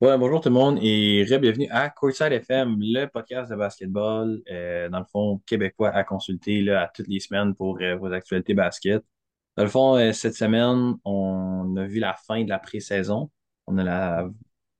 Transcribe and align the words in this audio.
Ouais, 0.00 0.16
bonjour 0.16 0.40
tout 0.40 0.48
le 0.48 0.54
monde 0.54 0.78
et 0.80 1.24
bienvenue 1.26 1.68
à 1.70 1.90
Courtside 1.90 2.32
FM, 2.32 2.76
le 2.80 3.04
podcast 3.04 3.50
de 3.50 3.56
basketball, 3.56 4.40
euh, 4.50 4.88
dans 4.88 5.00
le 5.00 5.04
fond, 5.04 5.42
québécois 5.44 5.90
à 5.90 6.04
consulter 6.04 6.62
là, 6.62 6.84
à 6.84 6.88
toutes 6.88 7.06
les 7.06 7.20
semaines 7.20 7.54
pour 7.54 7.78
euh, 7.82 7.96
vos 7.96 8.10
actualités 8.10 8.54
basket. 8.54 9.04
Dans 9.58 9.64
le 9.64 9.68
fond, 9.68 9.96
euh, 9.98 10.12
cette 10.12 10.34
semaine, 10.34 10.94
on 11.04 11.76
a 11.76 11.84
vu 11.86 11.98
la 11.98 12.14
fin 12.14 12.42
de 12.42 12.48
la 12.48 12.58
pré-saison. 12.58 13.30
On 13.66 13.76
a 13.76 13.84
la, 13.84 14.30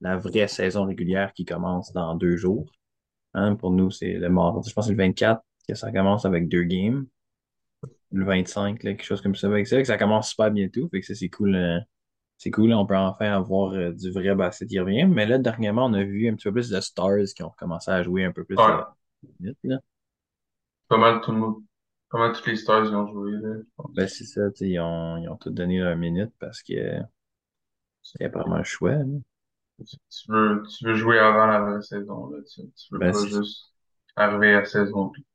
la 0.01 0.17
vraie 0.17 0.47
saison 0.47 0.85
régulière 0.85 1.33
qui 1.33 1.45
commence 1.45 1.93
dans 1.93 2.15
deux 2.15 2.35
jours. 2.35 2.71
Hein, 3.35 3.55
pour 3.55 3.69
nous, 3.69 3.91
c'est 3.91 4.13
le 4.13 4.29
mardi, 4.29 4.69
je 4.69 4.73
pense 4.73 4.85
que 4.85 4.87
c'est 4.87 4.97
le 4.97 5.03
24 5.03 5.43
que 5.67 5.75
ça 5.75 5.91
commence 5.91 6.25
avec 6.25 6.49
deux 6.49 6.63
games. 6.63 7.05
Le 8.11 8.25
25, 8.25 8.81
là, 8.81 8.93
quelque 8.93 9.03
chose 9.05 9.21
comme 9.21 9.35
ça. 9.35 9.41
C'est 9.41 9.47
vrai 9.75 9.81
que 9.83 9.87
ça 9.87 9.97
commence 9.99 10.29
super 10.31 10.49
bientôt, 10.49 10.89
fait 10.89 10.99
que 11.01 11.05
ça, 11.05 11.13
c'est 11.13 11.29
cool. 11.29 11.85
C'est 12.41 12.51
cool, 12.51 12.73
on 12.73 12.85
peut 12.87 12.97
enfin 12.97 13.31
avoir 13.33 13.73
euh, 13.73 13.91
du 13.93 14.11
vrai 14.11 14.35
basket 14.35 14.67
qui 14.69 14.79
revient. 14.79 15.05
Mais 15.05 15.25
là, 15.27 15.37
dernièrement, 15.37 15.85
on 15.85 15.93
a 15.93 16.03
vu 16.03 16.27
un 16.29 16.35
petit 16.35 16.45
peu 16.45 16.53
plus 16.53 16.69
de 16.69 16.79
Stars 16.81 17.25
qui 17.35 17.43
ont 17.43 17.51
commencé 17.51 17.91
à 17.91 18.03
jouer 18.03 18.25
un 18.25 18.31
peu 18.31 18.43
plus 18.45 18.57
Ouais, 18.57 18.63
euh, 18.69 19.53
là. 19.63 19.79
pas 20.87 20.97
mal 20.97 21.21
tout 21.21 21.31
le 21.31 21.39
monde, 21.39 21.63
pas 22.09 22.19
mal 22.19 22.33
toutes 22.33 22.45
les 22.45 22.55
stars 22.55 22.85
ils 22.85 22.95
ont 22.95 23.07
joué, 23.07 23.31
là, 23.31 23.55
Ben, 23.93 24.07
c'est 24.07 24.25
ça, 24.25 24.41
ils 24.61 24.79
ont, 24.79 25.17
ils 25.17 25.29
ont 25.29 25.35
tous 25.37 25.51
donné 25.51 25.79
leur 25.79 25.95
minute 25.97 26.33
parce 26.39 26.63
que 26.63 27.01
a 28.21 28.29
pas 28.29 28.63
choix, 28.63 28.91
là. 28.95 29.19
Tu 30.09 30.31
veux, 30.31 30.63
tu 30.69 30.85
veux 30.85 30.93
jouer 30.95 31.17
avant 31.19 31.47
la 31.47 31.59
vraie 31.59 31.81
saison, 31.81 32.29
là, 32.29 32.37
tu, 32.43 32.61
tu 32.73 32.93
veux 32.93 33.01
Ben, 33.01 33.11
pas 33.11 33.25
juste 33.25 33.73
arriver 34.15 34.53
à 34.53 34.59
la 34.59 34.65
saison 34.65 35.09
puis 35.09 35.25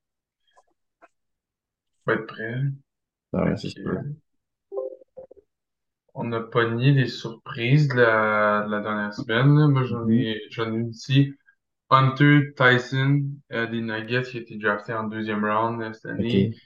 pas 2.05 2.15
être 2.15 2.27
prêt. 2.27 2.63
ouais, 3.33 3.57
Fait 3.63 3.63
c'est 3.63 3.71
sûr. 3.71 4.03
Euh, 6.19 6.29
on 6.29 6.33
a 6.33 6.41
pogné 6.41 6.93
des 6.93 7.07
surprises 7.09 7.89
de 7.89 7.95
la, 7.97 8.65
de 8.67 8.71
la 8.73 8.81
dernière 8.81 9.15
semaine, 9.15 9.57
là. 9.59 9.69
Moi, 9.69 9.85
j'en 9.85 10.09
Mhm. 10.09 10.11
ai, 10.11 10.41
j'en 10.51 10.73
ai 10.75 10.83
ici. 10.83 11.35
Hunter 11.91 12.55
Tyson, 12.57 13.25
euh, 13.53 13.67
des 13.69 13.83
Nuggets, 13.83 14.25
qui 14.25 14.39
a 14.39 14.41
été 14.43 14.57
drafté 14.59 14.95
en 14.95 15.05
deuxième 15.05 15.45
round, 15.45 15.81
là, 15.81 15.93
cette 15.95 16.07
année, 16.07 16.51
OK. 16.51 16.57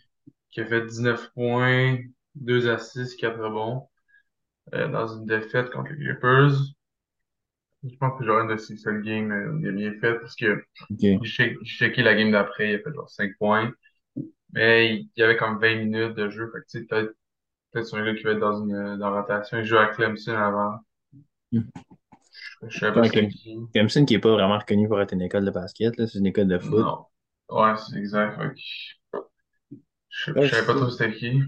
qui 0.50 0.60
a 0.62 0.66
fait 0.66 0.86
19 0.86 1.30
points, 1.34 1.98
2 2.36 2.68
assists, 2.70 3.18
4 3.20 3.40
rebonds, 3.40 3.88
euh, 4.74 4.88
dans 4.88 5.08
une 5.08 5.26
défaite 5.26 5.70
contre 5.70 5.92
les 5.92 5.98
Clippers. 6.06 6.52
Je 7.84 7.96
pense 7.96 8.18
que 8.18 8.24
Jordan 8.24 8.48
de 8.48 8.56
ses 8.60 8.76
seuls 8.76 9.02
games, 9.02 9.30
euh, 9.32 9.58
il 9.60 9.68
a 9.68 9.72
bien 9.72 9.92
fait 10.00 10.18
parce 10.20 10.34
que 10.36 10.62
OK. 10.90 11.22
j'ai 11.22 11.30
check- 11.30 11.58
j'ai 11.62 11.76
checké 11.78 12.02
la 12.02 12.14
game 12.14 12.30
d'après, 12.32 12.70
il 12.70 12.74
a 12.76 12.78
fait 12.80 12.92
genre 12.94 13.08
5 13.10 13.32
points. 13.38 13.72
Mais 14.54 14.96
il 14.98 15.10
y 15.16 15.22
avait 15.22 15.36
comme 15.38 15.60
20 15.60 15.76
minutes 15.76 16.14
de 16.16 16.30
jeu. 16.30 16.50
Fait 16.52 16.60
que 16.60 16.66
tu 16.70 16.80
sais, 16.80 16.86
peut-être 16.86 17.14
peut-être 17.72 17.86
c'est 17.88 17.96
un 17.96 18.04
gars 18.04 18.14
qui 18.14 18.22
va 18.24 18.32
être 18.32 18.38
dans 18.40 18.62
une 18.62 18.74
euh, 18.74 18.96
dans 18.96 19.10
la 19.10 19.20
rotation. 19.22 19.58
Il 19.58 19.64
joue 19.64 19.78
à 19.78 19.86
Clemson 19.88 20.32
avant. 20.36 20.80
Mhm. 21.52 21.70
Je 22.66 22.78
savais 22.78 22.94
pas 22.94 23.08
Clem- 23.10 23.34
qui. 23.42 23.58
Clemson 23.74 24.04
qui 24.04 24.14
est 24.14 24.18
pas 24.20 24.30
vraiment 24.32 24.58
reconnu 24.58 24.86
pour 24.88 25.00
être 25.00 25.12
une 25.12 25.22
école 25.22 25.44
de 25.44 25.50
basket, 25.50 26.06
c'est 26.06 26.18
une 26.18 26.26
école 26.26 26.46
de 26.48 26.58
foot. 26.60 26.88
Non. 26.88 27.06
Ouais, 27.50 27.74
c'est 27.76 27.98
exact. 27.98 28.38
Je, 30.08 30.32
Ouais, 30.34 30.50
savais 30.50 30.66
pas 30.66 30.74
trop 30.74 30.90
c'était 30.90 31.12
qui. 31.16 31.42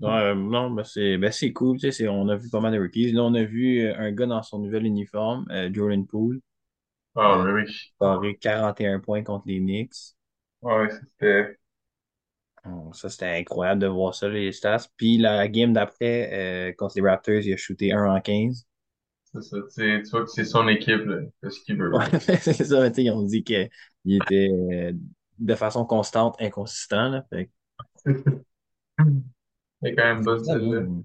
Ouais, 0.00 0.08
euh, 0.10 0.34
non, 0.34 0.70
ben 0.72 0.82
c'est 0.84 1.16
ben 1.16 1.30
c'est 1.30 1.52
cool, 1.52 1.78
tu 1.78 1.92
sais, 1.92 2.08
on 2.08 2.28
a 2.28 2.36
vu 2.36 2.50
pas 2.50 2.58
mal 2.60 2.72
de 2.72 2.78
rookies. 2.80 3.12
Là, 3.12 3.22
on 3.22 3.34
a 3.34 3.44
vu 3.44 3.80
euh, 3.82 3.96
un 3.98 4.10
gars 4.12 4.26
dans 4.26 4.42
son 4.42 4.58
nouvel 4.58 4.84
uniforme, 4.84 5.46
euh, 5.50 5.70
Jordan 5.72 6.04
Poole. 6.06 6.40
Ah, 7.14 7.38
Euh, 7.38 7.44
mais 7.44 7.52
oui. 7.52 7.92
scoré 7.96 8.36
41 8.38 9.00
points 9.00 9.24
contre 9.24 9.48
les 9.48 9.60
Knicks. 9.60 10.16
Ouais, 10.62 10.88
c'était, 10.90 11.58
ça, 12.92 13.08
c'était 13.10 13.26
incroyable 13.26 13.80
de 13.80 13.86
voir 13.86 14.14
ça, 14.14 14.28
les 14.28 14.52
stats. 14.52 14.86
Puis 14.96 15.18
la 15.18 15.48
game 15.48 15.72
d'après, 15.72 16.70
euh, 16.70 16.72
contre 16.74 16.94
les 16.96 17.02
Raptors, 17.08 17.34
il 17.42 17.52
a 17.52 17.56
shooté 17.56 17.92
un 17.92 18.04
en 18.14 18.20
15. 18.20 18.66
c'est 19.32 19.42
ça. 19.42 19.56
Tu 19.62 19.70
sais, 19.70 20.02
tu 20.02 20.10
vois 20.10 20.24
que 20.24 20.30
c'est 20.30 20.44
son 20.44 20.68
équipe, 20.68 21.04
là. 21.06 21.20
C'est 21.42 21.50
ce 21.50 21.60
qu'il 21.64 21.76
veut, 21.76 21.90
Ouais, 21.90 22.04
c'est 22.20 22.52
ça, 22.64 22.88
tu 22.90 22.94
sais, 22.96 23.04
ils 23.04 23.10
ont 23.10 23.22
dit 23.22 23.44
qu'il 23.44 23.68
était 24.06 24.48
euh, 24.50 24.92
de 25.38 25.54
façon 25.54 25.84
constante 25.84 26.36
inconsistant. 26.40 27.08
Là. 27.08 27.24
Fait 27.30 27.50
Il 29.82 29.88
est 29.88 29.94
quand 29.94 30.04
même 30.04 30.24
bonne, 30.24 30.42
celle-là. 30.44 30.82
finalement, 30.82 31.04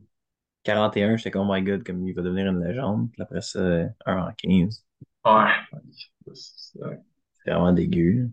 41, 0.64 1.18
j'étais 1.18 1.32
comme, 1.32 1.50
oh 1.50 1.54
my 1.54 1.62
god, 1.64 1.84
comme 1.86 2.08
il 2.08 2.14
va 2.16 2.22
devenir 2.22 2.48
une 2.48 2.64
légende. 2.66 3.12
Puis 3.12 3.22
après 3.22 3.42
ça, 3.42 3.60
un 4.06 4.18
en 4.30 4.34
15. 4.38 4.86
Ouais. 5.26 5.68
C'est 6.34 6.80
C'est 7.44 7.52
vraiment 7.52 7.74
dégueu. 7.74 8.30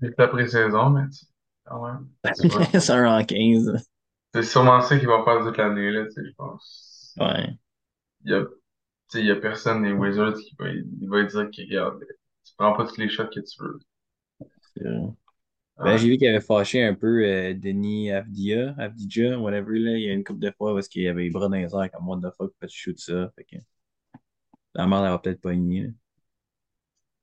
c'est 0.00 0.18
la 0.18 0.28
pré-saison, 0.28 0.90
mais 0.90 1.08
tu 1.10 1.26
quand 1.66 1.84
même. 1.86 2.08
C'est 2.34 2.48
pas 2.48 2.92
un 2.94 3.20
en 3.20 3.24
15. 3.24 3.86
C'est 4.32 4.44
sûrement 4.44 4.80
ça 4.82 4.98
qu'il 5.00 5.08
va 5.08 5.24
faire 5.24 5.40
toute 5.44 5.56
l'année, 5.56 5.90
là, 5.90 6.04
tu 6.04 6.12
sais, 6.12 6.24
je 6.24 6.32
pense. 6.36 7.18
Ouais. 7.18 7.58
Il 8.26 8.30
y 8.30 8.34
a, 8.34 8.44
il 9.14 9.26
y 9.26 9.30
a 9.32 9.36
personne 9.36 9.82
des 9.82 9.92
Wizards 9.92 10.34
qui 10.34 10.56
va, 10.58 10.70
il 10.70 11.08
va 11.08 11.24
dire 11.24 11.50
qu'il 11.50 11.66
regarde, 11.66 12.04
tu 12.44 12.54
prends 12.58 12.74
pas 12.74 12.86
tous 12.86 12.98
les 12.98 13.08
shots 13.10 13.28
que 13.28 13.40
tu 13.40 13.62
veux. 13.62 13.80
Ben, 15.82 15.96
Ouais. 15.96 15.98
j'ai 15.98 16.08
vu 16.08 16.18
qu'il 16.18 16.26
avait 16.28 16.40
fâché 16.40 16.82
un 16.82 16.94
peu 16.94 17.24
euh, 17.24 17.54
Denis 17.54 18.10
Avdia, 18.10 18.74
Avdija, 18.78 19.38
whatever, 19.38 19.78
là. 19.78 19.96
Il 19.96 20.02
y 20.04 20.08
a 20.10 20.12
une 20.12 20.24
couple 20.24 20.40
de 20.40 20.50
fois 20.50 20.78
est-ce 20.78 20.88
qu'il 20.90 21.06
avait 21.08 21.24
les 21.24 21.30
bras 21.30 21.48
dans 21.48 21.56
les 21.56 21.74
airs 21.74 21.90
comme 21.92 22.08
what 22.08 22.18
the 22.18 22.22
fuck, 22.36 22.50
pourquoi 22.52 22.68
tu 22.68 22.76
shoot 22.78 22.98
ça? 22.98 23.30
Fait 23.36 23.44
que 23.44 23.56
la 24.74 24.86
merde, 24.86 25.04
elle 25.06 25.10
va 25.10 25.18
peut-être 25.18 25.40
pogner. 25.40 25.92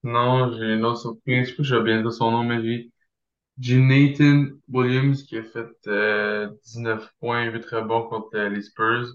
Non, 0.03 0.51
j'ai 0.53 0.73
une 0.75 0.85
autre 0.85 0.99
surprise, 1.01 1.45
je 1.47 1.51
sais 1.51 1.55
pas 1.57 1.63
je 1.63 1.75
vais 1.75 1.83
bien 1.83 2.01
dire 2.01 2.11
son 2.13 2.31
nom, 2.31 2.43
mais 2.43 2.61
j'ai, 2.61 2.91
j'ai 3.59 3.79
Nathan 3.79 4.45
Williams 4.69 5.23
qui 5.23 5.37
a 5.37 5.43
fait 5.43 5.67
euh, 5.87 6.49
19 6.65 7.13
points, 7.19 7.45
8 7.45 7.65
rebonds 7.65 8.03
contre 8.03 8.35
euh, 8.35 8.49
les 8.49 8.61
Spurs. 8.61 9.07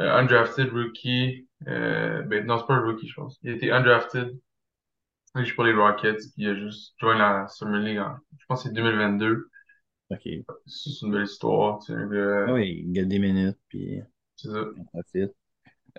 Euh, 0.00 0.10
undrafted 0.12 0.70
rookie, 0.72 1.48
euh, 1.68 2.20
ben 2.22 2.44
non, 2.44 2.58
c'est 2.58 2.66
pas 2.66 2.74
un 2.74 2.84
rookie, 2.84 3.08
je 3.08 3.14
pense. 3.14 3.38
Il 3.42 3.50
a 3.50 3.54
été 3.54 3.70
undrafted, 3.72 4.38
il 5.36 5.44
joue 5.44 5.54
pour 5.54 5.64
les 5.64 5.72
Rockets, 5.72 6.18
puis 6.34 6.44
il 6.44 6.48
a 6.48 6.54
juste 6.54 6.94
joint 6.98 7.16
la 7.16 7.48
Summer 7.48 7.80
League 7.80 7.98
en, 7.98 8.16
je 8.38 8.44
pense 8.46 8.62
que 8.62 8.68
c'est 8.68 8.74
2022. 8.74 9.48
OK. 10.10 10.28
C'est 10.66 11.02
une 11.02 11.12
belle 11.12 11.24
histoire, 11.24 11.78
tu 11.78 11.92
sais, 11.94 12.52
oui, 12.52 12.84
il 12.86 12.92
gagne 12.92 13.08
des 13.08 13.18
minutes, 13.18 13.58
puis 13.68 14.00
c'est 14.36 14.48
ça. 14.48 14.64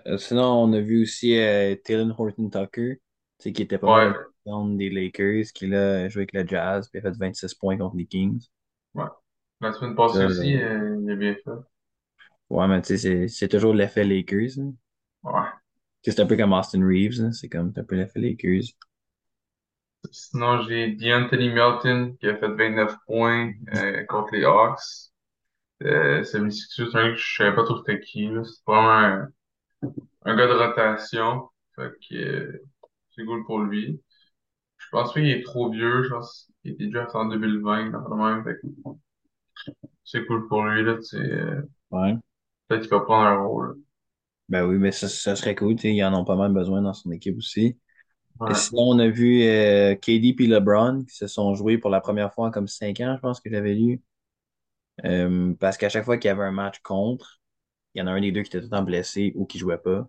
Euh, 0.06 0.16
sinon, 0.16 0.44
on 0.44 0.72
a 0.72 0.80
vu 0.80 1.02
aussi 1.02 1.36
euh, 1.36 1.74
Taylor 1.84 2.18
Horton-Tucker, 2.18 2.96
tu 2.96 3.02
sais, 3.38 3.52
qui 3.52 3.62
était 3.62 3.78
pas 3.78 3.86
mal 3.86 4.08
Ouais, 4.12 4.18
le 4.18 4.28
des 4.76 4.90
Lakers, 4.90 5.46
qui 5.54 5.66
là, 5.68 6.02
a 6.04 6.08
joué 6.08 6.22
avec 6.22 6.32
le 6.34 6.46
Jazz, 6.46 6.88
puis 6.90 6.98
a 7.00 7.02
fait 7.02 7.16
26 7.18 7.54
points 7.54 7.76
contre 7.78 7.96
les 7.96 8.06
Kings. 8.06 8.42
ouais. 8.94 9.06
La 9.60 9.72
semaine 9.72 9.96
passée 9.96 10.24
aussi, 10.24 10.56
euh, 10.56 10.94
euh, 10.94 10.98
il 11.02 11.10
a 11.10 11.16
bien 11.16 11.34
fait. 11.34 11.50
ouais, 12.50 12.68
mais 12.68 12.82
tu 12.82 12.98
sais, 12.98 13.28
c'est 13.28 13.48
toujours 13.48 13.72
l'effet 13.74 14.04
Lakers. 14.04 14.58
hein. 14.58 14.72
Ouais. 15.22 15.48
C'est 16.02 16.18
un 16.18 16.26
peu 16.26 16.36
comme 16.36 16.52
Austin 16.54 16.84
Reeves, 16.84 17.20
hein. 17.20 17.30
C'est 17.30 17.48
comme 17.48 17.72
un 17.76 17.84
peu 17.84 17.94
l'effet 17.94 18.18
Lakers. 18.18 18.74
Sinon, 20.12 20.62
j'ai 20.68 20.92
DeAnthony 20.96 21.48
Melton 21.50 22.16
qui 22.20 22.28
a 22.28 22.36
fait 22.36 22.48
29 22.48 22.94
points 23.06 23.52
euh, 23.74 24.04
contre 24.04 24.34
les 24.34 24.44
Hawks. 24.44 24.80
Euh, 25.82 26.24
c'est 26.24 26.38
un 26.38 26.48
gars 26.48 27.10
que 27.12 27.16
je 27.16 27.36
savais 27.36 27.54
pas 27.54 27.64
trop 27.64 27.78
c'était 27.78 28.00
qui. 28.00 28.28
C'est 28.44 28.64
vraiment 28.66 28.90
un, 28.90 29.28
un 30.24 30.36
gars 30.36 30.46
de 30.48 30.54
rotation. 30.54 31.50
Fait 31.76 31.90
que 32.08 32.16
euh, 32.16 32.64
c'est 33.16 33.24
cool 33.24 33.44
pour 33.46 33.60
lui. 33.60 34.02
Je 34.88 34.96
pense 34.96 35.12
qu'il 35.12 35.28
est 35.28 35.42
trop 35.42 35.70
vieux. 35.70 36.02
Je 36.04 36.08
pense 36.08 36.50
qu'il 36.62 36.72
était 36.72 36.86
déjà 36.86 37.06
en 37.14 37.26
2020. 37.26 37.90
dans 37.90 38.08
le 38.08 38.42
même. 38.42 38.56
C'est 40.04 40.24
cool 40.26 40.48
pour 40.48 40.64
lui. 40.64 40.82
Là, 40.82 40.96
euh, 41.14 41.62
Ouais. 41.90 42.14
peut-être 42.66 42.82
qu'il 42.82 42.90
va 42.90 43.00
prendre 43.00 43.26
un 43.26 43.44
rôle. 43.44 43.78
Ben 44.48 44.64
oui, 44.66 44.78
mais 44.78 44.92
ça, 44.92 45.08
ça 45.08 45.36
serait 45.36 45.54
cool, 45.54 45.76
ils 45.84 46.02
en 46.04 46.14
ont 46.14 46.24
pas 46.24 46.36
mal 46.36 46.52
besoin 46.52 46.80
dans 46.80 46.94
son 46.94 47.10
équipe 47.12 47.36
aussi. 47.36 47.78
Et 48.50 48.54
sinon, 48.54 48.82
on 48.90 48.98
a 48.98 49.08
vu 49.08 49.42
euh, 49.42 49.94
KD 49.96 50.34
puis 50.34 50.46
LeBron 50.46 51.04
qui 51.04 51.14
se 51.16 51.26
sont 51.26 51.54
joués 51.54 51.78
pour 51.78 51.90
la 51.90 52.00
première 52.00 52.32
fois 52.32 52.48
en 52.48 52.50
comme 52.50 52.68
cinq 52.68 53.00
ans, 53.00 53.14
je 53.16 53.20
pense 53.20 53.40
que 53.40 53.50
j'avais 53.50 53.74
lu. 53.74 54.00
Euh, 55.04 55.54
parce 55.60 55.76
qu'à 55.76 55.88
chaque 55.88 56.04
fois 56.04 56.18
qu'il 56.18 56.28
y 56.28 56.32
avait 56.32 56.44
un 56.44 56.52
match 56.52 56.80
contre, 56.80 57.40
il 57.94 58.00
y 58.00 58.02
en 58.02 58.06
a 58.06 58.12
un 58.12 58.20
des 58.20 58.32
deux 58.32 58.42
qui 58.42 58.48
était 58.48 58.60
tout 58.60 58.64
le 58.66 58.70
temps 58.70 58.82
blessé 58.82 59.32
ou 59.36 59.46
qui 59.46 59.58
jouait 59.58 59.78
pas. 59.78 60.08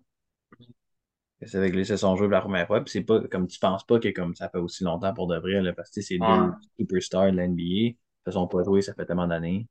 Ils 1.42 1.86
se 1.86 1.96
sont 1.96 2.16
joués 2.16 2.26
pour 2.28 2.32
la 2.34 2.40
première 2.42 2.66
fois. 2.66 2.80
Puis 2.82 2.92
c'est 2.92 3.02
pas 3.04 3.20
comme 3.28 3.46
tu 3.48 3.58
penses 3.58 3.84
pas 3.84 3.98
que 4.00 4.08
comme 4.08 4.34
ça 4.34 4.48
fait 4.50 4.58
aussi 4.58 4.84
longtemps 4.84 5.14
pour 5.14 5.26
de 5.26 5.38
vrai, 5.38 5.60
là, 5.62 5.72
parce 5.72 5.90
que 5.90 6.00
c'est 6.02 6.18
deux 6.18 6.50
Ouais. 6.50 6.70
superstars 6.78 7.32
de 7.32 7.36
l'NBA. 7.36 7.64
Ils 7.64 7.96
se 8.26 8.32
sont 8.32 8.46
pas 8.48 8.62
joués, 8.64 8.82
ça 8.82 8.94
fait 8.94 9.06
tellement 9.06 9.26
d'années. 9.26 9.66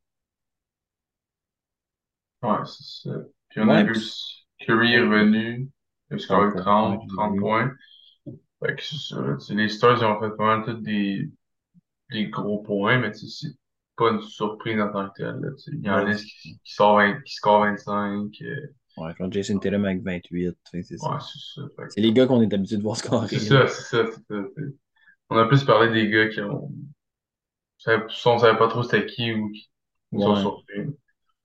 Ouais, 2.41 2.57
c'est 2.65 3.09
ça. 3.09 3.15
Puis 3.49 3.61
on 3.61 3.71
a 3.71 3.81
vu 3.83 3.93
Curry 4.59 4.93
est 4.93 5.01
revenu. 5.01 5.69
Il 6.09 6.15
a 6.15 6.19
30 6.27 6.49
scoré 6.49 6.53
points, 6.53 6.65
ouais, 6.81 6.97
30, 6.97 7.07
j'ai 7.07 7.09
30 7.09 7.37
vu. 7.39 7.39
points. 7.39 7.73
Fait 8.65 8.75
que 8.75 8.83
c'est 8.83 8.97
ça, 8.97 9.53
les 9.55 9.69
Stars, 9.69 9.99
ils 9.99 10.05
ont 10.05 10.19
fait 10.21 10.35
pas 10.37 10.57
mal 10.57 10.65
tous 10.65 10.81
des, 10.81 11.31
des 12.11 12.29
gros 12.29 12.63
points, 12.63 12.99
mais 12.99 13.13
c'est 13.13 13.49
pas 13.97 14.11
une 14.11 14.21
surprise 14.21 14.79
en 14.81 14.91
tant 14.91 15.09
que 15.09 15.17
telle, 15.23 15.55
il 15.73 15.81
y 15.85 15.89
en 15.91 16.07
a 16.07 16.15
qui, 16.15 16.59
qui 16.63 16.73
sort 16.73 16.97
20, 16.97 17.21
qui 17.23 17.33
score 17.35 17.61
25. 17.61 18.31
euh, 18.43 18.75
ouais, 18.99 19.13
genre 19.17 19.31
Jason 19.31 19.59
Tatum 19.59 19.85
avec 19.85 20.03
28, 20.03 20.57
tu 20.71 20.71
sais, 20.71 20.83
c'est 20.83 20.97
ça. 20.97 21.11
ouais, 21.11 21.19
c'est 21.19 21.61
C'est 21.87 22.01
les 22.01 22.13
gars 22.13 22.27
qu'on 22.27 22.41
est 22.41 22.53
habitué 22.53 22.77
de 22.77 22.83
voir 22.83 22.97
c'est 23.23 23.37
scorer, 23.37 23.49
là. 23.49 23.59
ça, 23.59 23.67
c'est 23.67 23.83
ça, 23.83 24.05
c'est 24.11 24.35
ça. 24.35 24.43
On 25.29 25.37
a 25.37 25.47
plus 25.47 25.63
parlé 25.65 25.91
des 25.93 26.09
gars 26.09 26.29
qui 26.29 26.41
ont, 26.41 26.71
soit 27.77 28.33
on 28.33 28.39
savait 28.39 28.57
pas 28.57 28.67
trop 28.67 28.83
c'était 28.83 29.05
qui 29.05 29.33
ou 29.33 29.51
qui 29.51 29.69
Ouais, 30.11 30.35
surpris. 30.35 30.95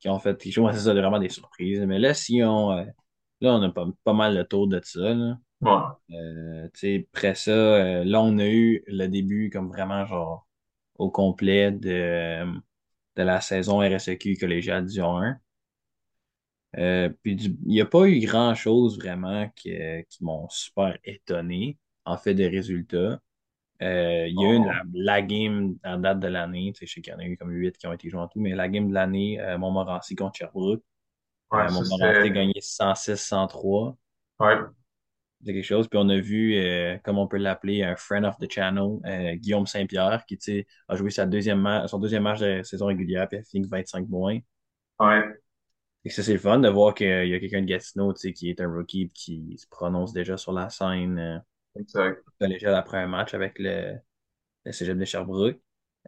qui 0.00 0.08
ont 0.08 0.18
fait, 0.18 0.38
qui 0.40 0.52
jouent, 0.52 0.70
c'est 0.72 0.80
ça, 0.80 0.94
vraiment 0.94 1.18
des 1.18 1.28
surprises. 1.28 1.80
Mais 1.80 1.98
là, 1.98 2.14
si 2.14 2.42
on, 2.42 2.72
euh, 2.72 2.84
là, 3.40 3.54
on 3.54 3.62
a 3.62 3.70
pas, 3.70 3.86
pas 4.04 4.12
mal 4.12 4.34
le 4.36 4.44
tour 4.46 4.68
de 4.68 4.80
ça, 4.84 5.00
là. 5.14 5.38
Ouais. 5.60 5.96
Euh, 6.12 6.68
tu 6.74 6.80
sais, 6.80 7.08
après 7.14 7.34
ça, 7.36 7.50
euh, 7.52 8.04
là, 8.04 8.22
on 8.22 8.38
a 8.38 8.46
eu 8.48 8.84
le 8.88 9.08
début 9.08 9.50
comme 9.50 9.68
vraiment 9.68 10.06
genre 10.06 10.48
au 10.96 11.10
complet 11.10 11.72
de, 11.72 12.44
de 13.16 13.22
la 13.24 13.40
saison 13.40 13.78
RSEQ 13.80 14.36
collégiale 14.38 14.86
du 14.86 15.00
1. 15.02 15.40
Euh, 16.78 17.08
puis 17.22 17.36
du- 17.36 17.56
il 17.64 17.68
n'y 17.68 17.80
a 17.80 17.86
pas 17.86 18.06
eu 18.08 18.20
grand-chose 18.20 18.98
vraiment 18.98 19.48
qui, 19.56 19.72
qui 20.10 20.24
m'ont 20.24 20.48
super 20.50 20.98
étonné 21.04 21.78
en 22.04 22.16
fait 22.18 22.34
des 22.34 22.48
résultats. 22.48 23.20
Euh, 23.82 24.26
il 24.28 24.38
y 24.38 24.46
a 24.46 24.50
eu 24.54 24.60
la, 24.60 24.64
Oh, 24.64 24.84
la 24.94 25.22
game 25.22 25.76
en 25.84 25.98
date 25.98 26.20
de 26.20 26.28
l'année, 26.28 26.72
tu 26.74 26.80
sais, 26.80 26.86
je 26.86 26.94
sais 26.94 27.02
qu'il 27.02 27.12
y 27.12 27.16
en 27.16 27.18
a 27.20 27.26
eu 27.26 27.36
comme 27.36 27.50
huit 27.52 27.76
qui 27.78 27.86
ont 27.86 27.92
été 27.92 28.10
joués 28.10 28.20
en 28.20 28.28
tout, 28.28 28.40
mais 28.40 28.54
la 28.54 28.68
game 28.68 28.88
de 28.88 28.94
l'année, 28.94 29.40
euh, 29.40 29.58
Montmorency 29.58 30.16
contre 30.16 30.36
Sherbrooke. 30.38 30.82
ouais, 31.50 31.66
Euh, 31.66 31.70
ça 31.70 32.10
Montmorency 32.10 32.28
a 32.28 32.30
gagné 32.30 32.54
106-103. 32.60 33.96
Ouais, 34.38 34.58
C'est 35.44 35.52
quelque 35.52 35.64
chose. 35.64 35.88
Puis 35.88 35.98
on 36.02 36.08
a 36.08 36.16
vu, 36.18 36.54
euh, 36.56 36.96
comme 37.04 37.18
on 37.18 37.26
peut 37.28 37.36
l'appeler, 37.36 37.82
un 37.82 37.96
friend 37.96 38.24
of 38.24 38.36
the 38.38 38.50
channel, 38.50 38.98
Guillaume 39.38 39.66
Saint-Pierre, 39.66 40.24
qui 40.26 40.38
a 40.88 40.96
joué 40.96 41.10
sa 41.10 41.26
deuxième 41.26 41.84
son 41.86 41.98
deuxième 41.98 42.22
match 42.22 42.40
de 42.40 42.62
saison 42.62 42.86
régulière, 42.86 43.28
puis 43.28 43.38
a 43.38 43.42
fini 43.42 43.60
avec 43.66 43.70
25 43.70 44.08
points. 44.08 44.40
ouais, 44.98 45.43
Et 46.04 46.10
ça, 46.10 46.22
c'est 46.22 46.32
le 46.34 46.38
fun 46.38 46.58
de 46.60 46.68
voir 46.68 46.94
qu'il 46.94 47.06
y 47.28 47.34
a 47.34 47.40
quelqu'un 47.40 47.62
de 47.62 47.66
Gatineau, 47.66 48.12
tu 48.14 48.20
sais, 48.20 48.32
qui 48.32 48.50
est 48.50 48.60
un 48.60 48.70
rookie, 48.72 49.06
puis 49.06 49.14
qui 49.14 49.58
se 49.58 49.66
prononce 49.68 50.12
déjà 50.12 50.36
sur 50.36 50.52
la 50.52 50.68
scène 50.70 51.18
euh, 51.18 51.38
exact. 51.76 52.24
collégiale 52.40 52.74
après 52.74 52.98
un 52.98 53.06
match 53.06 53.34
avec 53.34 53.58
le, 53.58 53.96
le 54.66 54.72
Cégep 54.72 54.98
de 54.98 55.04
Sherbrooke. 55.06 55.60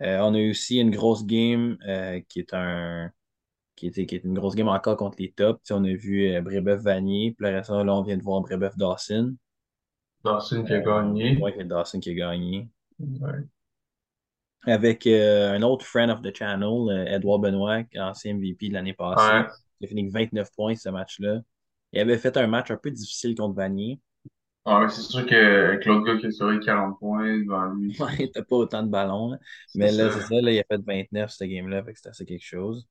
Euh, 0.02 0.20
on 0.20 0.34
a 0.34 0.38
eu 0.40 0.50
aussi 0.52 0.78
une 0.78 0.90
grosse 0.90 1.26
game 1.26 1.78
euh, 1.88 2.20
qui 2.28 2.40
est 2.40 2.54
un 2.54 3.12
qui 3.76 3.88
était, 3.88 4.06
qui 4.06 4.16
est 4.16 4.24
une 4.24 4.34
grosse 4.34 4.54
game 4.56 4.68
encore 4.68 4.96
contre 4.98 5.16
les 5.20 5.32
tops. 5.32 5.60
Tu 5.62 5.68
sais, 5.68 5.74
on 5.74 5.84
a 5.84 5.94
vu 5.94 6.28
euh, 6.34 6.42
Brébeuf-Vanier, 6.42 7.34
puis 7.38 7.46
le 7.50 7.56
reste, 7.56 7.70
là, 7.70 7.94
on 7.94 8.02
vient 8.02 8.16
de 8.18 8.22
voir 8.22 8.42
Brébeuf-Dawson. 8.42 9.36
Dawson 10.22 10.62
qui 10.66 10.74
a 10.74 10.80
Euh, 10.80 10.82
gagné. 10.82 11.38
ouais, 11.38 11.54
c'est 11.56 11.64
Dawson 11.68 12.00
qui 12.00 12.10
a 12.10 12.14
gagné. 12.14 12.68
Ouais, 13.00 13.46
avec 14.66 15.06
euh, 15.06 15.52
un 15.54 15.62
autre 15.62 15.84
friend 15.86 16.10
of 16.10 16.20
the 16.22 16.34
channel, 16.36 16.88
euh, 16.90 17.06
Edouard 17.16 17.38
Benoit, 17.40 17.84
ancien 17.96 18.34
MVP 18.34 18.68
de 18.68 18.74
l'année 18.74 18.92
ouais, 19.16 19.44
passée. 19.44 19.46
Il 19.80 19.86
a 19.86 19.88
fini 19.88 20.02
avec 20.02 20.12
29 20.12 20.50
points 20.52 20.74
ce 20.76 20.88
match-là. 20.88 21.42
Il 21.92 22.00
avait 22.00 22.18
fait 22.18 22.36
un 22.36 22.46
match 22.46 22.70
un 22.70 22.76
peu 22.76 22.90
difficile 22.90 23.34
contre 23.36 23.54
Vanier. 23.56 24.00
Ouais, 24.66 24.80
mais 24.80 24.88
c'est 24.90 25.02
sûr 25.02 25.24
que, 25.26 25.76
que 25.76 25.88
l'autre 25.88 26.04
gars 26.06 26.18
qui 26.20 26.26
a 26.26 26.30
sauvé 26.32 26.58
40 26.60 26.98
points 26.98 27.38
devant 27.38 27.66
lui, 27.66 27.96
Ouais, 27.98 28.30
t'as 28.32 28.42
pas 28.42 28.56
autant 28.56 28.82
de 28.82 28.88
ballons. 28.90 29.30
là. 29.32 29.38
Mais 29.74 29.92
là, 29.92 30.10
c'est 30.10 30.20
ça. 30.22 30.40
là, 30.40 30.50
il 30.52 30.58
a 30.58 30.64
fait 30.64 30.78
29 30.84 31.30
cette 31.30 31.48
game-là, 31.48 31.82
fait 31.84 31.92
que 31.92 31.98
c'était 31.98 32.08
assez 32.10 32.26
quelque 32.26 32.44
chose. 32.44 32.86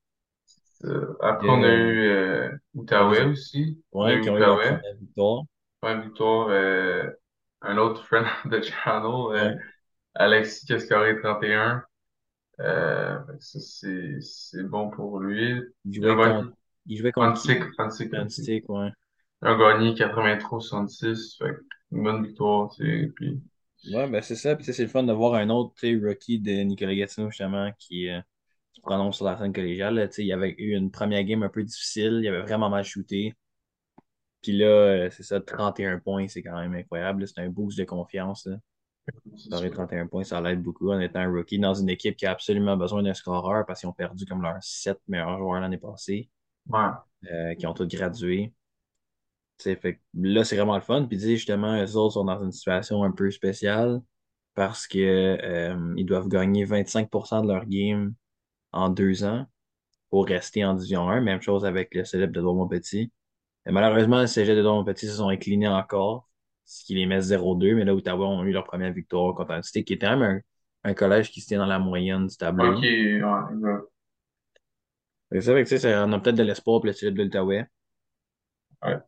Après, 1.22 1.50
on 1.50 1.64
a 1.64 1.68
Euh, 1.68 1.76
eu 1.76 2.08
euh, 2.10 2.52
Outaouais 2.76 3.24
aussi. 3.26 3.82
Ouais, 3.94 4.20
qui 4.22 4.30
ont 4.30 4.38
eu 4.38 4.44
première 4.44 4.96
victoire. 5.00 5.44
Première 5.82 6.02
victoire. 6.04 6.48
euh, 6.50 7.10
un 7.62 7.78
autre 7.78 8.06
friend 8.06 8.26
de 8.52 8.62
Channel, 8.62 9.38
euh. 9.38 9.56
Alexis 10.16 10.66
qui 10.66 10.74
a 10.74 10.80
scoré 10.80 11.20
31. 11.22 11.84
Euh, 12.62 13.20
ça, 13.40 13.60
c'est 14.22 14.64
bon 14.64 14.90
pour 14.92 15.20
lui. 15.20 15.62
Il 15.86 15.94
jouait 15.96 16.16
contre, 16.16 16.54
il 16.86 16.98
jouait 16.98 17.12
contre 17.12 17.42
qui? 17.42 17.60
Frantic. 17.74 18.10
Fantastic, 18.10 18.70
ouais. 18.70 18.90
Ils 19.42 19.48
ont 19.50 19.58
gagné 19.58 19.94
83-66. 19.94 21.38
Fait 21.38 21.54
que 21.56 21.66
une 21.92 22.04
bonne 22.04 22.26
victoire, 22.26 22.70
tu 22.76 22.84
sais. 22.86 23.08
Puis, 23.16 23.42
Ouais, 23.86 24.10
ben 24.10 24.22
c'est 24.22 24.36
ça. 24.36 24.56
Puis 24.56 24.66
c'est 24.74 24.82
le 24.84 24.90
fun 24.90 25.04
de 25.04 25.14
voir 25.14 25.36
un 25.36 25.50
autre 25.50 25.74
tu 25.76 26.00
sais, 26.00 26.06
rookie 26.08 26.40
de 26.40 26.52
Nicolas 26.64 26.96
Gatineau, 26.96 27.30
justement, 27.30 27.72
qui, 27.80 28.10
euh, 28.10 28.20
se 28.74 28.82
prononce 28.82 29.18
sur 29.18 29.26
la 29.26 29.38
scène 29.38 29.54
collégiale. 29.54 29.96
là. 29.96 30.08
Tu 30.08 30.16
sais, 30.16 30.26
il 30.26 30.32
avait 30.34 30.56
eu 30.58 30.76
une 30.76 30.92
première 30.92 31.24
game 31.24 31.44
un 31.44 31.50
peu 31.50 31.64
difficile. 31.64 32.20
Il 32.24 32.28
avait 32.28 32.42
vraiment 32.42 32.70
mal 32.70 32.84
shooté. 32.84 33.36
Puis 34.42 34.52
là, 34.58 34.66
euh, 34.66 35.10
c'est 35.10 35.24
ça, 35.24 35.40
31 35.42 36.00
points, 36.00 36.28
c'est 36.28 36.44
quand 36.44 36.58
même 36.60 36.74
incroyable. 36.76 37.28
C'est 37.28 37.40
un 37.42 37.50
boost 37.50 37.78
de 37.78 37.84
confiance. 37.84 38.46
Là. 38.46 38.58
c'est 39.38 39.52
Scorer 39.52 39.70
sûr. 39.70 39.72
31 39.72 40.08
points, 40.08 40.24
ça 40.24 40.42
l'aide 40.42 40.62
beaucoup 40.62 40.92
en 40.92 41.00
étant 41.00 41.20
un 41.20 41.32
rookie 41.32 41.60
dans 41.60 41.74
une 41.74 41.90
équipe 41.90 42.16
qui 42.18 42.26
a 42.26 42.32
absolument 42.32 42.78
besoin 42.78 43.04
d'un 43.04 43.14
scoreur 43.14 43.66
parce 43.66 43.82
qu'ils 43.82 43.90
ont 43.90 43.94
perdu 43.94 44.26
comme 44.26 44.42
leurs 44.42 44.62
sept 44.64 45.00
meilleurs 45.08 45.38
joueurs 45.38 45.62
l'année 45.62 45.78
passée, 45.78 46.30
Ouais. 46.70 46.90
euh, 47.32 47.56
qui 47.56 47.66
ont 47.68 47.74
tous 47.74 47.88
gradué. 47.88 48.54
Fait 49.60 50.00
là, 50.14 50.44
c'est 50.44 50.58
vraiment 50.58 50.76
le 50.76 50.82
fun. 50.82 51.06
Puis 51.06 51.20
justement, 51.20 51.82
eux 51.82 51.96
autres 51.96 52.16
sont 52.16 52.26
dans 52.26 52.44
une 52.44 52.52
situation 52.52 53.04
un 53.04 53.12
peu 53.12 53.32
spéciale 53.32 54.02
parce 54.54 54.88
que 54.88 55.00
euh, 55.00 55.94
ils 55.98 56.06
doivent 56.06 56.28
gagner 56.28 56.66
25% 56.66 57.42
de 57.42 57.48
leur 57.48 57.66
game 57.66 58.14
en 58.72 58.90
deux 58.90 59.24
ans 59.24 59.46
pour 60.10 60.28
rester 60.28 60.66
en 60.66 60.74
Division 60.76 61.10
1. 61.10 61.22
Même 61.22 61.42
chose 61.42 61.66
avec 61.66 61.94
le 61.96 62.06
célèbre 62.06 62.34
de 62.34 62.42
Dormont-Petit. 62.42 63.12
Et 63.66 63.72
malheureusement, 63.72 64.22
le 64.22 64.28
Cégep 64.28 64.58
de 64.58 64.62
Dormont-Petit 64.64 65.08
se 65.08 65.14
sont 65.18 65.30
inclinés 65.30 65.68
encore, 65.68 66.30
ce 66.66 66.84
qui 66.86 66.96
les 66.96 67.06
met 67.06 67.22
0-2. 67.22 67.76
Mais 67.76 67.86
là, 67.86 67.96
Ottawa 67.96 68.28
ont 68.28 68.44
eu 68.44 68.52
leur 68.52 68.66
première 68.66 68.94
victoire 68.94 69.34
contre 69.36 69.52
un 69.52 69.62
Cité, 69.62 69.84
qui 69.84 69.94
était 69.94 70.10
même 70.16 70.42
un, 70.84 70.90
un 70.92 70.94
collège 70.94 71.32
qui 71.32 71.42
se 71.42 71.48
tient 71.48 71.60
dans 71.60 71.66
la 71.66 71.80
moyenne 71.80 72.28
du 72.28 72.38
tableau. 72.38 72.78
ouais, 73.24 73.54
exact. 73.54 73.84
C'est 75.32 75.42
ça, 75.42 75.54
tu 75.64 75.78
sais, 75.78 75.96
on 75.98 76.12
a 76.14 76.20
peut-être 76.20 76.36
de 76.38 76.42
l'espoir 76.42 76.80
pour 76.80 76.88
le 76.88 76.94
Cégep 76.94 77.14
de 77.14 77.22
l'Outaouais. 77.24 77.68
Ouais. 78.84 79.02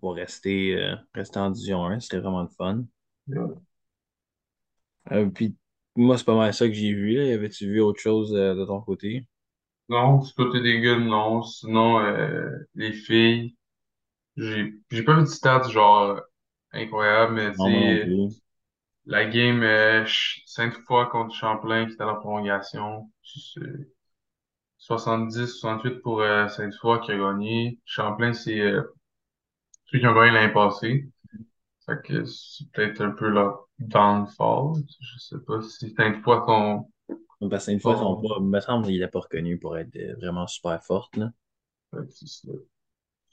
Pour 0.00 0.14
rester, 0.14 0.74
euh, 0.74 0.96
rester 1.14 1.38
en 1.38 1.50
Division 1.50 1.84
1, 1.84 2.00
ce 2.00 2.06
serait 2.08 2.20
vraiment 2.20 2.40
le 2.42 2.48
fun. 2.48 2.86
Ouais. 3.28 3.60
Euh, 5.12 5.28
puis, 5.30 5.56
moi, 5.96 6.16
c'est 6.18 6.24
pas 6.24 6.34
mal 6.36 6.54
ça 6.54 6.66
que 6.68 6.72
j'ai 6.74 6.92
vu. 6.92 7.12
Là. 7.16 7.34
Avais-tu 7.34 7.66
vu 7.70 7.80
autre 7.80 8.00
chose 8.00 8.34
euh, 8.34 8.54
de 8.54 8.64
ton 8.64 8.80
côté? 8.80 9.26
Non, 9.88 10.18
du 10.18 10.32
côté 10.34 10.60
des 10.60 10.80
gars, 10.80 10.96
non. 10.98 11.42
Sinon, 11.42 12.00
euh, 12.00 12.56
les 12.74 12.92
filles, 12.92 13.56
j'ai 14.36 14.74
j'ai 14.90 15.04
pas 15.04 15.14
vu 15.16 15.22
de 15.22 15.26
stats 15.26 15.68
genre 15.70 16.20
incroyable, 16.72 17.34
mais 17.34 17.52
tu 17.52 17.58
Non, 17.58 17.70
moi 17.70 17.80
non 17.82 17.98
sais, 17.98 18.18
plus. 18.26 18.42
la 19.06 19.26
game 19.26 19.62
euh, 19.64 20.04
Ch- 20.06 20.42
Sainte-Foy 20.46 21.08
contre 21.10 21.34
Champlain 21.34 21.86
qui 21.86 21.94
était 21.94 22.02
à 22.04 22.06
la 22.06 22.14
prolongation, 22.16 23.10
c'est 23.24 23.60
70-68 24.90 26.00
pour 26.00 26.20
euh, 26.20 26.48
Sainte-Foy 26.48 27.00
qui 27.00 27.12
a 27.12 27.16
gagné. 27.16 27.78
Champlain, 27.84 28.32
c'est 28.32 28.60
euh, 28.60 28.82
ceux 29.86 30.00
qui 30.00 30.06
ont 30.06 30.14
gagné 30.14 30.32
l'année 30.32 30.52
passée. 30.52 31.08
Fait 31.86 32.00
que 32.04 32.24
c'est 32.24 32.70
peut-être 32.72 33.00
un 33.00 33.10
peu 33.10 33.28
leur 33.28 33.68
downfall. 33.78 34.82
Je 35.00 35.18
sais 35.18 35.38
pas 35.46 35.62
si 35.62 35.94
Sainte-Foy 35.94 36.36
sont, 36.46 36.90
fois, 37.40 37.58
ils 37.68 37.80
sont 37.80 38.20
pas. 38.20 38.36
Il 38.40 38.46
me 38.46 38.60
semble 38.60 38.86
qu'il 38.86 38.98
n'est 38.98 39.08
pas 39.08 39.20
reconnu 39.20 39.58
pour 39.58 39.78
être 39.78 39.94
euh, 39.96 40.14
vraiment 40.16 40.46
super 40.46 40.82
forte, 40.84 41.16
là. 41.16 41.30
fait 41.92 42.06
que 42.06 42.12
c'est 42.12 42.26
ça. 42.26 42.48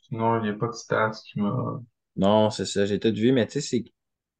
Sinon, 0.07 0.37
il 0.37 0.43
n'y 0.43 0.49
a 0.49 0.53
pas 0.53 0.67
de 0.67 0.73
stats 0.73 1.11
qui 1.25 1.41
m'a... 1.41 1.81
Non, 2.15 2.49
c'est 2.49 2.65
ça, 2.65 2.85
j'ai 2.85 2.99
tout 2.99 3.13
vu, 3.13 3.31
mais 3.31 3.45
tu 3.45 3.59
sais, 3.59 3.61
c'est 3.61 3.85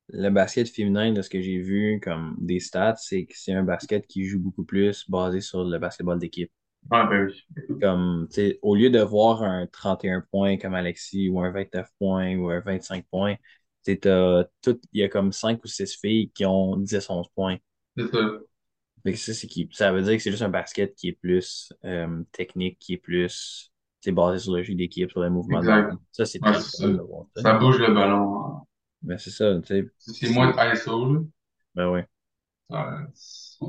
le 0.10 0.30
basket 0.30 0.70
féminin, 0.70 1.12
de 1.12 1.22
ce 1.22 1.30
que 1.30 1.42
j'ai 1.42 1.60
vu 1.60 2.00
comme 2.02 2.36
des 2.40 2.60
stats, 2.60 2.96
c'est 2.96 3.26
que 3.26 3.34
c'est 3.36 3.54
un 3.54 3.64
basket 3.64 4.08
qui 4.08 4.24
joue 4.26 4.40
beaucoup 4.40 4.64
plus 4.64 5.10
basé 5.10 5.42
sur 5.42 5.66
le 5.66 5.78
basketball 5.78 6.18
d'équipe. 6.18 6.52
Ah 6.92 7.06
ben 7.10 7.28
oui. 7.28 7.44
Comme, 7.82 8.28
tu 8.30 8.36
sais, 8.36 8.60
au 8.64 8.76
lieu 8.76 8.90
de 8.90 9.00
voir 9.00 9.44
un 9.44 9.68
31 9.68 10.22
points 10.32 10.58
comme 10.58 10.74
Alexis 10.74 11.30
ou 11.30 11.40
un 11.42 11.52
29 11.52 11.90
points 12.00 12.36
ou 12.36 12.50
un 12.50 12.60
25 12.60 13.06
points, 13.08 13.36
tout, 13.86 14.80
il 14.94 15.02
y 15.02 15.04
a 15.04 15.10
comme 15.10 15.32
5 15.32 15.64
ou 15.64 15.68
6 15.68 15.96
filles 15.96 16.30
qui 16.32 16.46
ont 16.46 16.76
10-11 16.78 17.28
points. 17.36 17.58
C'est 17.98 18.08
ça. 18.12 18.40
Fait 19.04 19.14
que 19.14 19.18
ça, 19.20 19.34
c'est 19.34 19.48
qui, 19.48 19.70
ça 19.72 19.92
veut 19.92 20.02
dire 20.02 20.14
que 20.14 20.20
c'est 20.20 20.32
juste 20.32 20.44
un 20.44 20.50
basket 20.50 20.96
qui 20.96 21.10
est 21.10 21.14
plus 21.14 21.72
euh, 21.86 22.24
technique, 22.32 22.78
qui 22.80 22.94
est 22.94 22.98
plus, 22.98 23.72
basé 24.08 24.40
sur 24.40 24.54
le 24.54 24.64
jeu 24.64 24.74
d'équipe, 24.76 25.12
sur 25.12 25.22
le 25.22 25.30
mouvement 25.30 25.60
de 25.62 25.68
Exact. 25.68 25.88
ballon. 25.88 26.00
Ça, 26.12 26.26
c'est 26.26 26.40
Ouais, 26.42 26.54
très 26.54 26.62
fun 26.62 26.62
ça. 26.62 26.88
de 26.88 27.02
voir 27.02 27.26
ça. 27.36 27.54
Bouge 27.60 27.80
le 27.80 27.94
ballon. 27.94 28.46
hein. 28.46 28.62
Mais 29.04 29.18
c'est 29.18 29.30
ça, 29.30 29.54
C'est 29.98 30.30
moins 30.30 30.52
de 30.52 30.74
ISO, 30.74 31.14
là. 31.14 31.20
ben 31.76 32.08
c'est- 33.14 33.60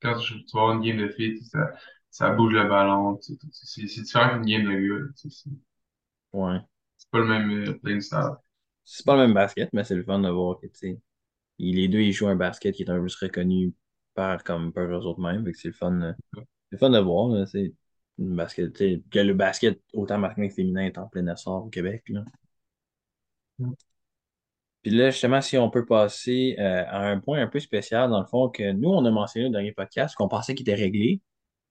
quand 0.00 0.18
tu, 0.18 0.34
vas 0.54 0.74
une 0.74 0.80
game 0.82 0.98
de 0.98 1.08
filles, 1.08 1.38
sais, 1.38 1.44
ça, 1.50 1.72
ça 2.16 2.30
bouge 2.30 2.54
le 2.54 2.66
ballon. 2.66 3.16
tu 3.16 3.34
sais, 3.34 3.38
tu- 3.38 3.88
C'est 3.88 4.00
différent 4.00 4.30
qu'une 4.30 4.46
game 4.46 4.64
de 4.64 4.70
gars. 4.70 5.12
tu 5.20 5.30
sais, 5.30 5.50
ouais. 6.32 6.58
c'est 6.96 7.10
pas 7.10 7.18
le 7.18 7.26
même 7.26 7.50
euh, 7.50 7.78
playing 7.78 8.00
style. 8.00 8.30
C'est 8.84 9.04
pas 9.04 9.16
le 9.16 9.22
même 9.26 9.34
basket, 9.34 9.68
mais 9.74 9.84
c'est 9.84 9.94
le 9.96 10.02
fun 10.02 10.18
de 10.20 10.28
voir 10.30 10.58
que, 10.58 10.66
tu 10.66 10.74
sais, 10.74 10.98
les 11.58 11.88
deux, 11.88 12.00
ils 12.00 12.12
jouent 12.12 12.28
un 12.28 12.36
basket 12.36 12.74
qui 12.74 12.84
est 12.84 12.90
un 12.90 12.94
peu 12.94 13.02
plus 13.02 13.16
reconnu 13.16 13.74
par, 14.14 14.42
comme, 14.44 14.72
par 14.72 14.84
eux 14.84 15.04
autres 15.04 15.20
mêmes. 15.20 15.46
C'est 15.52 15.68
le 15.68 15.74
fun, 15.74 16.00
euh, 16.00 16.12
c'est 16.34 16.42
le 16.72 16.78
fun 16.78 16.88
de 16.88 16.98
voir, 16.98 17.28
là, 17.28 17.44
basket, 18.16 18.72
que 19.10 19.18
le 19.18 19.34
basket, 19.34 19.78
autant 19.92 20.16
masculin 20.16 20.48
que 20.48 20.54
féminin, 20.54 20.86
est 20.86 20.96
en 20.96 21.08
plein 21.08 21.26
essor 21.26 21.66
au 21.66 21.68
Québec, 21.68 22.02
là. 22.08 22.24
Puis 24.82 24.94
là, 24.94 25.10
justement, 25.10 25.42
si 25.42 25.58
on 25.58 25.68
peut 25.68 25.84
passer 25.84 26.56
euh, 26.58 26.84
à 26.86 27.08
un 27.10 27.20
point 27.20 27.42
un 27.42 27.46
peu 27.48 27.60
spécial, 27.60 28.08
dans 28.08 28.20
le 28.20 28.26
fond, 28.26 28.48
que 28.48 28.72
nous, 28.72 28.88
on 28.88 29.04
a 29.04 29.10
mentionné 29.10 29.48
au 29.48 29.50
dernier 29.50 29.72
podcast, 29.72 30.14
qu'on 30.14 30.28
pensait 30.28 30.54
qu'il 30.54 30.66
était 30.66 30.80
réglé, 30.80 31.20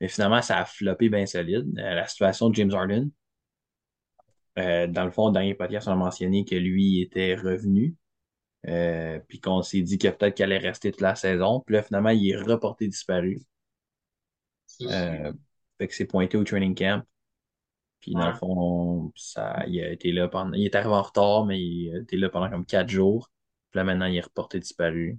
mais 0.05 0.09
finalement, 0.09 0.43
ça 0.43 0.59
a 0.59 0.65
floppé 0.65 1.09
bien 1.09 1.25
solide. 1.25 1.67
Euh, 1.79 1.95
la 1.95 2.05
situation 2.05 2.51
de 2.51 2.53
James 2.53 2.71
Harden. 2.71 3.09
Euh, 4.59 4.85
dans 4.85 5.03
le 5.03 5.09
fond, 5.09 5.23
au 5.23 5.31
dernier 5.31 5.55
podcast, 5.55 5.87
on 5.87 5.93
a 5.93 5.95
mentionné 5.95 6.45
que 6.45 6.53
lui 6.53 7.01
était 7.01 7.33
revenu, 7.33 7.95
euh, 8.67 9.19
puis 9.27 9.39
qu'on 9.41 9.63
s'est 9.63 9.81
dit 9.81 9.97
que 9.97 10.07
peut-être 10.09 10.35
qu'il 10.35 10.43
allait 10.43 10.59
rester 10.59 10.91
toute 10.91 11.01
la 11.01 11.15
saison. 11.15 11.63
Puis 11.65 11.73
là, 11.73 11.81
finalement, 11.81 12.11
il 12.11 12.29
est 12.29 12.37
reporté 12.37 12.87
disparu. 12.87 13.41
Euh, 14.81 15.33
fait 15.79 15.87
que 15.87 15.95
c'est 15.95 16.05
pointé 16.05 16.37
au 16.37 16.43
training 16.43 16.75
camp. 16.75 17.03
Puis 17.99 18.13
dans 18.13 18.29
le 18.29 18.35
fond, 18.35 19.11
ça, 19.15 19.63
il 19.65 19.83
a 19.83 19.89
été 19.89 20.11
là 20.11 20.27
pendant. 20.27 20.53
Il 20.53 20.65
est 20.65 20.75
arrivé 20.75 20.93
en 20.93 21.01
retard, 21.01 21.45
mais 21.47 21.59
il 21.59 21.97
été 21.97 22.15
là 22.15 22.29
pendant 22.29 22.51
comme 22.51 22.67
quatre 22.67 22.89
jours. 22.89 23.31
Puis 23.71 23.79
là 23.79 23.83
maintenant, 23.83 24.05
il 24.05 24.17
est 24.17 24.21
reporté 24.21 24.59
disparu. 24.59 25.17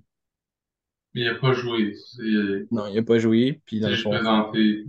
Mais 1.16 1.22
il 1.22 1.28
a 1.28 1.34
pas 1.34 1.54
joué. 1.54 1.96
Il 2.18 2.66
Non, 2.70 2.86
il 2.88 2.98
a 2.98 3.02
pas 3.02 3.18
joué. 3.18 3.62
Puis 3.64 3.80
dans 3.80 3.90
fond, 3.96 4.10
présenté. 4.10 4.84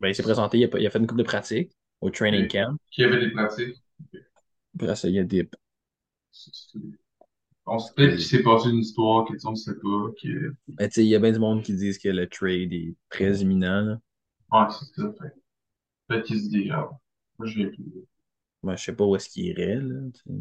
ben, 0.00 0.08
il 0.08 0.14
s'est 0.14 0.22
présenté, 0.22 0.58
il 0.58 0.64
a, 0.64 0.78
il 0.78 0.86
a 0.86 0.90
fait 0.90 0.98
une 0.98 1.06
coupe 1.06 1.18
de 1.18 1.22
pratique 1.22 1.70
au 2.00 2.08
training 2.08 2.44
Et 2.44 2.48
camp. 2.48 2.74
qui 2.90 3.04
avait 3.04 3.20
des 3.20 3.30
pratiques. 3.30 3.76
Là, 4.80 4.94
ça, 4.94 5.08
il 5.08 5.18
a 5.18 5.24
dip. 5.24 5.54
On 7.66 7.78
sait 7.78 7.92
peut-être 7.94 8.14
qu'il 8.16 8.24
s'est 8.24 8.42
passé 8.42 8.70
une 8.70 8.78
histoire 8.78 9.26
qu'on 9.26 9.50
ne 9.50 9.56
sait 9.56 9.74
pas. 9.74 10.10
Tu 10.18 10.54
sais, 10.90 11.04
il 11.04 11.08
y 11.08 11.14
a 11.14 11.18
bien 11.18 11.32
du 11.32 11.38
monde 11.40 11.62
qui 11.62 11.74
disent 11.74 11.98
que 11.98 12.08
le 12.08 12.26
trade 12.26 12.72
est 12.72 12.94
très 13.10 13.40
imminent. 13.40 13.82
là. 13.82 14.00
Ouais, 14.50 14.66
c'est 14.70 14.98
ça. 14.98 15.12
Fait. 15.12 15.34
Peut-être 16.08 16.24
qu'il 16.24 16.40
se 16.40 16.48
dit, 16.48 16.70
ah, 16.70 16.88
moi 17.38 17.46
je 17.48 17.58
viens 17.58 17.68
plus. 17.68 17.84
Moi, 18.62 18.76
je 18.76 18.84
sais 18.84 18.94
pas 18.96 19.04
où 19.04 19.14
est-ce 19.14 19.28
qu'il 19.28 19.44
irait. 19.44 19.76
Là, 19.76 20.00
tu 20.14 20.20
sais. 20.26 20.38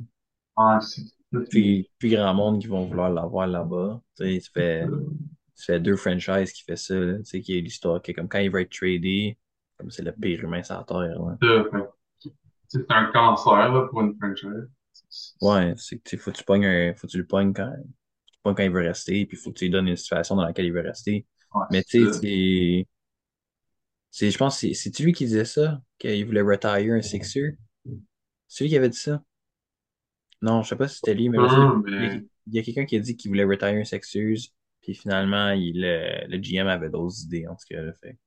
Ah, 0.56 0.80
c'est. 0.82 1.02
Puis, 1.50 1.90
plus 2.00 2.10
grand 2.10 2.34
monde 2.34 2.62
qui 2.62 2.68
vont 2.68 2.86
vouloir 2.86 3.10
l'avoir 3.10 3.48
là-bas. 3.48 4.02
Tu 4.18 4.40
fait, 4.54 4.86
fait 5.56 5.80
deux 5.80 5.96
franchises 5.96 6.52
qui 6.52 6.64
fait 6.64 6.78
ça. 6.78 6.96
Tu 6.96 7.26
sais, 7.26 7.42
qui 7.42 7.58
est 7.58 7.62
l'histoire 7.62 8.02
que 8.02 8.12
comme 8.12 8.30
quand 8.30 8.40
il 8.40 8.52
va 8.52 8.62
être 8.62 8.72
tradé, 8.72 9.38
comme 9.78 9.92
c'est 9.92 10.04
le 10.04 10.12
pire 10.14 10.44
humain 10.44 10.64
sur 10.64 10.76
la 10.76 10.84
terre. 10.84 11.18
C'est 12.68 12.86
un 12.90 13.06
cancer 13.12 13.74
là, 13.74 13.88
pour 13.90 14.02
une 14.02 14.16
franchise. 14.18 14.70
Ouais, 15.42 15.74
c'est 15.78 16.00
que 16.00 16.18
faut 16.18 16.32
que 16.32 16.38
tu 16.38 16.44
pognes 16.44 16.66
un, 16.66 16.94
faut 16.96 17.08
que 17.08 17.12
tu 17.12 17.18
le 17.18 17.26
pognes 17.26 17.54
quand, 17.54 17.74
quand 18.44 18.60
il 18.60 18.72
veut 18.72 18.82
rester, 18.82 19.26
puis 19.26 19.38
faut 19.38 19.52
que 19.52 19.58
tu 19.58 19.66
lui 19.66 19.72
donnes 19.72 19.88
une 19.88 19.96
situation 19.96 20.36
dans 20.36 20.44
laquelle 20.44 20.66
il 20.66 20.74
veut 20.74 20.82
rester. 20.82 21.26
Ouais, 21.54 21.66
Mais 21.72 21.84
tu 21.84 22.06
sais, 22.12 22.86
c'est, 24.10 24.32
je 24.32 24.38
pense, 24.38 24.62
que 24.62 24.74
c'est, 24.74 25.00
lui 25.00 25.12
qui 25.12 25.26
disait 25.26 25.46
ça, 25.46 25.82
qu'il 25.98 26.26
voulait 26.26 26.42
retire 26.42 26.94
un 26.94 27.02
Sixer? 27.02 27.58
C'est 28.48 28.64
lui 28.64 28.70
qui 28.70 28.78
avait 28.78 28.90
dit 28.90 28.98
ça? 28.98 29.22
Non, 30.46 30.62
je 30.64 30.70
sais 30.70 30.76
pas 30.76 30.88
si 30.88 30.98
c'était 30.98 31.14
lui, 31.16 31.30
mais 31.30 31.38
qu'il 31.40 31.48
il 31.48 31.52
y 31.52 31.56
a, 31.56 31.72
mais 31.86 32.24
il 32.48 32.56
y 32.56 32.60
a 32.60 32.64
quelqu'un 32.64 32.86
qui 32.86 32.96
a 32.96 33.00
dit 33.00 33.18
qu'il 33.18 33.30
voulait 33.32 33.44
retire 33.46 33.70
un 33.70 33.84
Sixers, 33.84 34.52
puis 34.82 34.94
finalement, 34.96 35.52
il, 35.52 35.82
le, 35.82 36.28
le 36.28 36.38
GM 36.38 36.68
avait 36.68 36.90
d'autres 36.90 37.24
idées, 37.24 37.48
en 37.48 37.56
tout 37.56 37.66
cas, 37.70 37.82
là, 37.82 37.94
fait. 37.94 38.18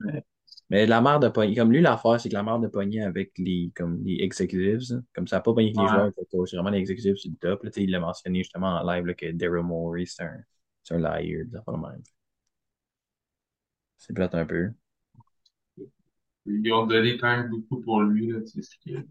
Mais, 0.00 0.24
mais 0.70 0.86
la 0.86 1.00
merde 1.00 1.22
de 1.24 1.28
pogner, 1.28 1.54
comme 1.56 1.72
lui, 1.72 1.80
l'affaire, 1.80 2.20
c'est 2.20 2.28
que 2.28 2.34
la 2.34 2.42
merde 2.42 2.62
de 2.64 2.68
pogner 2.68 3.02
avec 3.02 3.32
les, 3.38 3.72
comme 3.74 4.02
les 4.04 4.22
executives, 4.22 5.02
comme 5.14 5.26
ça 5.28 5.36
n'a 5.36 5.42
pas 5.42 5.52
pogné 5.54 5.68
avec 5.68 5.76
les 5.76 5.82
ouais. 5.82 5.88
joueurs, 5.88 6.12
fait 6.14 6.26
c'est 6.46 6.56
vraiment 6.56 6.70
les 6.70 6.78
executives 6.78 7.16
sur 7.16 7.30
le 7.30 7.36
top, 7.36 7.62
là, 7.64 7.70
il 7.76 7.90
l'a 7.90 8.00
mentionné 8.00 8.38
justement 8.42 8.68
en 8.80 8.84
live, 8.90 9.06
là, 9.06 9.14
que 9.14 9.30
Daryl 9.32 9.62
Morey, 9.64 10.04
c'est 10.06 10.24
un, 10.24 10.38
c'est 10.82 10.94
un 10.94 10.98
liar, 10.98 11.44
pas 11.64 11.72
le 11.72 11.78
même. 11.78 12.02
C'est 13.96 14.12
plate 14.12 14.34
un 14.34 14.44
peu. 14.44 14.70
Ils 16.46 16.72
ont 16.72 16.86
donné 16.86 17.16
quand 17.18 17.36
même 17.36 17.50
beaucoup 17.50 17.80
pour 17.80 18.00
lui, 18.02 18.28
là, 18.28 18.38
c'est 18.46 18.62
qu'il 18.80 19.04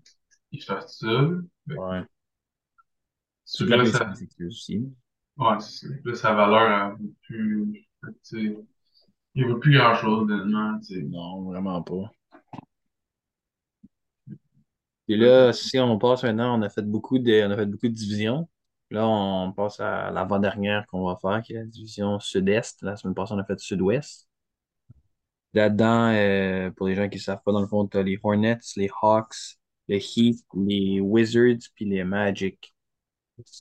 il 0.51 0.63
fait 0.63 0.87
ça. 0.87 1.29
Ouais. 1.67 2.03
Plate 3.59 3.79
les 3.85 3.91
ça, 3.91 4.13
aussi. 4.47 4.89
ouais, 5.37 5.59
c'est 5.59 5.87
ça. 5.87 5.93
Là, 6.05 6.15
sa 6.15 6.33
valeur, 6.33 6.95
elle 6.99 7.07
plus, 7.23 7.87
fait 8.03 8.11
que, 8.11 8.17
tu 8.23 8.53
sais, 8.53 8.57
il 9.35 9.45
vaut 9.45 9.59
plus 9.59 9.77
grand-chose, 9.77 10.29
honnêtement, 10.29 10.81
sais. 10.81 11.01
Non, 11.03 11.43
vraiment 11.43 11.81
pas. 11.81 12.11
Et 15.07 15.17
là, 15.17 15.51
si 15.53 15.77
on 15.79 15.97
passe 15.97 16.23
maintenant, 16.23 16.57
on 16.57 16.61
a 16.61 16.69
fait 16.69 16.83
beaucoup 16.83 17.19
de, 17.19 17.45
on 17.45 17.51
a 17.51 17.57
fait 17.57 17.65
beaucoup 17.65 17.87
de 17.87 17.93
divisions. 17.93 18.47
Là, 18.89 19.07
on 19.07 19.51
passe 19.53 19.79
à 19.79 20.11
l'avant-dernière 20.11 20.85
qu'on 20.87 21.05
va 21.05 21.17
faire, 21.21 21.41
qui 21.43 21.53
est 21.53 21.57
la 21.57 21.65
division 21.65 22.19
sud-est. 22.19 22.81
La 22.83 22.95
semaine 22.95 23.15
passée, 23.15 23.33
on 23.33 23.39
a 23.39 23.45
fait 23.45 23.59
sud-ouest. 23.59 24.27
Là-dedans, 25.53 26.11
euh, 26.13 26.71
pour 26.71 26.87
les 26.87 26.95
gens 26.95 27.09
qui 27.09 27.17
ne 27.17 27.21
savent 27.21 27.41
pas, 27.43 27.51
dans 27.51 27.61
le 27.61 27.67
fond, 27.67 27.87
tu 27.87 27.97
as 27.97 28.03
les 28.03 28.17
Hornets, 28.23 28.59
les 28.77 28.89
Hawks, 29.01 29.59
les 29.87 29.97
Heat, 30.17 30.43
les 30.55 30.99
Wizards, 30.99 31.69
puis 31.75 31.85
les 31.85 32.03
Magic. 32.03 32.73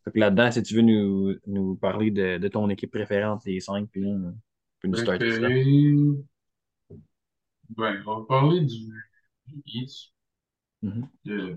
Que 0.05 0.19
là-dedans, 0.19 0.51
si 0.51 0.63
tu 0.63 0.75
veux 0.75 0.83
nous, 0.83 1.35
nous 1.47 1.77
parler 1.77 2.11
de, 2.11 2.39
de 2.39 2.49
ton 2.49 2.69
équipe 2.69 2.91
préférente, 2.91 3.43
les 3.47 3.61
cinq, 3.61 3.89
puis 3.91 4.03
là, 4.03 4.09
on 4.11 4.35
peut 4.81 4.89
nous 4.89 4.97
starter 4.97 5.31
ça. 5.31 5.39
Préféré, 5.41 5.95
ben, 7.71 8.03
on 8.07 8.21
va 8.21 8.27
parler 8.27 8.61
du, 8.63 8.93
Heat, 9.67 9.91
Mhm. 10.83 11.09
de- 11.25 11.57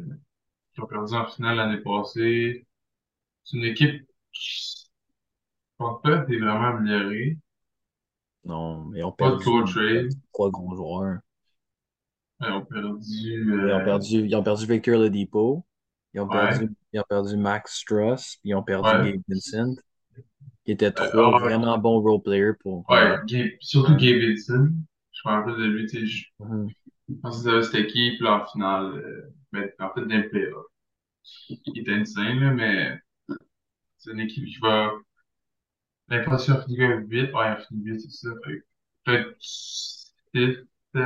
qui 0.73 0.81
ont 0.81 0.87
perdu 0.87 1.13
en 1.13 1.27
finale 1.27 1.57
l'année 1.57 1.81
passée. 1.81 2.65
C'est 3.43 3.57
une 3.57 3.65
équipe 3.65 4.05
qui, 4.31 4.49
je 4.75 4.87
pense 5.77 6.01
pas, 6.01 6.23
est 6.29 6.37
vraiment 6.37 6.77
améliorée. 6.77 7.37
Non, 8.45 8.85
mais 8.85 8.99
ils 8.99 9.03
ont 9.03 9.11
Pas 9.11 9.31
de 9.31 9.37
trade. 9.71 10.11
trois 10.33 10.49
gros 10.49 10.75
joueurs. 10.75 11.19
Ils 12.43 12.51
ont 12.51 12.65
perdu, 12.65 13.51
Ils 13.65 13.73
ont 13.73 13.81
euh, 13.81 13.81
perdu, 13.81 14.25
ils 14.25 14.35
ont 14.35 14.43
perdu 14.43 14.65
Victor 14.65 14.95
Oladipo. 14.99 15.65
Ils 16.13 16.21
ont 16.21 16.29
ouais, 16.29 16.59
perdu, 16.59 16.69
ils 16.93 16.99
ont 16.99 17.03
perdu 17.09 17.37
Max 17.37 17.75
Struss. 17.79 18.37
Puis 18.41 18.49
ils 18.51 18.55
ont 18.55 18.63
perdu 18.63 18.97
ouais, 18.97 18.99
Gabe 18.99 19.21
Vincent, 19.27 19.75
qui 20.65 20.71
étaient 20.73 20.91
euh, 20.97 21.09
trois 21.11 21.39
ah 21.39 21.39
vraiment 21.41 21.77
bons 21.79 22.01
role 22.01 22.21
players 22.23 22.53
pour, 22.61 22.85
ouais. 22.89 23.17
Gabe- 23.27 23.57
surtout 23.61 23.95
Gabe 23.95 24.17
Wilson. 24.17 24.73
Je 25.11 25.21
me 25.29 25.33
rappelle 25.33 25.55
de 25.57 25.65
lui, 25.65 25.85
tu 25.87 25.99
sais, 25.99 26.05
je 26.05 26.25
Mhm. 26.39 26.73
pense 27.21 27.41
qu'ils 27.41 27.49
avaient 27.51 27.63
cette 27.63 27.75
équipe, 27.75 28.21
là, 28.21 28.43
en 28.43 28.47
finale, 28.51 28.85
euh, 28.97 29.33
mais 29.51 29.73
en 29.79 29.91
fait, 29.93 30.01
dans 30.01 30.07
les 30.07 30.23
playoffs. 30.29 30.65
Il 31.49 31.79
était 31.79 31.93
insane, 31.93 32.39
là, 32.39 32.51
mais 32.51 32.99
c'est 33.97 34.11
une 34.11 34.19
équipe 34.19 34.45
qui 34.45 34.59
va, 34.59 34.91
l'impression 36.09 36.61
finit 36.61 36.81
avec 36.83 37.07
8, 37.09 37.33
ouais, 37.33 37.45
elle 37.45 37.61
finit 37.65 37.83
8, 37.83 37.99
c'est 38.01 38.09
ça, 38.11 38.29
que 38.45 38.51
peut-être 39.03 39.35
6, 39.39 40.13
7, 40.33 40.57
tu 40.93 40.99
sais, 41.01 41.05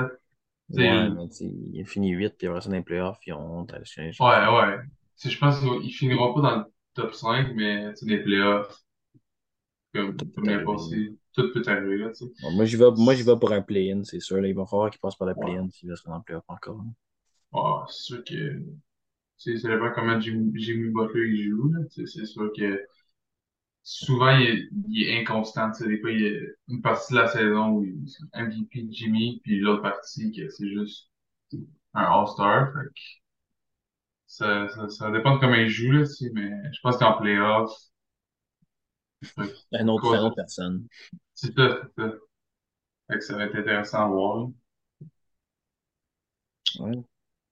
Ouais, 0.69 1.09
mais 1.09 1.25
il 1.41 1.81
a 1.81 1.85
fini 1.85 2.11
8, 2.11 2.35
puis 2.37 2.47
après 2.47 2.61
ça, 2.61 2.69
dans 2.69 2.75
les 2.75 2.81
playoffs, 2.81 3.19
ils 3.25 3.33
ont 3.33 3.59
honte 3.59 3.73
à 3.73 3.79
ouais, 3.79 4.47
ouais. 4.47 4.77
Je 5.23 5.37
pense 5.37 5.59
qu'ils 5.59 5.93
finiront 5.93 6.33
pas 6.33 6.41
dans 6.41 6.57
le 6.59 6.65
top 6.93 7.13
5, 7.13 7.53
mais, 7.55 7.93
sais, 7.95 8.05
les 8.05 8.23
playoffs, 8.23 8.83
comme, 9.93 10.17
Tout 10.17 10.25
peut 10.27 10.41
comme 10.41 10.49
l'année 10.49 10.63
arriver. 10.63 10.65
passée, 10.65 11.13
tout 11.33 11.51
peut 11.53 11.63
arriver, 11.67 11.97
là, 11.97 12.09
tu 12.09 12.25
sais. 12.27 12.31
Bon, 12.39 12.51
moi, 12.51 12.65
j'y 12.65 12.77
vais, 12.77 12.89
moi, 12.97 13.13
j'y 13.13 13.21
vais 13.21 13.37
pour 13.37 13.51
un 13.51 13.61
play-in, 13.61 14.03
c'est 14.03 14.19
sûr. 14.19 14.37
Là, 14.41 14.47
il 14.47 14.55
va 14.55 14.65
falloir 14.65 14.89
qu'ils 14.89 14.99
passent 14.99 15.15
par 15.15 15.27
le 15.27 15.35
Ouais, 15.35 15.45
play-in 15.45 15.69
s'ils 15.69 15.87
veulent 15.89 15.97
se 15.97 16.03
rendre 16.03 16.17
en 16.17 16.21
playoff 16.21 16.43
encore. 16.47 16.83
ouais, 17.51 17.81
c'est 17.89 18.03
sûr 18.03 18.23
que, 18.23 18.61
sais, 19.37 19.57
ça 19.57 19.69
dépend 19.69 19.91
comment 19.93 20.19
Jimmy, 20.21 20.51
Jimmy 20.61 20.89
Butler 20.91 21.29
il 21.29 21.49
joue, 21.49 21.69
là, 21.73 21.81
c'est 21.89 22.07
sûr 22.25 22.51
que 22.57 22.81
souvent, 23.87 24.37
il 24.37 24.45
est, 24.47 24.69
il 24.89 25.03
est 25.03 25.21
inconstant, 25.21 25.71
tu 25.71 25.83
sais, 25.83 25.87
des 25.87 25.99
fois, 26.01 26.11
il 26.11 26.21
y 26.21 26.27
a 26.27 26.39
une 26.67 26.81
partie 26.81 27.13
de 27.13 27.19
la 27.19 27.27
saison 27.27 27.69
où 27.69 27.85
il 27.85 28.03
est 28.05 28.41
MVP 28.41 28.83
de 28.83 28.91
Jimmy, 28.91 29.39
puis 29.43 29.59
l'autre 29.59 29.81
partie, 29.81 30.31
que 30.33 30.49
c'est 30.49 30.69
juste 30.69 31.09
un 31.93 32.03
All-Star, 32.03 32.73
fait 32.73 32.89
que 32.89 33.01
ça, 34.27 34.67
ça, 34.69 34.89
ça 34.89 35.11
dépend 35.11 35.35
de 35.35 35.39
comment 35.39 35.55
il 35.55 35.69
joue, 35.69 35.91
là, 35.91 36.01
tu 36.01 36.13
sais, 36.13 36.29
mais 36.33 36.51
je 36.73 36.79
pense 36.81 36.97
qu'en 36.97 37.13
playoff, 37.17 37.71
Un 39.71 39.87
autre, 39.87 40.15
autre 40.17 40.35
personne. 40.35 40.85
c'est 41.33 41.55
ça, 41.55 41.81
c'est 41.97 42.03
ça. 42.03 42.13
Fait 43.09 43.17
que 43.17 43.23
ça 43.23 43.35
va 43.37 43.45
être 43.45 43.55
intéressant 43.55 44.05
à 44.05 44.07
voir, 44.07 44.37
là. 44.37 44.47
Ouais. 46.79 46.95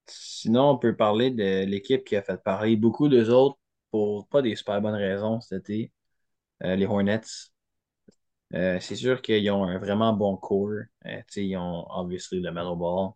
Sinon, 0.07 0.71
on 0.71 0.77
peut 0.79 0.95
parler 0.95 1.31
de 1.31 1.65
l'équipe 1.65 2.03
qui 2.05 2.15
a 2.15 2.23
fait 2.23 2.41
parler 2.43 2.75
beaucoup 2.77 3.09
d'eux 3.09 3.29
autres 3.31 3.59
pour 3.91 4.27
pas 4.29 4.41
des 4.41 4.55
super 4.55 4.81
bonnes 4.81 4.95
raisons 4.95 5.41
cet 5.41 5.69
été, 5.69 5.91
les 6.61 6.85
Hornets. 6.85 7.21
Euh, 8.53 8.79
c'est 8.79 8.95
sûr 8.95 9.21
qu'ils 9.21 9.49
ont 9.51 9.63
un 9.65 9.77
vraiment 9.79 10.13
bon 10.13 10.37
core. 10.37 10.83
Euh, 11.05 11.21
ils 11.35 11.57
ont 11.57 11.85
obviously 11.89 12.41
le 12.41 12.51
Metal 12.51 12.75
Ball. 12.77 13.11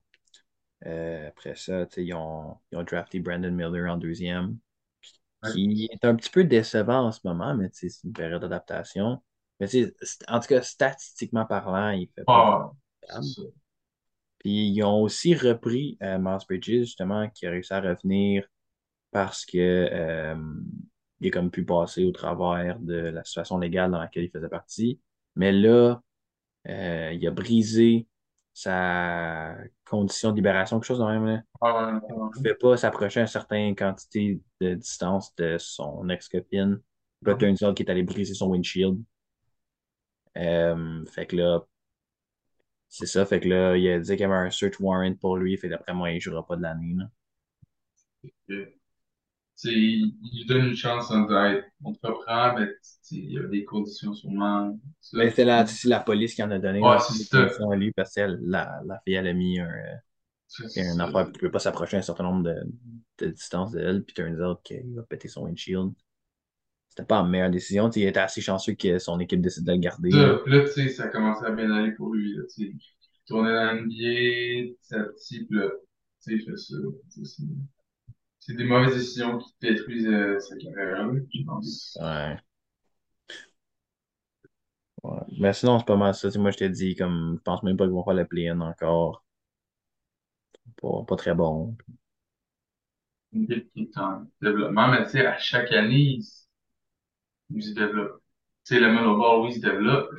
Euh, 0.85 1.27
après 1.27 1.55
ça, 1.55 1.85
ils 1.97 2.13
ont, 2.13 2.57
ils 2.71 2.77
ont 2.77 2.83
drafté 2.83 3.19
Brandon 3.19 3.51
Miller 3.51 3.91
en 3.91 3.97
deuxième, 3.97 4.57
qui 5.51 5.89
est 5.91 6.05
un 6.05 6.15
petit 6.15 6.29
peu 6.29 6.43
décevant 6.43 7.07
en 7.07 7.11
ce 7.11 7.19
moment, 7.23 7.53
mais 7.55 7.69
c'est 7.73 7.89
une 8.03 8.13
période 8.13 8.41
d'adaptation. 8.41 9.21
Mais 9.59 9.67
en 10.27 10.39
tout 10.39 10.47
cas, 10.47 10.61
statistiquement 10.61 11.45
parlant, 11.45 11.91
il 11.91 12.09
fait 12.15 12.23
pas 12.23 12.71
Ah. 13.09 13.19
Puis 14.39 14.69
ils 14.69 14.83
ont 14.83 15.01
aussi 15.01 15.35
repris 15.35 15.97
euh, 16.01 16.17
Miles 16.17 16.37
Bridges, 16.47 16.85
justement, 16.85 17.29
qui 17.29 17.45
a 17.45 17.51
réussi 17.51 17.73
à 17.73 17.81
revenir 17.81 18.45
parce 19.11 19.45
que 19.45 19.57
euh, 19.57 20.35
il 21.19 21.27
a 21.27 21.31
comme 21.31 21.51
pu 21.51 21.65
passer 21.65 22.05
au 22.05 22.11
travers 22.11 22.79
de 22.79 22.95
la 22.95 23.23
situation 23.23 23.57
légale 23.57 23.91
dans 23.91 23.99
laquelle 23.99 24.23
il 24.23 24.29
faisait 24.31 24.49
partie. 24.49 24.99
Mais 25.35 25.51
là, 25.51 26.01
euh, 26.67 27.11
il 27.13 27.25
a 27.27 27.31
brisé 27.31 28.07
sa 28.53 29.55
condition 29.85 30.31
de 30.31 30.35
libération, 30.35 30.79
quelque 30.79 30.87
chose 30.87 30.99
de 30.99 31.05
même. 31.05 31.25
Là. 31.25 31.41
Ah, 31.61 31.99
Il 32.09 32.15
ne 32.15 32.31
pouvait 32.31 32.55
pas 32.55 32.77
s'approcher 32.77 33.19
à 33.19 33.23
une 33.23 33.27
certaine 33.27 33.75
quantité 33.75 34.41
de 34.59 34.75
distance 34.75 35.33
de 35.35 35.57
son 35.57 36.09
ex-copine. 36.09 36.79
Là, 37.21 37.35
turns 37.35 37.63
out 37.63 37.75
qu'il 37.75 37.85
est 37.85 37.91
allé 37.91 38.03
briser 38.03 38.33
son 38.33 38.47
windshield. 38.47 39.01
Euh, 40.37 41.05
fait 41.05 41.25
que 41.25 41.35
là, 41.35 41.65
c'est 42.87 43.05
ça. 43.05 43.25
Fait 43.25 43.39
que 43.39 43.47
là, 43.47 43.77
il 43.77 43.89
a 43.89 43.99
dit 43.99 44.11
qu'il 44.11 44.21
y 44.21 44.23
avait 44.23 44.33
un 44.33 44.49
search 44.49 44.79
warrant 44.79 45.13
pour 45.15 45.37
lui. 45.37 45.57
Fait 45.57 45.69
d'après 45.69 45.93
moi, 45.93 46.11
il 46.11 46.15
ne 46.15 46.19
jouera 46.19 46.45
pas 46.45 46.55
de 46.55 46.61
l'année. 46.61 46.95
là. 46.95 47.05
Il, 49.65 50.13
il 50.21 50.45
donne 50.47 50.67
une 50.67 50.75
chance 50.75 51.11
en 51.11 51.21
disant, 51.21 51.45
Hey, 51.45 51.61
on 51.83 51.93
te 51.93 52.07
reprend, 52.07 52.57
mais 52.57 52.67
il 53.11 53.33
y 53.33 53.39
a 53.39 53.43
des 53.43 53.65
conditions 53.65 54.13
sûrement. 54.13 54.77
Ça, 55.01 55.17
Ben, 55.17 55.31
c'est 55.31 55.87
la, 55.87 55.99
police 55.99 56.33
qui 56.33 56.43
en 56.43 56.51
a 56.51 56.59
donné, 56.59 56.79
Ouais, 56.79 56.89
là, 56.89 56.99
c'est 56.99 57.23
ça. 57.23 57.47
lui, 57.75 57.91
parce 57.91 58.13
que 58.13 58.21
la, 58.41 58.81
la 58.85 58.99
fille, 59.05 59.15
elle 59.15 59.27
a 59.27 59.33
mis 59.33 59.59
un, 59.59 59.67
euh, 59.67 60.67
une 60.75 61.01
affaire, 61.01 61.25
puis 61.25 61.33
tu 61.33 61.39
peux 61.39 61.51
pas 61.51 61.59
s'approcher 61.59 61.97
un 61.97 62.01
certain 62.01 62.23
nombre 62.23 62.43
de, 62.43 62.55
de 63.19 63.31
distance 63.31 63.71
d'elle, 63.71 64.03
puis 64.03 64.13
turns 64.13 64.41
out 64.41 64.59
qu'il 64.63 64.93
va 64.95 65.03
péter 65.03 65.27
son 65.27 65.43
windshield. 65.43 65.91
C'était 66.89 67.05
pas 67.05 67.21
la 67.21 67.27
meilleure 67.27 67.51
décision. 67.51 67.89
il 67.89 68.03
était 68.03 68.19
assez 68.19 68.41
chanceux 68.41 68.73
que 68.73 68.97
son 68.99 69.19
équipe 69.19 69.41
décide 69.41 69.65
de 69.65 69.71
le 69.71 69.77
garder. 69.77 70.09
Là, 70.09 70.39
là 70.45 70.61
tu 70.65 70.71
sais, 70.71 70.89
ça 70.89 71.03
a 71.03 71.07
commencé 71.07 71.45
à 71.45 71.51
bien 71.51 71.71
aller 71.71 71.91
pour 71.91 72.13
lui. 72.13 72.35
Là, 72.35 72.43
il 72.57 72.77
tournait 73.25 73.53
dans 73.53 73.73
l'NBA, 73.73 74.73
ça 74.81 75.05
type, 75.17 75.51
là, 75.51 75.69
tu 75.69 75.77
sais, 76.19 76.33
il 76.33 76.41
fait 76.43 76.57
ça. 76.57 76.75
C'est 78.39 78.55
des 78.55 78.63
mauvaises 78.63 78.95
décisions 78.95 79.37
qui 79.37 79.53
détruisent 79.61 80.07
euh, 80.07 80.39
sa 80.39 80.55
carrière, 80.55 81.09
je 81.33 81.43
pense. 81.45 81.97
Ouais. 82.01 82.37
ouais. 85.03 85.19
Mais 85.39 85.53
sinon, 85.53 85.79
c'est 85.79 85.85
pas 85.85 85.97
mal 85.97 86.15
ça. 86.15 86.29
moi, 86.37 86.51
je 86.51 86.57
t'ai 86.57 86.69
dit, 86.69 86.95
comme, 86.95 87.35
je 87.37 87.43
pense 87.43 87.63
même 87.63 87.77
pas 87.77 87.85
qu'ils 87.85 87.93
vont 87.93 88.03
faire 88.03 88.13
le 88.13 88.25
play-in 88.25 88.61
encore. 88.61 89.23
Pas, 90.81 91.03
pas 91.07 91.15
très 91.15 91.35
bon. 91.35 91.75
Une 93.33 93.43
équipe 93.43 93.71
qui 93.73 93.81
est 93.81 93.97
en 93.97 94.25
développement, 94.41 94.87
mais 94.87 95.03
tu 95.03 95.11
sais, 95.11 95.25
à 95.25 95.37
chaque 95.37 95.71
année, 95.71 96.19
il 97.49 97.63
se 97.63 97.73
développe. 97.73 98.21
Tu 98.65 98.75
sais, 98.75 98.79
le 98.79 98.91
Melo 98.91 99.17
Ball, 99.17 99.41
oui, 99.41 99.49
il 99.51 99.55
se 99.55 99.59
développe. 99.59 100.09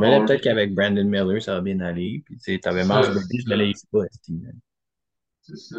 Mais 0.00 0.10
là, 0.10 0.24
peut-être 0.24 0.42
qu'avec 0.42 0.74
Brandon 0.74 1.04
Miller, 1.04 1.42
ça 1.42 1.54
va 1.54 1.60
bien 1.62 1.80
aller. 1.80 2.22
Puis, 2.24 2.36
tu 2.36 2.52
sais, 2.52 2.58
t'avais 2.58 2.84
Miles 2.84 3.12
Bridges, 3.14 3.44
mais 3.48 3.56
là, 3.56 3.64
il 3.64 3.74
pas, 3.90 4.04
C'est 5.40 5.56
ça. 5.56 5.76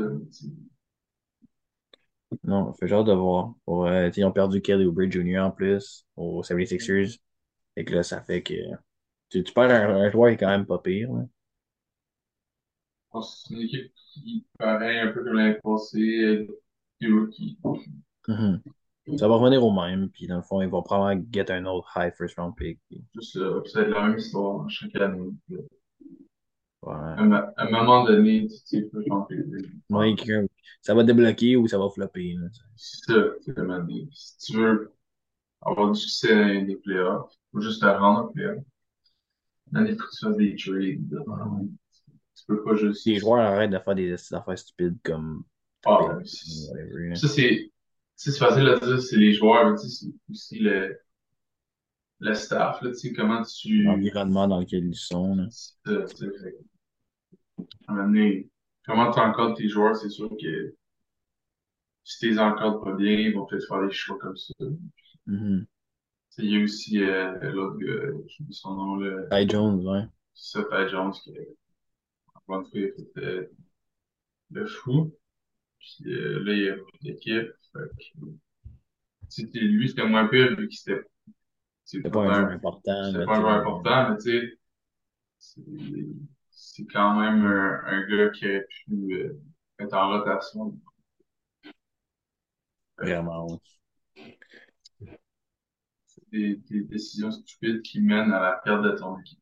Non, 2.44 2.74
fait 2.74 2.88
genre 2.88 3.04
de 3.04 3.14
voir. 3.14 3.54
Euh, 3.68 4.12
ils 4.16 4.26
ont 4.26 4.32
perdu 4.32 4.62
Kelly 4.62 4.86
Oubre 4.86 5.10
Jr. 5.10 5.40
en 5.40 5.52
plus 5.52 6.06
aux 6.16 6.44
76ers. 6.44 7.20
Et 7.76 7.86
que 7.86 7.96
là, 7.96 8.04
ça 8.04 8.22
fait 8.22 8.44
que 8.44 8.54
tu, 9.30 9.44
tu 9.44 9.54
perds 9.54 9.72
un, 9.72 10.12
joueur 10.12 10.30
qui 10.30 10.36
est 10.36 10.38
quand 10.38 10.50
même 10.50 10.66
pas 10.66 10.80
pire. 10.80 11.10
C'est 13.22 13.54
une 13.54 13.62
équipe 13.62 13.92
qui 13.96 14.46
paraît 14.58 15.00
un 15.00 15.12
peu 15.12 15.24
comme 15.24 15.34
l'année 15.34 15.58
passée, 15.64 16.48
du 17.00 17.14
rookie. 17.14 17.58
Mm-hmm. 18.28 19.18
Ça 19.18 19.28
va 19.28 19.36
revenir 19.36 19.64
au 19.64 19.74
même, 19.74 20.10
puis 20.10 20.28
dans 20.28 20.38
le 20.38 20.44
fond, 20.44 20.62
ils 20.62 20.70
vont 20.70 20.84
probablement 20.84 21.26
get 21.32 21.52
un 21.52 21.66
autre 21.66 21.92
high 21.96 22.14
first 22.16 22.38
round 22.38 22.56
pick. 22.56 22.80
Ça 23.22 23.40
va 23.40 23.62
être 23.66 23.90
la 23.90 24.08
même 24.08 24.18
histoire 24.18 24.70
chaque 24.70 24.96
année. 24.98 25.32
Ouais. 26.82 26.94
À, 26.96 27.54
un 27.58 27.70
moment 27.70 28.06
donné, 28.06 28.48
tu 28.70 28.88
peux 28.88 29.04
changer. 29.06 29.44
Ouais, 29.90 30.16
ça 30.82 30.94
va 30.94 31.04
débloquer 31.04 31.58
ou 31.58 31.68
ça 31.68 31.78
va 31.78 31.90
flopper. 31.90 32.36
C'est 32.78 33.14
ça, 33.14 33.24
c'est 33.42 33.54
Si 34.14 34.38
tu 34.38 34.58
veux 34.58 34.94
avoir 35.62 35.92
du 35.92 36.00
succès 36.00 36.34
dans 36.34 36.66
les 36.66 36.78
playoffs, 36.78 37.34
faut 37.52 37.60
juste 37.60 37.82
te 37.82 37.86
rendre 37.86 38.22
en 38.22 38.28
playoffs. 38.28 38.64
Dans 39.72 39.82
les 39.82 39.92
des 39.92 40.56
trades. 40.56 41.24
Tu 42.36 42.46
peux 42.48 42.64
pas 42.64 42.76
juste. 42.76 43.06
Les 43.06 43.20
joueurs 43.20 43.40
arrêtent 43.40 43.72
de 43.72 43.80
faire 43.80 43.96
des 43.96 44.14
affaires 44.34 44.58
stupides 44.58 44.98
comme. 45.04 45.44
Ah, 45.86 46.18
ça, 46.24 47.28
c'est. 47.28 47.72
C'est 48.16 48.38
facile 48.38 48.68
à 48.68 48.80
dire, 48.80 49.02
c'est 49.02 49.16
les 49.16 49.34
joueurs, 49.34 49.72
mais 49.72 49.78
c'est 49.78 50.08
aussi 50.30 50.60
le, 50.60 51.00
le 52.20 52.34
staff, 52.34 52.82
là, 52.82 52.90
tu 52.90 52.96
sais, 52.96 53.14
comment 53.14 53.44
tu. 53.44 53.84
L'environnement 53.84 54.48
dans 54.48 54.60
lequel 54.60 54.86
ils 54.86 54.96
sont. 54.96 55.48
C'est 55.50 56.08
ça, 56.08 56.26
à 57.88 57.92
un 57.92 57.96
moment 57.96 58.08
donné, 58.08 58.50
comment 58.86 59.12
tu 59.12 59.20
encadres 59.20 59.56
tes 59.56 59.68
joueurs, 59.68 59.96
c'est 59.96 60.10
sûr 60.10 60.30
que 60.30 60.76
si 62.04 62.20
tu 62.20 62.30
les 62.30 62.40
encadres 62.40 62.82
pas 62.82 62.94
bien, 62.94 63.12
ils 63.12 63.34
vont 63.36 63.46
peut-être 63.46 63.68
faire 63.68 63.86
des 63.86 63.92
choix 63.94 64.18
comme 64.20 64.38
ça. 64.38 64.54
Mm-hmm. 65.28 65.66
Il 66.40 66.46
y 66.46 66.60
a 66.60 66.64
aussi 66.64 67.04
euh, 67.04 67.52
l'autre 67.52 67.78
gars, 67.78 68.18
je 68.28 68.44
sais 68.44 68.52
son 68.52 68.76
nom, 68.76 68.96
le. 68.96 69.28
Ty 69.30 69.48
Jones, 69.50 69.86
ouais. 69.86 70.06
C'est 70.34 70.60
ça, 70.60 70.64
Ty 70.64 70.90
Jones, 70.90 71.12
qui 71.12 71.34
en 72.48 72.64
tout 72.64 72.72
cas, 72.72 72.80
il 72.80 72.86
a 72.86 72.92
fait 72.96 73.20
euh, 73.20 73.52
le 74.52 74.66
fou. 74.66 75.14
Puis 75.80 76.12
euh, 76.12 76.44
là, 76.44 76.54
il 76.54 76.64
y 76.64 76.70
a 76.70 76.76
plus 76.76 77.00
d'équipe. 77.02 77.52
C'était 79.28 79.60
lui, 79.60 79.89
c'était 79.89 80.08
moins 80.08 80.28
pire, 80.28 80.56
vu 80.56 80.67
qu'il 80.67 80.78
c'était. 80.78 81.04
C'était 81.89 82.12
pas 82.12 82.19
un 82.19 82.34
joueur 82.34 82.52
important. 82.52 83.12
C'était 83.12 83.25
pas 83.25 83.38
un 83.38 83.41
joueur 83.41 83.54
important, 83.54 84.10
mais 84.10 84.17
tu 84.17 84.32
sais 84.32 84.60
c'est 86.49 86.86
quand 86.86 87.19
même 87.19 87.45
un, 87.45 87.84
un, 87.86 88.08
gars 88.08 88.30
qui 88.30 88.45
a 88.45 88.60
pu 88.60 89.13
euh, 89.13 89.41
être 89.80 89.93
en 89.93 90.10
rotation. 90.10 90.78
Vraiment, 92.97 93.47
oui. 93.47 94.38
C'est 96.06 96.30
des, 96.30 96.56
des, 96.69 96.82
décisions 96.84 97.32
stupides 97.32 97.82
qui 97.82 98.02
mènent 98.02 98.34
à 98.34 98.41
la 98.41 98.62
perte 98.63 98.84
de 98.84 98.91
ton 98.91 99.17
équipe. 99.19 99.39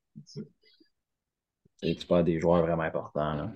Et 1.81 1.95
tu 1.95 2.07
perds 2.07 2.23
des 2.23 2.39
joueurs 2.39 2.61
vraiment 2.61 2.83
importants. 2.83 3.33
Là. 3.33 3.51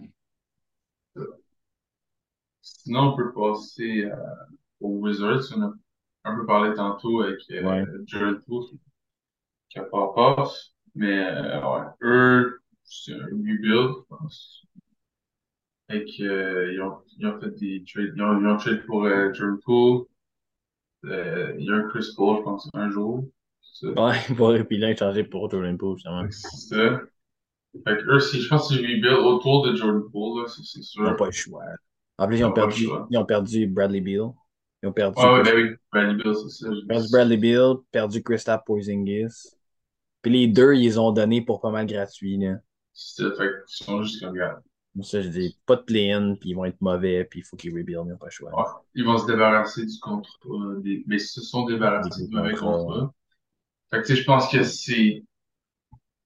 Sinon, 2.61 3.13
on 3.13 3.15
peut 3.15 3.31
passer 3.33 4.05
euh, 4.05 4.15
aux 4.79 4.97
Wizards. 4.99 5.43
On 5.55 5.61
a 5.61 5.73
un 6.23 6.35
peu 6.35 6.45
parlé 6.45 6.73
tantôt 6.75 7.21
avec 7.21 7.39
euh, 7.51 7.63
ouais. 7.63 7.85
Jared 8.05 8.41
Poole 8.45 8.65
qui 9.69 9.79
a 9.79 9.83
pas 9.83 10.13
passe. 10.15 10.73
Mais 10.95 11.25
euh, 11.25 11.61
ouais, 11.61 11.87
eux, 12.01 12.61
c'est 12.83 13.13
un 13.13 13.25
rebuild, 13.25 13.93
je 13.97 14.15
pense. 14.15 14.65
Et 15.89 16.05
qu'ils 16.05 16.27
euh, 16.27 16.73
ils, 16.73 16.81
ont, 16.81 16.97
ils 17.17 17.27
ont 17.27 17.39
fait 17.39 17.51
des 17.51 17.83
trades. 17.85 18.13
Ils 18.15 18.21
ont, 18.21 18.39
ils 18.39 18.47
ont 18.47 18.57
trade 18.57 18.85
pour 18.85 19.05
euh, 19.05 19.33
Jordan 19.33 19.59
Poole. 19.63 20.05
Euh, 21.05 21.55
il 21.57 21.65
y 21.65 21.71
a 21.71 21.75
un 21.75 21.87
Chris 21.89 22.13
Paul, 22.15 22.37
je 22.39 22.43
pense, 22.43 22.69
un 22.73 22.89
jour. 22.91 23.25
Ouais, 23.83 24.17
pour, 24.37 24.53
puis 24.67 24.77
là, 24.77 24.95
changé 24.95 25.23
pour 25.23 25.49
Jordan 25.49 25.77
Poole, 25.77 25.95
justement. 25.95 26.25
C'est 26.29 26.75
ça. 26.75 27.01
Fait 27.87 27.97
que 27.97 28.15
eux, 28.15 28.19
si, 28.19 28.41
je 28.41 28.49
pense 28.49 28.67
qu'ils 28.67 28.79
rebuild 28.79 29.05
autour 29.05 29.65
de 29.65 29.75
Jordan 29.75 30.03
Poole, 30.11 30.43
là, 30.43 30.47
c'est 30.49 30.81
sûr. 30.81 31.03
Ils 31.03 31.09
n'ont 31.09 31.15
pas 31.15 31.25
le 31.25 31.31
choix. 31.31 31.63
En 32.17 32.27
plus, 32.27 32.39
ils 32.39 32.45
ont, 32.45 32.51
perdu, 32.51 32.87
ils 33.09 33.17
ont 33.17 33.25
perdu 33.25 33.67
Bradley 33.67 34.01
Beal. 34.01 34.31
Ils 34.83 34.89
ont 34.89 34.93
perdu. 34.93 35.15
Ah 35.19 35.33
ouais, 35.33 35.43
ben 35.43 35.55
oui, 35.55 35.75
Bradley 35.91 36.23
Beal, 36.23 36.35
c'est 36.35 36.65
ça. 36.65 36.69
Perdu 36.87 37.07
Bradley 37.11 37.37
Beal, 37.37 37.75
perdu 37.91 38.23
Christophe 38.23 38.63
Porzingis. 38.65 39.55
Puis 40.21 40.31
les 40.31 40.47
deux, 40.47 40.73
ils 40.73 40.83
les 40.83 40.97
ont 40.97 41.11
donné 41.11 41.43
pour 41.43 41.61
pas 41.61 41.71
mal 41.71 41.85
gratuit, 41.85 42.37
là. 42.37 42.57
C'est 42.93 43.29
fait 43.35 43.49
qu'ils 43.67 43.85
sont 43.85 44.03
juste 44.03 44.23
comme 44.23 44.35
gars. 44.35 44.61
Ça, 45.01 45.21
je 45.21 45.29
dis 45.29 45.57
pas 45.65 45.77
de 45.77 45.83
play-in, 45.83 46.35
puis 46.35 46.49
ils 46.49 46.53
vont 46.53 46.65
être 46.65 46.81
mauvais, 46.81 47.23
puis 47.23 47.39
il 47.39 47.43
faut 47.43 47.55
qu'ils 47.55 47.71
rebuild, 47.71 48.05
ils 48.05 48.09
n'ont 48.09 48.17
pas 48.17 48.25
le 48.25 48.31
choix. 48.31 48.51
Ouais. 48.53 48.81
Ils 48.95 49.05
vont 49.05 49.17
se 49.17 49.25
débarrasser 49.25 49.85
du 49.85 49.97
contrat. 49.99 50.29
Des... 50.79 51.03
Mais 51.07 51.15
ils 51.15 51.19
se 51.21 51.41
sont 51.41 51.65
débarrassés 51.65 52.27
du 52.27 52.35
mauvais 52.35 52.53
contrat. 52.53 53.13
Fait 53.89 54.01
que, 54.01 54.07
tu 54.07 54.15
sais, 54.15 54.21
je 54.21 54.25
pense 54.25 54.51
que 54.51 54.63
c'est 54.63 55.23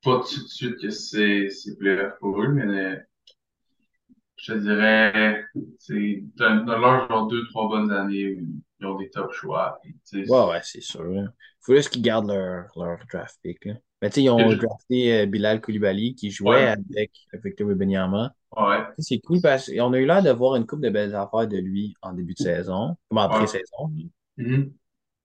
pas 0.03 0.19
tout 0.19 0.43
de 0.43 0.47
suite 0.47 0.81
que 0.81 0.89
c'est, 0.89 1.49
c'est 1.49 1.77
playoff 1.77 2.17
pour 2.19 2.41
eux, 2.41 2.47
mais 2.47 2.99
je 4.45 4.53
dirais, 4.53 5.43
c'est 5.79 6.23
dans, 6.35 6.63
dans 6.65 6.77
leur 6.77 7.09
genre 7.09 7.27
deux, 7.27 7.45
trois 7.47 7.67
bonnes 7.67 7.91
années 7.91 8.35
où 8.35 8.45
ils 8.79 8.85
ont 8.85 8.95
des 8.95 9.09
top 9.09 9.31
choix. 9.33 9.79
ouais, 10.13 10.23
ouais, 10.27 10.59
c'est 10.63 10.81
sûr. 10.81 11.03
Il 11.05 11.29
faut 11.61 11.75
juste 11.75 11.89
qu'ils 11.89 12.03
gardent 12.03 12.27
leur, 12.27 12.67
leur 12.75 12.99
draft 13.11 13.39
pick. 13.41 13.65
Là. 13.65 13.73
Mais 14.01 14.09
tu 14.09 14.15
sais, 14.15 14.23
ils 14.23 14.29
ont 14.29 14.37
drafté 14.37 15.21
euh, 15.21 15.25
Bilal 15.25 15.61
Koulibaly 15.61 16.13
qui 16.13 16.29
jouait 16.29 16.67
avec 16.67 17.11
Victor 17.43 17.67
Wembanyama. 17.67 18.33
Ouais. 18.55 18.83
C'est 18.99 19.19
cool 19.19 19.41
parce 19.41 19.71
qu'on 19.71 19.93
a 19.93 19.97
eu 19.97 20.05
l'air 20.05 20.21
de 20.21 20.29
voir 20.29 20.57
une 20.57 20.67
couple 20.67 20.83
de 20.83 20.89
belles 20.89 21.15
affaires 21.15 21.47
de 21.47 21.57
lui 21.57 21.95
en 22.01 22.13
début 22.13 22.33
de 22.33 22.39
saison, 22.39 22.95
comme 23.09 23.17
en 23.17 23.29
pré-saison. 23.29 23.91
Mm-hmm. 24.37 24.71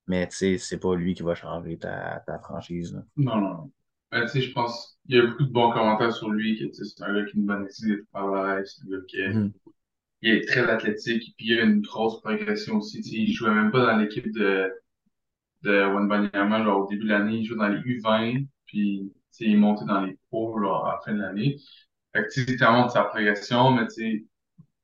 Mais 0.06 0.26
tu 0.28 0.36
sais, 0.36 0.58
c'est 0.58 0.78
pas 0.78 0.94
lui 0.96 1.14
qui 1.14 1.22
va 1.22 1.34
changer 1.34 1.76
ta, 1.76 2.22
ta 2.26 2.38
franchise. 2.38 2.94
Là. 2.94 3.02
Non, 3.16 3.36
non. 3.36 3.70
Ben, 4.12 4.22
tu 4.22 4.28
sais, 4.28 4.42
je 4.42 4.52
pense 4.52 4.98
qu'il 5.06 5.16
y 5.16 5.18
a 5.20 5.26
beaucoup 5.26 5.44
de 5.44 5.52
bons 5.52 5.70
commentaires 5.72 6.12
sur 6.12 6.30
lui, 6.30 6.58
que 6.58 6.72
c'est 6.72 7.02
un 7.02 7.14
gars 7.14 7.24
qui 7.24 7.36
a 7.36 7.40
une 7.40 7.46
bonne 7.46 7.64
éthique 7.64 7.86
de 7.86 8.06
travail, 8.12 8.64
c'est 8.66 8.82
un 8.84 8.90
gars 8.90 9.04
qui 9.06 9.16
mm-hmm. 9.18 9.52
il 10.22 10.30
est 10.34 10.48
très 10.48 10.68
athlétique, 10.68 11.34
puis 11.36 11.46
il 11.46 11.60
a 11.60 11.62
une 11.62 11.80
grosse 11.80 12.20
progression 12.20 12.76
aussi. 12.76 13.02
Tu 13.02 13.10
sais, 13.10 13.16
il 13.16 13.32
jouait 13.32 13.54
même 13.54 13.70
pas 13.70 13.86
dans 13.86 13.96
l'équipe 13.98 14.30
de, 14.32 14.72
de 15.62 15.70
Wembanyama, 15.72 16.64
genre 16.64 16.84
au 16.84 16.88
début 16.88 17.04
de 17.04 17.10
l'année, 17.10 17.38
il 17.38 17.44
jouait 17.44 17.58
dans 17.58 17.68
les 17.68 17.80
U20, 17.80 18.46
puis 18.66 19.12
il 19.40 19.52
est 19.54 19.56
monté 19.56 19.84
dans 19.84 20.02
les 20.02 20.18
pros 20.28 20.58
là, 20.58 20.82
à 20.86 20.92
la 20.94 21.00
fin 21.04 21.14
de 21.14 21.20
l'année. 21.20 21.56
Fait 22.12 22.24
que 22.24 22.28
tu 22.32 22.58
sais, 22.58 22.70
montre 22.70 22.92
sa 22.92 23.04
progression, 23.04 23.70
mais 23.72 23.86
tu 23.86 23.94
sais, 23.94 24.24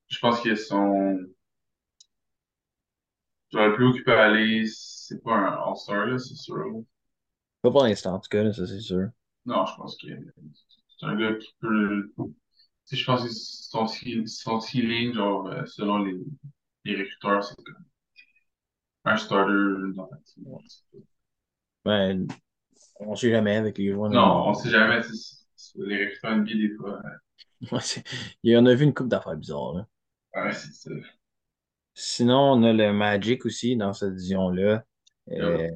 je 0.09 0.19
pense 0.21 0.41
que 0.41 0.55
son. 0.55 1.19
Genre, 3.53 3.67
le 3.69 3.75
plus 3.75 3.87
haut 3.87 3.93
qu'il 3.93 4.05
peut 4.05 4.19
aller, 4.19 4.67
c'est 4.67 5.23
pas 5.23 5.35
un 5.35 5.47
All-Star, 5.69 6.07
là, 6.07 6.19
c'est 6.19 6.35
sûr. 6.35 6.65
Pas 7.67 7.73
pour 7.73 7.83
l'instant, 7.83 8.15
en 8.15 8.21
tout 8.21 8.29
cas, 8.31 8.45
là, 8.45 8.53
ça 8.53 8.65
c'est 8.65 8.79
sûr. 8.79 9.09
Non, 9.45 9.67
je 9.67 9.75
pense 9.75 9.97
que 9.97 10.07
c'est 10.07 11.05
un 11.07 11.17
gars 11.17 11.35
qui 11.35 11.53
peut. 11.59 12.13
Je 12.93 13.05
pense 13.05 13.25
que 13.25 13.29
son, 13.33 13.89
son 13.89 14.61
ceiling, 14.61 15.13
genre, 15.13 15.49
euh, 15.49 15.65
selon 15.67 15.99
les, 15.99 16.15
les 16.85 16.95
recruteurs, 16.95 17.43
c'est 17.43 17.57
comme 17.57 17.85
un 19.05 19.17
starter 19.17 19.53
dans 19.97 20.09
la 20.13 20.19
team. 20.19 20.45
Ben, 21.85 22.29
on 23.01 23.17
sait 23.17 23.31
jamais 23.31 23.57
avec 23.57 23.79
les 23.79 23.91
joueurs. 23.91 24.13
Non, 24.13 24.47
on 24.47 24.55
sait 24.55 24.71
jamais. 24.71 25.01
Les 25.75 26.05
recruteurs 26.05 26.37
NBA, 26.37 26.55
des 26.55 26.71
fois. 26.77 27.01
Il 28.45 28.53
y 28.53 28.57
en 28.57 28.67
a 28.67 28.75
vu 28.77 28.85
une 28.85 28.95
coupe 28.95 29.09
d'affaires 29.09 29.37
bizarres. 29.37 29.75
Là. 29.75 29.87
Ouais, 30.37 30.53
c'est 30.53 30.73
ça. 30.73 30.91
Sinon, 31.95 32.53
on 32.53 32.63
a 32.63 32.73
le 32.73 32.93
Magic 32.93 33.45
aussi 33.45 33.77
dans 33.77 33.93
cette 33.93 34.15
division-là. 34.15 34.85
Euh, 35.33 35.69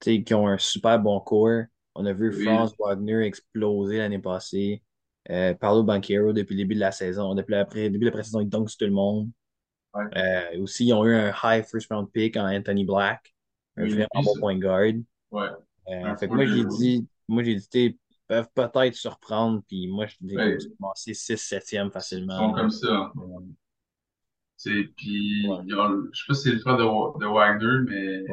qui 0.00 0.34
ont 0.34 0.46
un 0.48 0.58
super 0.58 0.98
bon 1.00 1.20
cours. 1.20 1.62
On 1.94 2.06
a 2.06 2.12
vu 2.12 2.32
France 2.44 2.72
Wagner 2.78 3.22
exploser 3.22 3.98
l'année 3.98 4.18
passée. 4.20 4.82
Euh, 5.30 5.54
Paolo 5.54 5.82
Banchero, 5.82 6.32
depuis 6.32 6.54
le 6.54 6.58
début 6.62 6.74
de 6.74 6.80
la 6.80 6.92
saison, 6.92 7.34
depuis 7.34 7.54
le 7.54 7.90
début 7.90 7.98
de 8.00 8.04
la 8.06 8.12
pré-saison, 8.12 8.40
il 8.40 8.48
dunk 8.48 8.68
sur 8.68 8.78
tout 8.78 8.84
le 8.86 8.92
monde. 8.92 9.28
Ouais. 9.92 10.04
Euh, 10.16 10.62
aussi, 10.62 10.86
ils 10.86 10.92
ont 10.94 11.04
eu 11.04 11.14
un 11.14 11.32
high 11.42 11.64
first 11.64 11.90
round 11.90 12.10
pick 12.12 12.36
en 12.36 12.46
Anthony 12.46 12.84
Black, 12.84 13.34
un 13.76 13.84
Oui, 13.84 13.90
vraiment 13.90 14.08
bon 14.24 14.34
point 14.38 14.58
guard. 14.58 14.92
Ouais. 15.30 15.48
Euh, 15.88 16.04
Un 16.04 16.16
fait 16.16 16.28
que 16.28 16.34
moi, 16.34 16.46
j'ai 16.46 16.64
dit, 16.64 17.08
moi, 17.26 17.42
j'ai 17.42 17.56
dit, 17.56 17.66
ils 17.74 17.98
peuvent 18.26 18.48
peut-être 18.54 18.94
surprendre, 18.94 19.62
puis 19.66 19.88
moi, 19.88 20.06
je 20.06 20.14
dis 20.20 20.36
Ouais. 20.36 20.56
commencer 20.78 21.14
6 21.14 21.36
7e 21.36 21.86
Ils 21.88 21.90
facilement. 21.90 22.38
sont 22.38 22.52
là. 22.54 22.60
comme 22.60 22.70
ça. 22.70 23.12
hein. 23.16 23.42
Puis, 24.96 25.46
Ouais. 25.48 25.56
je 25.66 26.20
sais 26.20 26.24
pas 26.28 26.34
si 26.34 26.42
c'est 26.42 26.52
le 26.52 26.60
frère 26.60 26.76
de, 26.76 26.84
de 27.20 27.26
Wagner, 27.26 27.84
mais. 27.88 28.24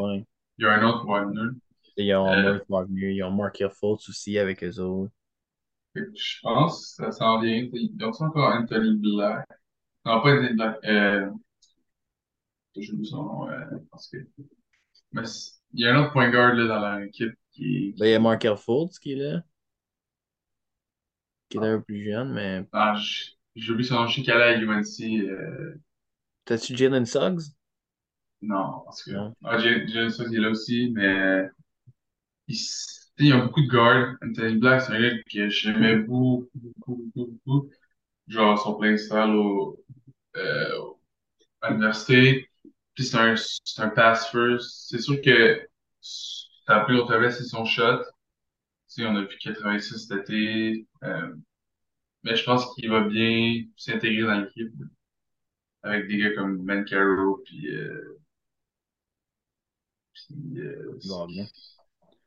Il 0.57 0.63
y 0.63 0.67
a 0.67 0.71
un 0.73 0.83
autre 0.87 1.05
Wagner. 1.05 1.51
Ils 1.97 2.13
ont 2.15 2.27
Euh, 2.27 2.41
Morris 2.41 2.61
Wagner, 2.69 3.11
ils 3.13 3.23
ont 3.23 3.31
Markel 3.31 3.69
Fultz 3.69 4.09
aussi 4.09 4.37
avec 4.37 4.63
eux 4.63 4.79
autres. 4.79 5.11
je 5.95 6.39
pense 6.41 6.95
que 6.97 7.05
ça 7.05 7.11
s'en 7.11 7.39
vient. 7.39 7.67
Ils 7.73 7.91
ont 8.03 8.11
encore 8.19 8.53
Anthony 8.53 8.97
Black? 8.97 9.47
Non, 10.05 10.21
pas 10.21 10.33
Anthony 10.35 10.53
Black. 10.55 10.77
Euh, 10.85 11.29
oublié 12.75 13.05
son 13.05 13.23
nom. 13.23 13.49
Euh, 13.49 13.65
parce 13.91 14.09
que, 14.09 14.17
mais 15.13 15.23
il 15.73 15.81
y 15.81 15.87
a 15.87 15.95
un 15.95 16.03
autre 16.03 16.11
point 16.11 16.29
guard 16.29 16.53
là, 16.53 16.67
dans 16.67 16.99
l'équipe 16.99 17.33
qui, 17.51 17.93
Là, 17.97 18.07
il 18.07 18.11
y 18.11 18.13
a. 18.15 18.19
Markel 18.19 18.57
Fultz 18.57 18.99
qui 18.99 19.13
est 19.13 19.15
là, 19.15 19.41
qui 21.49 21.57
est 21.57 21.61
un 21.61 21.77
peu 21.77 21.83
plus 21.83 22.03
jeune, 22.03 22.33
mais 22.33 22.65
Ah, 22.73 22.95
j'ai 23.55 23.71
oublié 23.71 23.87
son 23.87 23.95
nom. 23.95 24.07
Je 24.07 24.15
sais 24.15 24.23
qu'elle 24.23 24.37
est 24.41 24.55
à 24.55 24.57
UNC. 24.57 25.01
Euh, 25.29 25.75
t'as-tu 26.45 26.75
Jalen 26.75 27.05
Suggs? 27.05 27.54
Non, 28.47 28.81
parce 28.85 29.03
que. 29.03 29.11
Non. 29.11 29.33
Ah, 29.43 29.57
qui 29.57 29.67
est 29.67 30.39
là 30.39 30.49
aussi, 30.49 30.91
mais 30.93 31.47
tu 32.47 32.55
sais, 32.55 33.01
ils 33.19 33.33
ont 33.33 33.45
beaucoup 33.45 33.61
de 33.61 33.67
guards. 33.67 34.15
Anthony 34.23 34.57
Black, 34.57 34.81
c'est 34.81 34.93
un 34.93 35.01
gars 35.01 35.17
que 35.31 35.49
j'aimais 35.49 35.97
beaucoup, 35.97 36.49
beaucoup, 36.53 37.11
beaucoup, 37.15 37.39
beaucoup. 37.45 37.69
Genre 38.27 38.59
son 38.61 38.75
playing 38.75 38.97
style 38.97 39.35
au, 39.35 39.83
euh, 40.37 40.81
à 41.61 41.71
l'université. 41.71 42.49
Puis 42.95 43.05
c'est 43.05 43.17
un, 43.17 43.35
c'est 43.37 43.81
un 43.81 43.89
pass 43.89 44.29
first. 44.31 44.89
C'est 44.89 45.01
sûr 45.01 45.21
que 45.21 45.67
sa 46.01 46.81
plus 46.81 46.97
haute 46.99 47.09
faiblesse, 47.09 47.37
c'est 47.37 47.45
son 47.45 47.65
shot. 47.65 47.99
Tu 48.89 49.03
sais, 49.03 49.05
on 49.05 49.15
a 49.15 49.21
vu 49.21 49.37
86 49.39 50.07
cet 50.07 50.29
été. 50.29 50.87
Euh, 51.03 51.35
mais 52.23 52.35
je 52.35 52.43
pense 52.43 52.73
qu'il 52.75 52.89
va 52.89 53.01
bien 53.01 53.63
s'intégrer 53.77 54.23
dans 54.23 54.41
l'équipe 54.41 54.73
avec 55.83 56.07
des 56.07 56.17
gars 56.17 56.33
comme 56.33 56.65
Ben 56.65 56.83
Caro 56.83 57.41
puis, 57.45 57.69
euh, 57.69 58.19
puis 60.15 60.59
euh, 60.59 60.97
Il 61.03 61.09
va 61.09 61.25
bien. 61.27 61.45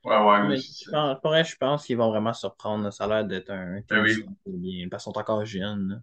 ouais, 0.04 0.16
ouais, 0.24 0.48
Mais 0.48 0.56
c'est 0.58 0.84
je 0.84 0.90
ça. 0.90 0.92
pense, 0.92 1.20
pour 1.20 1.30
vrai, 1.30 1.44
je 1.44 1.56
pense 1.56 1.84
qu'ils 1.86 1.96
vont 1.96 2.10
vraiment 2.10 2.32
surprendre. 2.32 2.90
Ça 2.92 3.04
a 3.04 3.08
l'air 3.08 3.24
d'être 3.26 3.50
un 3.50 3.80
Ben 3.90 4.04
team 4.04 4.04
oui. 4.04 4.24
bien, 4.46 4.88
parce 4.88 5.04
qu'ils 5.04 5.12
sont 5.12 5.18
encore 5.18 5.44
jeunes. 5.44 5.88
là. 5.90 6.00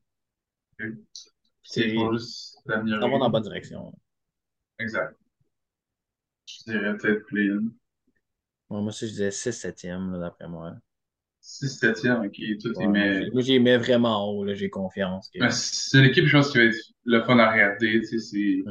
Oui. 0.80 1.06
C'est- 1.64 1.90
juste 1.90 1.96
vont 1.96 2.72
l'améliorer. 2.76 3.10
dans 3.12 3.20
la 3.20 3.30
bonne 3.30 3.44
direction. 3.44 3.94
Exact. 4.80 5.16
Je 6.48 6.64
dirais 6.72 6.98
peut-être 6.98 7.26
play-in. 7.28 7.70
Ouais, 8.70 8.80
moi 8.82 8.88
aussi, 8.90 9.06
je 9.08 9.12
disais 9.12 9.32
6 9.32 9.54
7e, 9.54 10.12
là, 10.12 10.20
d'après 10.20 10.48
moi. 10.48 10.76
6 11.42 11.70
7e, 11.80 12.26
ok, 12.26 12.40
tout 12.62 12.74
Ouais, 12.80 12.88
moi, 12.88 12.88
mais. 12.88 13.42
j'ai 13.42 13.60
mis 13.60 13.76
vraiment 13.78 14.28
haut, 14.30 14.44
là, 14.44 14.54
j'ai 14.56 14.70
confiance. 14.70 15.30
que- 15.30 15.40
c'est 15.52 16.02
l'équipe, 16.02 16.26
je 16.26 16.38
pense, 16.38 16.52
qui 16.52 16.58
va 16.58 16.64
être 16.66 16.78
le 17.06 17.24
fun 17.24 17.38
à 17.40 17.52
regarder. 17.52 18.02
Tu 18.02 18.06
sais, 18.06 18.20
c'est 18.20 18.64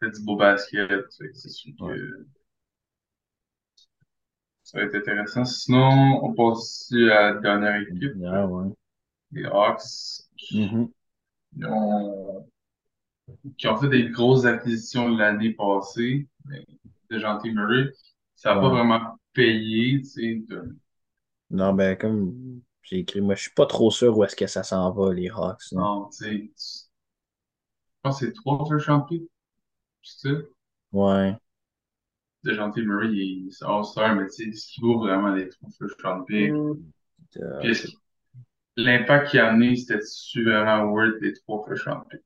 c'est 0.00 0.10
du 0.18 0.24
beau 0.24 0.36
basket. 0.36 1.04
C'est 1.10 1.48
sûr 1.50 1.72
que. 1.78 2.26
Ça 4.70 4.78
va 4.78 4.84
être 4.84 4.94
intéressant. 4.96 5.44
Sinon, 5.44 6.20
on 6.22 6.34
passe 6.34 6.92
à 6.92 7.32
la 7.32 7.34
dernière 7.40 7.80
équipe, 7.82 8.14
ouais. 8.14 8.74
les 9.32 9.44
Hawks, 9.46 9.80
qui 10.36 10.60
Mhm. 10.60 10.92
ont, 11.64 12.46
qui 13.56 13.66
ont 13.68 13.76
fait 13.76 13.88
des 13.88 14.08
grosses 14.10 14.44
acquisitions 14.44 15.08
l'année 15.08 15.52
passée. 15.52 16.26
Mais 16.44 16.64
de 17.10 17.18
Gentil 17.18 17.52
Murray, 17.52 17.90
ça 18.36 18.54
n'a 18.54 18.60
pas 18.60 18.68
vraiment 18.68 19.18
payé. 19.32 20.00
Tu 20.00 20.04
sais, 20.04 20.42
de- 20.48 20.76
Non, 21.50 21.72
ben, 21.74 21.96
comme 21.96 22.60
j'ai 22.82 22.98
écrit, 23.00 23.20
moi, 23.20 23.34
je 23.34 23.42
suis 23.42 23.50
pas 23.52 23.66
trop 23.66 23.90
sûr 23.90 24.16
où 24.16 24.24
est-ce 24.24 24.36
que 24.36 24.46
ça 24.46 24.62
s'en 24.62 24.90
va, 24.92 25.12
les 25.12 25.28
Hawks. 25.30 25.72
non, 25.72 26.08
tu 26.10 26.16
sais, 26.24 26.30
tu- 26.30 26.88
je 27.96 28.00
pense 28.02 28.20
que 28.20 28.26
c'est 28.26 28.32
trois 28.32 28.66
first 28.66 28.88
picks, 29.08 29.30
c'est 30.02 30.28
ça? 30.28 30.34
Ouais. 30.92 31.36
De 32.44 32.54
Gentil 32.54 32.82
Murray, 32.82 33.08
il- 33.12 33.48
c'est 33.52 33.64
All-Star, 33.64 34.14
mais 34.14 34.26
tu 34.26 34.44
sais, 34.44 34.52
ce 34.52 34.72
qui 34.72 34.80
vaut 34.80 34.98
vraiment 34.98 35.34
les 35.34 35.48
trois 35.48 35.70
first 35.78 36.00
round 36.02 36.24
picks? 36.26 36.52
Euh, 37.36 37.72
l'impact 38.76 39.30
qu'il 39.30 39.40
a 39.40 39.48
amené, 39.48 39.76
c'était-tu 39.76 40.44
vraiment 40.44 40.84
worth 40.92 41.20
les 41.20 41.32
trois 41.32 41.64
first 41.66 41.84
round 41.84 42.04
picks? 42.08 42.22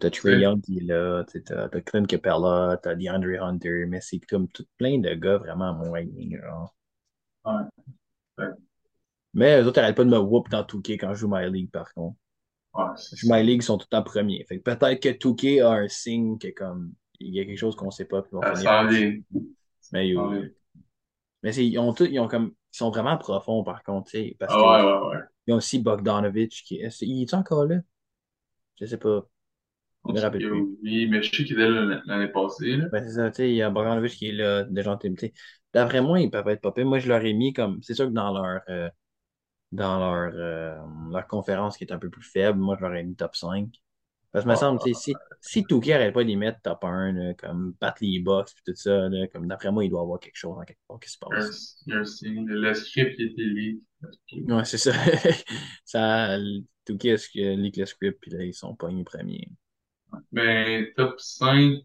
T'as 0.00 0.10
Trae 0.10 0.40
Young 0.40 0.62
qui 0.62 0.78
est 0.78 0.84
là, 0.84 1.24
t'as 1.44 1.80
Clint 1.82 2.06
Capella, 2.06 2.78
t'as 2.82 2.94
DeAndre 2.94 3.42
Hunter, 3.42 3.84
mais 3.86 4.00
c'est 4.00 4.18
comme 4.20 4.48
tout 4.48 4.64
plein 4.78 4.98
de 4.98 5.12
gars 5.14 5.36
vraiment 5.36 5.74
moyens, 5.74 6.40
genre. 6.42 6.74
Ouais. 7.44 7.52
Ouais. 8.38 8.52
Mais 9.34 9.60
eux 9.60 9.66
autres 9.66 9.80
arrêtent 9.80 9.96
pas 9.96 10.04
de 10.04 10.10
me 10.10 10.18
whoop 10.18 10.48
dans 10.48 10.62
2K 10.62 10.92
quand 10.96 11.12
je 11.12 11.20
joue 11.20 11.28
My 11.30 11.50
League, 11.50 11.70
par 11.70 11.92
contre. 11.92 12.16
Ouais, 12.74 12.84
Je 13.12 13.16
joue 13.16 13.32
My 13.32 13.42
League, 13.42 13.62
ils 13.62 13.64
sont 13.64 13.76
tout 13.76 13.86
le 13.90 13.96
temps 13.96 14.02
premiers. 14.02 14.44
Fait 14.48 14.58
que 14.58 14.62
peut-être 14.62 15.02
que 15.02 15.08
2K 15.10 15.60
a 15.60 15.72
un 15.72 15.88
signe 15.88 16.38
que 16.38 16.48
comme 16.48 16.94
il 17.24 17.34
y 17.34 17.40
a 17.40 17.44
quelque 17.44 17.58
chose 17.58 17.76
qu'on 17.76 17.90
sait 17.90 18.04
pas, 18.04 18.22
puis 18.22 18.30
ils 18.32 18.58
vient. 18.58 19.22
Mais, 19.92 20.04
vient. 20.12 20.50
mais 21.42 21.54
ils 21.54 21.78
ont 21.78 21.92
tout, 21.92 22.04
ils 22.04 22.18
ont 22.20 22.28
comme, 22.28 22.52
ils 22.72 22.76
sont 22.76 22.90
vraiment 22.90 23.16
profonds, 23.18 23.64
par 23.64 23.82
contre, 23.82 24.10
parce 24.38 24.52
Ah 24.52 24.56
que 24.56 24.62
ouais, 24.62 24.92
ouais, 24.92 25.08
ouais. 25.08 25.22
ils 25.46 25.54
ont 25.54 25.56
aussi 25.56 25.78
Bogdanovich 25.78 26.64
qui 26.64 26.76
est, 26.80 27.02
il 27.02 27.22
est 27.22 27.34
encore 27.34 27.66
là? 27.66 27.76
Je 28.80 28.86
sais 28.86 28.98
pas. 28.98 29.26
Je 30.06 30.12
me 30.12 30.20
rappelle 30.20 30.42
plus. 30.46 30.76
Oui, 30.82 31.06
mais 31.06 31.22
je 31.22 31.30
sais 31.34 31.44
qu'il 31.44 31.52
était 31.52 31.68
là 31.68 32.02
l'année 32.06 32.28
passée, 32.28 32.76
là. 32.76 32.88
Ben, 32.90 33.04
c'est 33.06 33.14
ça, 33.14 33.30
tu 33.30 33.36
sais, 33.36 33.48
il 33.50 33.54
y 33.56 33.62
a 33.62 33.70
Bogdanovich 33.70 34.16
qui 34.16 34.28
est 34.28 34.32
là, 34.32 34.64
de 34.64 34.82
sais. 35.18 35.32
D'après 35.72 36.00
moi, 36.00 36.20
ils 36.20 36.30
peuvent 36.30 36.48
être 36.48 36.60
pas 36.60 36.72
pires. 36.72 36.86
Moi, 36.86 36.98
je 36.98 37.08
leur 37.08 37.24
ai 37.24 37.32
mis 37.32 37.52
comme. 37.52 37.82
C'est 37.82 37.94
sûr 37.94 38.06
que 38.06 38.12
dans 38.12 38.32
leur 38.32 38.60
euh, 38.68 38.88
dans 39.72 39.98
leur, 39.98 40.32
euh, 40.34 40.76
leur 41.10 41.26
conférence 41.26 41.76
qui 41.76 41.84
est 41.84 41.92
un 41.92 41.98
peu 41.98 42.10
plus 42.10 42.22
faible, 42.22 42.58
moi, 42.58 42.76
je 42.78 42.84
leur 42.86 42.94
ai 42.94 43.02
mis 43.02 43.16
top 43.16 43.34
5. 43.36 43.68
Parce 44.34 44.44
que 44.44 44.50
me 44.50 44.56
Ah, 44.56 44.56
semble, 44.56 44.80
tu 44.82 44.94
si, 44.94 45.14
si 45.40 45.66
Touquet 45.66 45.94
arrête 45.94 46.14
pas 46.14 46.24
de 46.24 46.28
les 46.28 46.36
mettre 46.36 46.60
top 46.62 46.84
1, 46.84 47.12
là, 47.14 47.34
comme 47.34 47.74
battre 47.80 47.98
les 48.02 48.20
box 48.20 48.52
et 48.54 48.72
tout 48.72 48.76
ça, 48.76 49.08
là, 49.10 49.28
comme 49.28 49.48
d'après 49.48 49.72
moi, 49.72 49.84
il 49.86 49.90
doit 49.90 50.02
y 50.02 50.04
avoir 50.04 50.20
quelque 50.20 50.36
chose 50.36 50.58
en 50.58 50.64
quelque 50.64 50.80
part 50.88 51.00
qui 51.00 51.10
se 51.10 51.18
a 51.30 51.36
un- 51.36 51.50
passe. 51.50 51.64
il 51.86 51.92
y 51.92 51.96
a 51.96 51.98
un 52.00 52.04
signe. 52.06 52.46
Le 52.48 52.72
script, 52.74 53.16
il 53.18 53.26
était 53.32 53.42
leak. 53.42 53.82
Ouais, 54.48 54.64
c'est 54.64 54.78
ça. 54.78 54.92
ça 55.84 56.36
Touquet 56.84 57.10
est-ce 57.10 57.28
que 57.30 57.56
leak 57.56 57.76
le 57.78 57.86
script, 57.86 58.18
puis 58.20 58.30
là, 58.30 58.44
ils 58.44 58.54
sont 58.54 58.74
pognés 58.76 59.04
premiers. 59.04 59.48
Mais 60.32 60.92
top 60.96 61.18
5, 61.20 61.84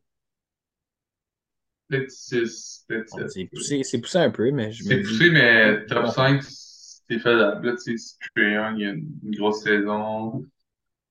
peut-être 1.88 2.10
6, 2.12 2.86
peut-être 2.88 3.10
Bon, 3.12 3.24
7. 3.28 3.28
C'est 3.28 3.46
poussé, 3.46 3.84
c'est 3.84 4.00
poussé 4.02 4.18
un 4.20 4.32
peu, 4.32 4.50
mais 4.52 4.72
je 4.72 4.84
me 4.84 4.98
C'est 4.98 5.02
poussé, 5.02 5.30
mais 5.32 5.86
top 5.88 6.08
5, 6.08 6.42
c'est 6.44 7.20
faisable. 7.20 7.68
Là, 7.68 7.74
tu 7.76 7.98
sais, 7.98 7.98
si 7.98 8.18
Trae 8.36 8.52
Young, 8.54 8.78
il 8.78 8.82
y 8.84 8.86
a 8.86 8.92
une 8.92 9.36
grosse 9.36 9.64
saison. 9.64 10.46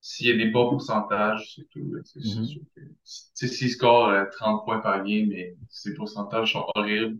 S'il 0.09 0.29
y 0.29 0.33
a 0.33 0.37
des 0.45 0.51
bons 0.51 0.71
pourcentages, 0.71 1.55
c'est 1.57 1.69
tout. 1.71 1.93
là, 1.93 2.01
tu 2.03 2.11
sais, 2.13 2.21
c'est 2.23 2.43
Mhm. 2.43 2.45
sûr 2.45 2.63
que- 2.77 2.81
s'il 3.49 3.71
score 3.71 4.09
euh, 4.11 4.25
30 4.33 4.65
points 4.65 4.81
par 4.81 5.05
game, 5.05 5.29
mais 5.29 5.57
ses 5.71 5.95
pourcentages 5.95 6.53
sont 6.53 6.67
horribles, 6.75 7.19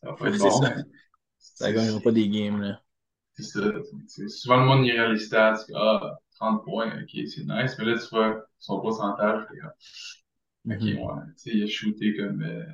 ça 0.00 0.10
va 0.10 0.16
pas 0.16 0.28
être 0.28 0.38
c'est 0.38 0.50
bon. 0.50 0.50
ça. 0.50 0.74
Ça 1.38 1.72
C'est 1.72 1.72
gagnera 1.72 2.00
pas 2.02 2.12
des 2.12 2.28
games, 2.28 2.60
là. 2.60 2.82
c'est 3.34 3.42
ça. 3.44 3.60
tu 3.72 4.08
sais, 4.08 4.28
Souvent, 4.28 4.56
le 4.60 4.66
monde 4.66 4.86
irait 4.86 5.10
les 5.12 5.18
stats. 5.18 5.64
Ah, 5.74 6.18
30 6.34 6.64
points, 6.64 6.88
ok, 7.02 7.10
c'est 7.28 7.44
nice. 7.44 7.76
Mais 7.78 7.84
là, 7.84 7.98
tu 7.98 8.08
vois 8.10 8.44
son 8.58 8.80
pourcentage. 8.80 9.44
Ok, 10.66 10.84
ouais. 10.84 11.22
Tu 11.28 11.32
sais, 11.36 11.50
il 11.54 11.62
a 11.64 11.66
shooté 11.66 12.16
comme 12.16 12.42
euh, 12.42 12.64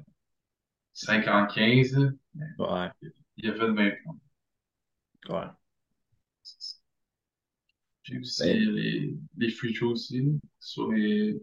50-15. 0.94 1.96
là. 1.98 2.10
Ouais, 2.58 2.92
Il 3.36 3.50
a 3.50 3.52
fait 3.54 3.70
20 3.72 3.90
points. 4.04 4.16
ouais. 5.28 5.61
Puis 8.02 8.18
aussi 8.18 8.42
Ben, 8.42 8.74
les, 8.74 9.14
les 9.38 9.50
free 9.50 9.72
throws 9.72 9.92
aussi. 9.92 10.20
là, 10.20 10.32
Sur 10.60 10.90
les. 10.92 11.40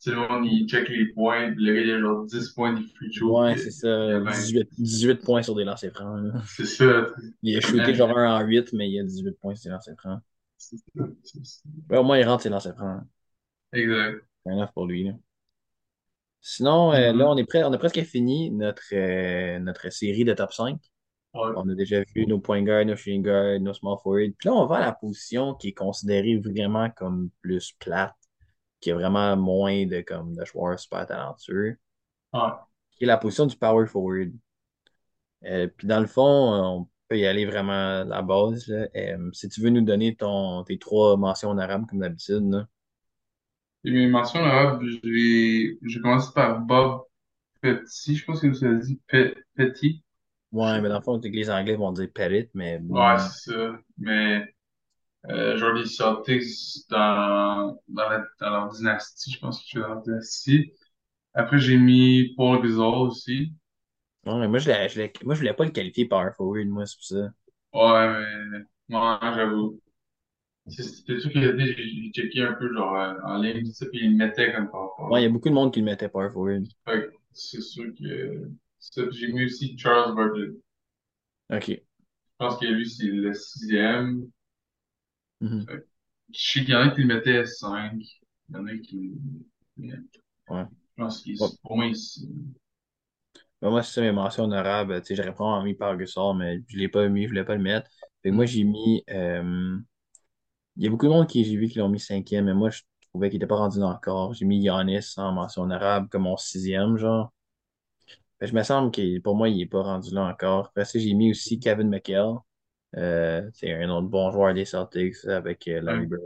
Tu 0.00 0.10
sais, 0.10 0.16
monde, 0.16 0.46
il 0.46 0.68
check 0.68 0.88
les 0.88 1.06
points. 1.12 1.50
Le 1.56 1.74
gars, 1.74 1.80
il 1.80 1.90
a 1.92 2.00
genre 2.00 2.24
10 2.26 2.48
points 2.50 2.72
de 2.72 2.80
free 2.96 3.10
throws. 3.12 3.40
ouais, 3.40 3.56
c'est 3.56 3.70
ça. 3.70 4.18
20. 4.18 4.30
18, 4.32 4.68
18 4.78 5.22
points 5.22 5.42
sur 5.42 5.54
des 5.54 5.64
lancers 5.64 5.92
francs, 5.92 6.20
là. 6.24 6.42
C'est 6.48 6.66
ça. 6.66 7.06
Il 7.42 7.56
a 7.56 7.60
shooté 7.60 7.94
genre 7.94 8.16
un 8.18 8.40
en 8.40 8.44
8, 8.44 8.72
mais 8.72 8.90
il 8.90 8.98
a 8.98 9.04
18 9.04 9.38
points 9.40 9.54
sur 9.54 9.68
des 9.70 9.74
lancers 9.74 9.94
francs. 9.96 10.20
C'est 10.56 10.76
ça. 11.44 11.62
Ouais, 11.88 11.98
au 11.98 12.02
moins, 12.04 12.18
il 12.18 12.24
rentre 12.24 12.42
ses 12.42 12.48
lancers 12.48 12.74
francs. 12.74 13.02
Exact. 13.72 14.24
C'est 14.44 14.52
un 14.52 14.66
pour 14.66 14.86
lui, 14.86 15.04
là. 15.04 15.12
Sinon, 16.40 16.92
euh, 16.92 17.12
là, 17.12 17.12
Mhm. 17.12 17.20
on 17.22 17.36
est 17.36 17.44
prêt, 17.44 17.62
on 17.62 17.78
presque 17.78 18.02
fini 18.02 18.50
notre, 18.50 18.82
euh, 18.92 19.60
notre 19.60 19.90
série 19.92 20.24
de 20.24 20.32
top 20.34 20.52
5. 20.52 20.80
Ouais. 21.34 21.50
On 21.56 21.68
a 21.68 21.74
déjà 21.74 22.02
vu 22.14 22.26
nos 22.26 22.38
point 22.40 22.60
nos 22.60 22.96
shooting 22.96 23.22
nos 23.60 23.72
small 23.74 23.96
forwards. 24.02 24.32
Puis 24.38 24.48
là, 24.48 24.52
on 24.52 24.66
va 24.66 24.76
à 24.76 24.80
la 24.80 24.92
position 24.92 25.54
qui 25.54 25.68
est 25.68 25.72
considérée 25.72 26.36
vraiment 26.36 26.90
comme 26.90 27.30
plus 27.40 27.72
plate, 27.78 28.14
qui 28.80 28.90
a 28.90 28.94
vraiment 28.94 29.36
moins 29.36 29.86
de, 29.86 30.02
comme, 30.02 30.34
de 30.34 30.44
joueurs 30.44 30.78
super 30.78 31.06
talentueux, 31.06 31.78
Ouais. 32.34 32.50
qui 32.92 33.04
est 33.04 33.06
la 33.06 33.16
position 33.16 33.46
du 33.46 33.56
power 33.56 33.86
forward. 33.86 34.32
Euh, 35.44 35.68
puis 35.68 35.86
dans 35.86 36.00
le 36.00 36.06
fond, 36.06 36.22
on- 36.22 36.88
peut 37.08 37.18
y 37.18 37.26
aller 37.26 37.44
vraiment 37.44 38.00
à 38.00 38.04
la 38.04 38.22
base, 38.22 38.68
là. 38.68 38.86
Euh, 38.96 39.28
si 39.34 39.46
tu 39.50 39.60
veux 39.60 39.68
nous 39.68 39.82
donner 39.82 40.16
ton, 40.16 40.64
tes 40.64 40.78
trois 40.78 41.18
mentions 41.18 41.50
en 41.50 41.58
arabe, 41.58 41.84
comme 41.86 41.98
d'habitude, 41.98 42.66
mes 43.84 44.06
mentions 44.06 44.40
là, 44.40 44.78
je 44.80 44.98
vais, 45.02 45.78
je 45.82 45.98
commence 46.00 46.32
par 46.32 46.60
Bob 46.60 47.02
Petit, 47.60 48.16
je 48.16 48.24
pense 48.24 48.40
que 48.40 48.46
vous 48.46 48.64
avez 48.64 48.78
dit 48.80 48.98
Pe- 49.08 49.34
Petit. 49.56 50.02
Ouais, 50.52 50.80
mais 50.80 50.88
dans 50.88 50.96
le 50.98 51.02
fond, 51.02 51.18
les 51.22 51.50
Anglais 51.50 51.74
vont 51.76 51.92
dire 51.92 52.08
Pettit, 52.12 52.50
mais 52.54 52.78
Ouais, 52.88 53.16
c'est 53.18 53.52
ça. 53.52 53.78
Mais 53.98 54.54
euh, 55.30 55.58
genre 55.58 55.72
les 55.74 55.86
Celtics 55.86 56.88
dans, 56.90 57.78
dans, 57.88 58.10
la, 58.10 58.26
dans 58.40 58.50
leur 58.50 58.70
dynastie, 58.70 59.32
je 59.32 59.40
pense 59.40 59.58
que 59.58 59.64
je 59.64 59.68
suis 59.70 59.80
dans 59.80 59.88
leur 59.88 60.02
dynastie. 60.02 60.72
Après, 61.34 61.58
j'ai 61.58 61.78
mis 61.78 62.34
Paul 62.36 62.62
Gasol 62.62 63.08
aussi. 63.08 63.54
non, 64.26 64.38
mais 64.40 64.48
moi, 64.48 64.58
je 64.58 64.68
l'ai- 64.68 65.12
moi, 65.24 65.34
je 65.34 65.40
voulais 65.40 65.54
pas 65.54 65.64
le 65.64 65.70
qualifier 65.70 66.06
power 66.06 66.30
forward, 66.36 66.66
moi, 66.68 66.86
c'est 66.86 66.96
pour 66.96 67.04
ça. 67.04 67.32
Ouais, 67.74 68.08
mais 68.88 68.96
ouais, 68.96 69.16
j'avoue. 69.34 69.80
C'est 70.68 71.20
sûr 71.20 71.30
qu'il 71.32 71.44
a 71.44 71.52
dit, 71.54 71.66
j'ai 71.66 72.12
checké 72.12 72.42
un 72.42 72.54
peu 72.54 72.72
genre 72.74 72.96
euh, 72.96 73.14
en 73.24 73.38
ligne, 73.38 73.64
tout 73.64 73.72
ça, 73.72 73.86
puis 73.86 74.00
il 74.04 74.12
le 74.12 74.16
mettait 74.18 74.52
comme 74.54 74.70
par 74.70 74.90
Ouais, 75.08 75.20
il 75.20 75.22
y 75.24 75.26
a 75.26 75.28
beaucoup 75.28 75.48
de 75.48 75.54
monde 75.54 75.72
qui 75.72 75.78
le 75.80 75.84
mettait 75.86 76.08
power 76.08 76.28
forward. 76.30 76.66
Fait 76.84 77.10
c'est 77.32 77.60
sûr 77.60 77.92
que 77.98 78.48
j'ai 79.12 79.32
mis 79.32 79.44
aussi 79.46 79.76
Charles 79.78 80.14
Barkley. 80.14 80.50
OK. 81.50 81.82
Je 82.40 82.44
pense 82.44 82.58
que 82.60 82.66
lui, 82.66 82.90
c'est 82.90 83.06
le 83.06 83.32
sixième. 83.32 84.30
Mhm. 85.40 85.72
Je 86.34 86.40
sais 86.52 86.60
qu'il 86.64 86.70
y 86.70 86.74
en 86.74 86.80
a 86.80 86.90
qui 86.90 87.02
le 87.02 87.06
mettaient 87.14 87.46
cinq. 87.46 87.94
Il 88.48 88.54
y 88.54 88.56
en 88.56 88.66
a 88.66 88.76
qui. 88.78 89.12
Je 89.78 89.96
Ouais. 90.48 90.66
pense 90.96 91.22
qu'il 91.22 91.36
Ouais. 91.38 91.48
pour 91.62 91.76
moi, 91.76 91.86
il- 91.86 92.54
Ben, 93.60 93.70
moi, 93.70 93.82
c'est 93.82 93.92
ça, 93.94 94.00
mes 94.02 94.12
mentions 94.12 94.44
honorables. 94.44 95.00
Tu 95.02 95.08
sais, 95.08 95.14
j'aurais 95.16 95.32
probablement 95.34 95.64
mis 95.64 95.74
Pau 95.74 95.94
Gasol, 95.96 96.36
mais 96.36 96.60
je 96.68 96.76
l'ai 96.76 96.88
pas 96.88 97.08
mis, 97.08 97.24
je 97.24 97.28
voulais 97.28 97.44
pas 97.44 97.54
le 97.54 97.62
mettre. 97.62 97.88
Fait 98.22 98.30
que 98.30 98.34
moi, 98.34 98.46
j'ai 98.46 98.64
mis. 98.64 99.04
euh, 99.10 99.78
Il 100.76 100.84
y 100.84 100.86
a 100.86 100.90
beaucoup 100.90 101.06
de 101.06 101.10
monde 101.12 101.26
qui 101.28 101.44
j'ai 101.44 101.56
vu 101.56 101.68
qui 101.68 101.78
l'ont 101.78 101.88
mis 101.88 102.00
cinquième, 102.00 102.46
mais 102.46 102.54
moi, 102.54 102.70
je 102.70 102.82
trouvais 103.10 103.30
qu'il 103.30 103.38
était 103.38 103.46
pas 103.46 103.56
rendu 103.56 103.78
là 103.80 103.86
encore. 103.88 104.34
J'ai 104.34 104.44
mis 104.46 104.62
Giannis 104.62 105.14
en 105.18 105.32
mention 105.32 105.62
honorable 105.62 106.08
comme 106.10 106.22
mon 106.22 106.36
sixième, 106.36 106.96
genre. 106.98 107.32
Que 108.42 108.48
je 108.48 108.54
me 108.54 108.64
semble 108.64 108.90
que 108.90 109.20
pour 109.20 109.36
moi, 109.36 109.48
il 109.48 109.60
est 109.60 109.66
pas 109.66 109.82
rendu 109.82 110.12
là 110.12 110.24
encore. 110.24 110.66
Après 110.66 110.84
ça, 110.84 110.98
j'ai 110.98 111.14
mis 111.14 111.30
aussi 111.30 111.60
Kevin 111.60 111.88
McHale. 111.88 112.38
Euh, 112.96 113.48
c'est 113.54 113.72
un 113.72 113.88
autre 113.88 114.08
bon 114.08 114.32
joueur 114.32 114.52
des 114.52 114.64
Celtics 114.64 115.24
avec 115.26 115.68
euh, 115.68 115.80
Larry. 115.80 116.06
Bird. 116.06 116.22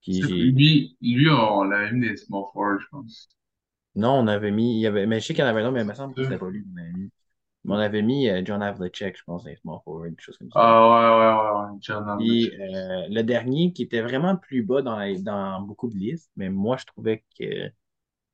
Puis. 0.00 0.22
Lui, 0.22 0.96
lui, 1.02 1.28
on 1.28 1.64
l'avait 1.64 1.92
mis 1.92 2.08
des 2.08 2.16
small 2.16 2.44
forwards, 2.50 2.80
je 2.80 2.86
pense. 2.90 3.28
Non, 3.94 4.12
on 4.12 4.26
avait 4.26 4.52
mis. 4.52 4.76
Il 4.76 4.80
y 4.80 4.86
avait... 4.86 5.06
Mais 5.06 5.20
je 5.20 5.26
sais 5.26 5.34
qu'il 5.34 5.44
y 5.44 5.46
en 5.46 5.50
avait 5.50 5.60
un 5.60 5.70
mais 5.70 5.82
il 5.82 5.86
me 5.86 5.92
semble 5.92 6.14
que 6.14 6.24
c'était 6.24 6.38
pas 6.38 6.48
lui 6.48 6.64
qu'on 6.64 6.80
avait 6.80 6.92
mis. 6.92 7.10
Mais 7.66 7.74
on 7.74 7.78
avait 7.78 8.02
mis 8.02 8.30
euh, 8.30 8.40
John 8.42 8.62
Havlicek, 8.62 9.18
je 9.18 9.24
pense, 9.24 9.44
dans 9.44 9.50
les 9.50 9.56
small 9.56 9.80
forward, 9.84 10.12
quelque 10.12 10.22
chose 10.22 10.38
comme 10.38 10.50
ça. 10.50 10.60
Ah 10.60 10.88
ouais, 10.88 11.68
ouais, 11.68 11.72
ouais. 11.72 11.78
John 11.82 12.08
Havlicek. 12.08 12.54
le 12.58 13.22
dernier 13.22 13.70
qui 13.74 13.82
était 13.82 14.00
vraiment 14.00 14.36
plus 14.36 14.62
bas 14.62 14.80
dans, 14.80 14.96
la- 14.96 15.18
dans 15.18 15.60
beaucoup 15.60 15.90
de 15.90 15.94
listes, 15.94 16.30
mais 16.36 16.48
moi 16.48 16.78
je 16.78 16.86
trouvais 16.86 17.22
que 17.38 17.70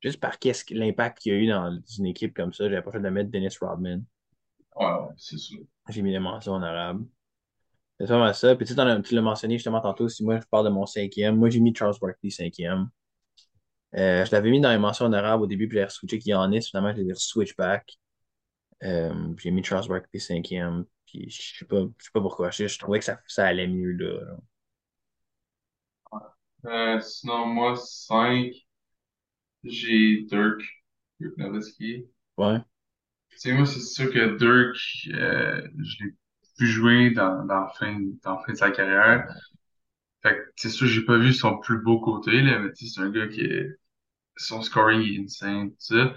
juste 0.02 0.20
par 0.20 0.38
qu'est-ce 0.38 0.64
que 0.64 0.74
l'impact 0.74 1.18
qu'il 1.20 1.32
y 1.32 1.36
a 1.36 1.38
eu 1.38 1.46
dans 1.48 1.78
une 1.98 2.06
équipe 2.06 2.34
comme 2.34 2.52
ça, 2.52 2.64
j'avais 2.68 2.82
pas 2.82 2.92
fait 2.92 3.00
de 3.00 3.08
mettre 3.10 3.30
Dennis 3.30 3.56
Rodman. 3.60 4.04
Ouais, 4.76 4.86
ouais, 4.86 5.14
c'est 5.16 5.38
sûr. 5.38 5.60
J'ai 5.90 6.00
mis 6.00 6.10
les 6.12 6.18
mentions 6.20 6.54
en 6.54 6.62
arabe. 6.62 7.04
C'est 7.98 8.06
vraiment 8.06 8.32
ça. 8.34 8.56
Puis 8.56 8.66
tu 8.66 8.80
as- 8.80 9.02
tu 9.02 9.14
l'as 9.14 9.22
mentionné 9.22 9.56
justement 9.58 9.80
tantôt, 9.82 10.08
si 10.08 10.24
moi 10.24 10.40
je 10.40 10.46
parle 10.50 10.66
de 10.66 10.70
mon 10.70 10.86
cinquième, 10.86 11.36
moi 11.36 11.50
j'ai 11.50 11.60
mis 11.60 11.74
Charles 11.74 11.96
Barkley 12.00 12.30
cinquième. 12.30 12.90
Euh, 13.96 14.24
je 14.24 14.30
l'avais 14.32 14.50
mis 14.50 14.60
dans 14.60 14.70
les 14.70 14.78
mentions 14.78 15.06
en 15.06 15.12
arabe 15.12 15.40
au 15.42 15.46
début, 15.46 15.68
puis 15.68 15.78
j'ai 15.78 15.88
switché 15.88 16.20
Giannis, 16.20 16.62
finalement 16.68 16.94
je 16.94 17.02
l'ai 17.02 17.14
switch 17.16 17.56
back. 17.56 17.98
Euh, 18.84 19.12
j'ai 19.38 19.50
mis 19.52 19.64
Charles 19.64 19.88
Barkley 19.88 20.20
cinquième. 20.20 20.86
Puis 21.06 21.30
je 21.30 21.58
sais 21.60 21.66
pas, 21.66 21.80
je 21.98 22.04
sais 22.06 22.10
pas 22.14 22.20
pourquoi. 22.22 22.50
Je, 22.50 22.68
je 22.68 22.78
trouvais 22.78 23.00
que 23.00 23.06
ça, 23.06 23.20
ça 23.28 23.46
allait 23.46 23.68
mieux 23.68 23.92
là. 23.92 24.36
Euh, 26.66 27.00
sinon, 27.00 27.46
moi, 27.46 27.76
5, 27.76 28.52
j'ai 29.64 30.22
Dirk, 30.30 30.62
Dirk 31.20 31.36
Nowitzki. 31.38 32.06
Ouais. 32.36 32.60
Tu 33.30 33.38
sais, 33.38 33.52
moi, 33.52 33.66
c'est 33.66 33.80
sûr 33.80 34.12
que 34.12 34.36
Dirk, 34.36 34.76
euh, 35.14 35.66
je 35.78 36.04
l'ai 36.04 36.10
vu 36.58 36.66
jouer 36.66 37.10
dans, 37.10 37.44
dans 37.46 37.60
la 37.62 37.68
fin, 37.78 37.98
dans 38.22 38.36
la 38.36 38.42
fin 38.44 38.52
de 38.52 38.58
sa 38.58 38.70
carrière. 38.70 39.26
Fait 40.22 40.36
que, 40.36 40.40
c'est 40.56 40.70
sûr, 40.70 40.86
j'ai 40.86 41.02
pas 41.04 41.18
vu 41.18 41.32
son 41.34 41.58
plus 41.58 41.82
beau 41.82 42.00
côté, 42.00 42.42
là, 42.42 42.58
mais 42.60 42.72
tu 42.72 42.86
sais, 42.86 42.94
c'est 42.96 43.00
un 43.02 43.10
gars 43.10 43.28
qui 43.28 43.42
est, 43.42 43.68
son 44.36 44.62
scoring 44.62 45.02
est 45.02 45.24
insane, 45.24 45.70
tout 45.70 45.76
ça. 45.80 46.14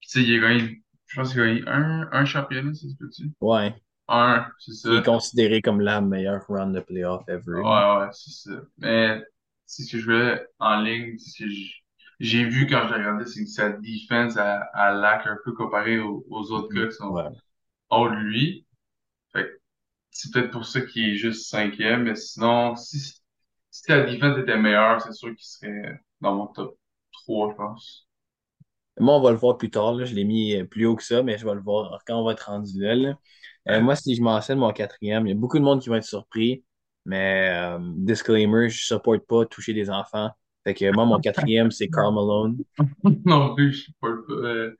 Tu 0.00 0.08
sais, 0.10 0.22
il 0.22 0.36
a 0.44 0.48
gagné, 0.50 0.84
je 1.06 1.16
pense 1.20 1.32
qu'il 1.32 1.42
a 1.42 1.46
gagné 1.46 1.64
un, 1.68 2.08
un 2.12 2.24
championnat, 2.24 2.74
ça 2.74 2.88
se 2.88 2.96
peut-tu? 2.96 3.32
Ouais. 3.40 3.74
Un, 4.08 4.46
c'est 4.60 4.72
Il 4.86 4.94
est 4.94 5.02
ça. 5.02 5.04
considéré 5.04 5.60
comme 5.60 5.82
la 5.82 6.00
meilleure 6.00 6.46
run 6.48 6.68
de 6.72 6.80
playoff 6.80 7.28
ever. 7.28 7.62
Ouais, 7.62 7.96
ouais, 7.98 8.08
c'est 8.12 8.30
ça. 8.30 8.60
Mais, 8.78 9.22
c'est 9.66 9.82
ce 9.84 9.92
que 9.92 9.98
je 9.98 10.04
voulais 10.04 10.46
en 10.58 10.80
ligne, 10.82 11.18
c'est 11.18 11.30
ce 11.30 11.38
que 11.44 11.48
j- 11.50 11.84
j'ai 12.20 12.44
vu 12.44 12.66
quand 12.66 12.88
j'ai 12.88 12.94
regardé, 12.94 13.26
c'est 13.26 13.44
que 13.44 13.50
sa 13.50 13.70
defense 13.70 14.36
à, 14.36 14.60
à 14.74 14.92
un 15.30 15.38
peu 15.44 15.52
comparé 15.52 15.98
aux, 15.98 16.24
aux 16.30 16.50
autres 16.52 16.72
gars 16.74 16.86
Mhm. 16.86 16.88
qui 16.88 16.96
sont 16.96 17.16
Ouais. 17.16 17.30
hors 17.90 18.10
de 18.10 18.16
lui. 18.16 18.66
Fait 19.32 19.44
que 19.44 19.60
c'est 20.10 20.32
peut-être 20.32 20.52
pour 20.52 20.66
ça 20.66 20.82
qu'il 20.82 21.10
est 21.10 21.16
juste 21.16 21.48
cinquième, 21.50 22.04
mais 22.04 22.16
sinon, 22.16 22.76
si, 22.76 23.00
si 23.70 23.90
la 23.90 24.02
defense 24.04 24.38
était 24.38 24.58
meilleure, 24.58 25.02
c'est 25.02 25.12
sûr 25.14 25.30
qu'il 25.30 25.44
serait 25.46 26.00
dans 26.20 26.34
mon 26.36 26.46
top 26.48 26.78
3, 27.12 27.50
je 27.52 27.56
pense. 27.56 28.08
Moi, 28.98 29.14
on 29.16 29.20
va 29.20 29.30
le 29.30 29.36
voir 29.36 29.58
plus 29.58 29.70
tard. 29.70 29.92
Là. 29.94 30.04
Je 30.04 30.14
l'ai 30.14 30.24
mis 30.24 30.54
euh, 30.56 30.64
plus 30.64 30.86
haut 30.86 30.96
que 30.96 31.02
ça, 31.02 31.22
mais 31.22 31.36
je 31.38 31.46
vais 31.46 31.54
le 31.54 31.60
voir 31.60 32.02
quand 32.06 32.18
on 32.20 32.24
va 32.24 32.32
être 32.32 32.46
rendu 32.46 32.80
là. 32.80 32.94
là. 32.94 33.18
Euh, 33.68 33.80
moi, 33.80 33.94
si 33.96 34.14
je 34.14 34.22
mentionne 34.22 34.58
mon 34.58 34.72
quatrième, 34.72 35.26
il 35.26 35.30
y 35.30 35.32
a 35.32 35.36
beaucoup 35.36 35.58
de 35.58 35.64
monde 35.64 35.82
qui 35.82 35.88
va 35.90 35.98
être 35.98 36.04
surpris, 36.04 36.64
mais 37.04 37.50
euh, 37.50 37.78
disclaimer, 37.96 38.68
je 38.70 38.84
supporte 38.86 39.26
pas 39.26 39.44
toucher 39.46 39.74
des 39.74 39.90
enfants. 39.90 40.30
Fait 40.66 40.74
que 40.74 40.92
moi, 40.92 41.04
mon 41.04 41.20
quatrième, 41.20 41.70
c'est 41.70 41.88
Karl 41.88 42.12
Malone. 42.12 42.58
Non 43.24 43.54
plus, 43.54 43.72
je 43.72 43.86
sais 43.86 43.92
pas. 44.00 44.08
Euh, 44.08 44.74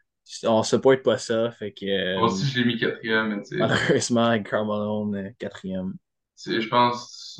On 0.44 0.62
supporte 0.64 1.02
pas 1.02 1.18
ça, 1.18 1.52
fait 1.52 1.72
que 1.72 2.18
moi 2.18 2.26
aussi, 2.26 2.44
je 2.46 2.58
l'ai 2.58 2.64
mis 2.64 2.76
quatrième, 2.76 3.28
mais 3.28 3.42
tu 3.42 3.50
sais, 3.50 3.56
malheureusement, 3.56 4.42
Karl 4.42 4.66
Malone, 4.66 5.14
euh, 5.14 5.30
quatrième. 5.38 5.94
je 6.44 6.68
pense, 6.68 7.38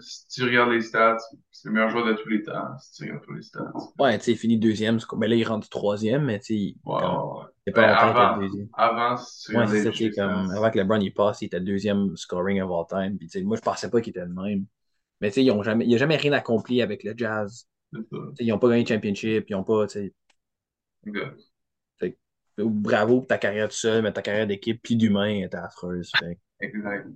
si 0.00 0.26
tu 0.28 0.44
regardes 0.44 0.70
les 0.70 0.80
stats, 0.80 1.18
c'est 1.50 1.68
le 1.68 1.74
meilleur 1.74 1.90
joueur 1.90 2.06
de 2.06 2.14
tous 2.14 2.28
les 2.30 2.42
temps, 2.42 2.78
si 2.78 2.92
tu 2.92 3.02
regardes 3.04 3.24
tous 3.24 3.34
les 3.34 3.42
stats. 3.42 3.72
Ouais, 3.98 4.16
tu 4.18 4.24
sais, 4.24 4.32
il 4.32 4.38
finit 4.38 4.58
deuxième. 4.58 4.98
Mais 5.18 5.28
là, 5.28 5.36
il 5.36 5.44
rentre 5.44 5.68
troisième, 5.68 6.24
mais 6.24 6.38
tu 6.40 6.56
sais, 6.56 6.74
ouais. 6.86 7.00
c'est 7.66 7.74
Ben, 7.74 7.94
pas 7.94 8.04
longtemps 8.06 8.34
qu'il 8.34 8.44
était 8.46 8.52
deuxième. 8.52 8.68
avant, 8.72 9.16
si 9.18 9.50
tu 9.50 9.56
Ouais, 9.56 9.66
c'est 9.66 9.92
ça, 9.92 10.10
comme 10.16 10.50
avant 10.50 10.70
que 10.70 10.78
LeBron 10.78 11.00
il 11.00 11.12
passe, 11.12 11.42
il 11.42 11.46
était 11.46 11.60
deuxième 11.60 12.16
scoring 12.16 12.62
of 12.62 12.70
all 12.70 12.86
time. 12.88 13.18
Puis, 13.18 13.28
tu 13.28 13.38
sais, 13.38 13.44
moi, 13.44 13.56
je 13.56 13.62
pensais 13.62 13.90
pas 13.90 14.00
qu'il 14.00 14.10
était 14.10 14.24
le 14.24 14.28
même. 14.32 14.64
Mais 15.20 15.28
tu 15.28 15.34
sais, 15.34 15.44
ils 15.44 15.50
ont 15.50 15.62
jamais, 15.62 15.84
il 15.84 15.88
n'y 15.88 15.94
a 15.94 15.98
jamais 15.98 16.16
rien 16.16 16.32
accompli 16.32 16.82
avec 16.82 17.04
le 17.04 17.14
Jazz. 17.16 17.66
Ils 18.38 18.48
n'ont 18.48 18.58
pas 18.58 18.68
gagné 18.68 18.84
de 18.84 18.88
championship, 18.88 19.46
ils 19.48 19.54
ont 19.54 19.64
pas, 19.64 19.86
bravo 22.58 23.18
pour 23.18 23.26
ta 23.26 23.38
carrière 23.38 23.68
tout 23.68 23.74
seul, 23.74 24.02
mais 24.02 24.12
ta 24.12 24.22
carrière 24.22 24.46
d'équipe 24.46 24.80
puis 24.82 24.96
d'humain 24.96 25.44
était 25.44 25.56
affreuse. 25.56 26.10
Fait, 26.18 26.38
Exact. 26.60 27.08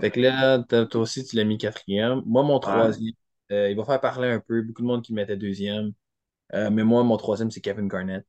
fait 0.00 0.10
que 0.10 0.20
là, 0.20 0.62
toi 0.62 1.00
aussi, 1.00 1.24
tu 1.24 1.36
l'as 1.36 1.44
mis 1.44 1.58
quatrième. 1.58 2.22
Moi, 2.26 2.42
mon 2.42 2.58
troisième, 2.58 3.12
euh, 3.50 3.70
il 3.70 3.76
va 3.76 3.84
faire 3.84 4.00
parler 4.00 4.28
un 4.28 4.40
peu. 4.40 4.62
Beaucoup 4.62 4.82
de 4.82 4.86
monde 4.86 5.02
qui 5.02 5.12
le 5.12 5.16
mettait 5.16 5.36
deuxième. 5.36 5.92
Euh, 6.52 6.70
mais 6.70 6.84
moi, 6.84 7.02
mon 7.02 7.16
troisième, 7.16 7.50
c'est 7.50 7.60
Kevin 7.60 7.88
Garnett. 7.88 8.24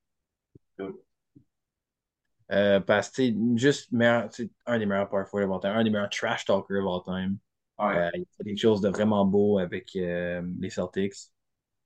Euh, 2.51 2.79
parce 2.79 3.09
que, 3.09 3.23
juste 3.55 3.91
meilleur, 3.91 4.29
un 4.65 4.79
des 4.79 4.85
meilleurs 4.85 5.09
power 5.09 5.25
forward 5.25 5.49
of 5.49 5.55
all 5.55 5.61
time, 5.61 5.79
un 5.79 5.83
des 5.83 5.89
meilleurs 5.89 6.09
trash 6.09 6.45
talkers 6.45 6.83
of 6.83 6.85
all 6.85 7.03
time. 7.03 7.37
Ouais. 7.79 7.95
Euh, 7.95 8.09
il 8.15 8.21
a 8.23 8.25
fait 8.37 8.43
quelque 8.45 8.57
chose 8.59 8.81
de 8.81 8.89
vraiment 8.89 9.25
beau 9.25 9.59
avec 9.59 9.95
euh, 9.95 10.41
les 10.59 10.69
Celtics 10.69 11.13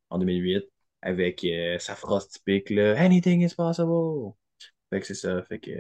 en 0.10 0.19
2008, 0.19 0.65
avec 1.02 1.43
euh, 1.45 1.80
sa 1.80 1.95
phrase 1.95 2.30
typique, 2.30 2.69
là, 2.71 2.99
Anything 2.99 3.41
is 3.43 3.56
possible. 3.56 4.34
Fait 4.91 4.99
que 5.02 5.08
c'est 5.08 5.15
ça. 5.15 5.43
Fait 5.43 5.60
que 5.60 5.71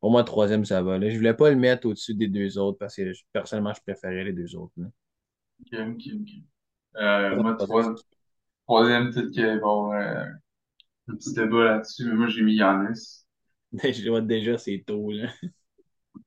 pour 0.00 0.10
moi, 0.10 0.22
troisième, 0.24 0.64
ça 0.66 0.82
va. 0.82 0.98
Là. 0.98 1.08
Je 1.10 1.16
voulais 1.16 1.34
pas 1.34 1.48
le 1.50 1.56
mettre 1.56 1.86
au-dessus 1.88 2.14
des 2.14 2.28
deux 2.28 2.58
autres 2.58 2.78
parce 2.78 2.96
que 2.96 3.12
personnellement, 3.32 3.72
je 3.74 3.80
préférais 3.82 4.24
les 4.24 4.32
deux 4.32 4.54
autres. 4.56 4.72
là. 4.76 4.86
Ok, 5.60 5.72
ok, 5.72 6.02
ok. 6.20 6.28
Euh, 6.96 7.36
moi, 7.38 7.56
Troisième, 7.56 7.94
trois- 7.94 7.94
troisième, 8.66 9.10
peut-être 9.12 9.30
qu'il 9.32 9.42
va 9.44 9.48
y 9.48 9.52
avoir 9.52 9.92
un 11.08 11.14
petit 11.16 11.32
débat 11.34 11.64
là-dessus, 11.64 12.04
mais 12.06 12.14
moi, 12.14 12.28
j'ai 12.28 12.42
mis 12.42 12.58
Je 13.84 14.08
vois 14.08 14.20
déjà, 14.20 14.58
c'est 14.58 14.82
tôt. 14.86 15.10
Là. 15.12 15.32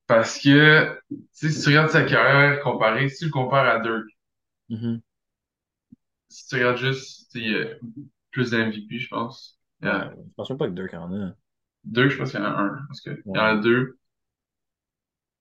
Parce 0.06 0.38
que, 0.40 1.00
si 1.32 1.48
tu 1.60 1.68
regardes 1.68 1.90
sa 1.90 2.04
carrière 2.04 2.60
comparée, 2.62 3.08
si 3.08 3.18
tu 3.18 3.24
le 3.26 3.30
compares 3.30 3.66
à 3.66 3.80
Dirk, 3.80 4.04
Mhm. 4.68 5.00
si 6.28 6.46
tu 6.48 6.54
regardes 6.56 6.78
juste, 6.78 7.30
il 7.34 7.50
y 7.50 7.54
a 7.56 7.66
plus 8.30 8.50
d'MVP, 8.50 8.98
je 8.98 9.08
pense. 9.08 9.58
A- 9.82 10.10
je 10.16 10.32
pense 10.36 10.50
même 10.50 10.58
pas 10.58 10.68
que 10.68 10.74
Dirk 10.74 10.94
en 10.94 11.12
a. 11.12 11.34
Dirk, 11.84 12.10
je 12.10 12.16
pense 12.18 12.30
qu'il 12.30 12.40
y 12.40 12.42
en 12.42 12.46
a 12.46 12.50
un. 12.50 12.78
Parce 12.88 13.00
que, 13.00 13.10
il 13.10 13.22
y 13.34 13.38
en 13.38 13.44
a 13.44 13.56
deux. 13.56 13.98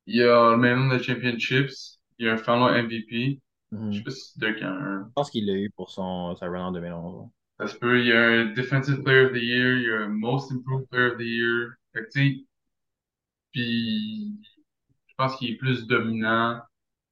Il 0.07 0.15
y 0.17 0.23
a 0.23 0.51
le 0.51 0.57
même 0.57 0.79
nombre 0.79 0.97
de 0.97 1.03
championships. 1.03 1.99
Il 2.17 2.25
y 2.25 2.29
a 2.29 2.33
un 2.33 2.37
final 2.37 2.75
MVP. 2.85 3.41
Mhm. 3.71 3.91
Je 3.91 3.97
sais 3.97 4.03
pas 4.03 4.11
si 4.11 4.39
Dirk 4.39 4.61
en 4.61 4.65
a 4.67 4.69
un. 4.69 5.05
Je 5.07 5.13
pense 5.13 5.29
qu'il 5.31 5.45
l'a 5.45 5.53
eu 5.53 5.69
pour 5.71 5.89
son, 5.89 6.35
sa 6.35 6.47
run 6.47 6.65
en 6.67 6.71
2011. 6.71 7.29
Ça 7.59 7.67
se 7.67 7.77
peut. 7.77 7.99
Il 7.99 8.07
y 8.07 8.11
a 8.13 8.21
un 8.21 8.45
Defensive 8.53 9.01
Player 9.03 9.25
of 9.25 9.31
the 9.33 9.41
Year. 9.41 9.77
Il 9.77 9.83
y 9.83 9.91
a 9.91 10.01
un 10.01 10.09
Most 10.09 10.51
Improved 10.51 10.87
Player 10.89 11.07
of 11.11 11.17
the 11.17 11.21
Year. 11.21 11.73
Fait 11.93 12.01
que, 12.05 12.09
tu 12.11 12.19
sais, 12.39 12.45
Puis, 13.51 14.39
pense 15.17 15.37
qu'il 15.37 15.51
est 15.51 15.55
plus 15.57 15.87
dominant. 15.87 16.61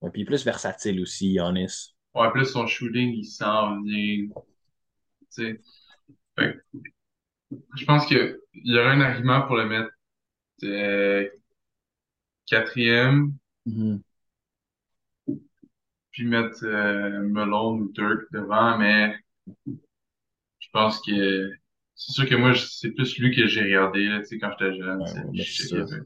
Ouais, 0.01 0.11
puis 0.11 0.25
plus 0.25 0.43
versatile 0.45 1.01
aussi, 1.01 1.33
Giannis. 1.33 1.95
Ouais, 2.15 2.31
plus 2.31 2.45
son 2.45 2.67
shooting, 2.67 3.13
il 3.13 3.25
s'en 3.25 3.81
vient. 3.81 4.27
Tu 4.27 4.31
sais. 5.29 5.61
Fait 6.37 6.57
je 7.75 7.85
pense 7.85 8.05
qu'il 8.05 8.37
y 8.53 8.77
aurait 8.77 8.91
un 8.91 9.01
argument 9.01 9.41
pour 9.43 9.55
le 9.57 9.65
mettre 9.67 9.91
euh, 10.63 11.27
quatrième, 12.45 13.37
Mhm. 13.65 14.03
puis 16.11 16.25
mettre 16.25 16.63
euh, 16.65 17.27
Malone 17.27 17.81
ou 17.81 17.91
Dirk 17.91 18.21
devant, 18.31 18.77
mais 18.77 19.15
je 20.59 20.67
pense 20.71 20.99
que 21.01 21.51
c'est 21.95 22.11
sûr 22.13 22.27
que 22.29 22.35
moi, 22.35 22.53
je- 22.53 22.65
c'est 22.65 22.91
plus 22.91 23.17
lui 23.19 23.35
que 23.35 23.47
j'ai 23.47 23.61
regardé 23.63 24.05
là, 24.07 24.21
quand 24.41 24.51
j'étais 24.59 24.75
jeune. 24.77 24.99
Ouais, 24.99 25.05
tu 25.05 25.13
sais, 25.13 25.21
ouais, 25.21 25.33
puis 25.35 25.67
ben, 25.69 25.85
je 25.85 26.03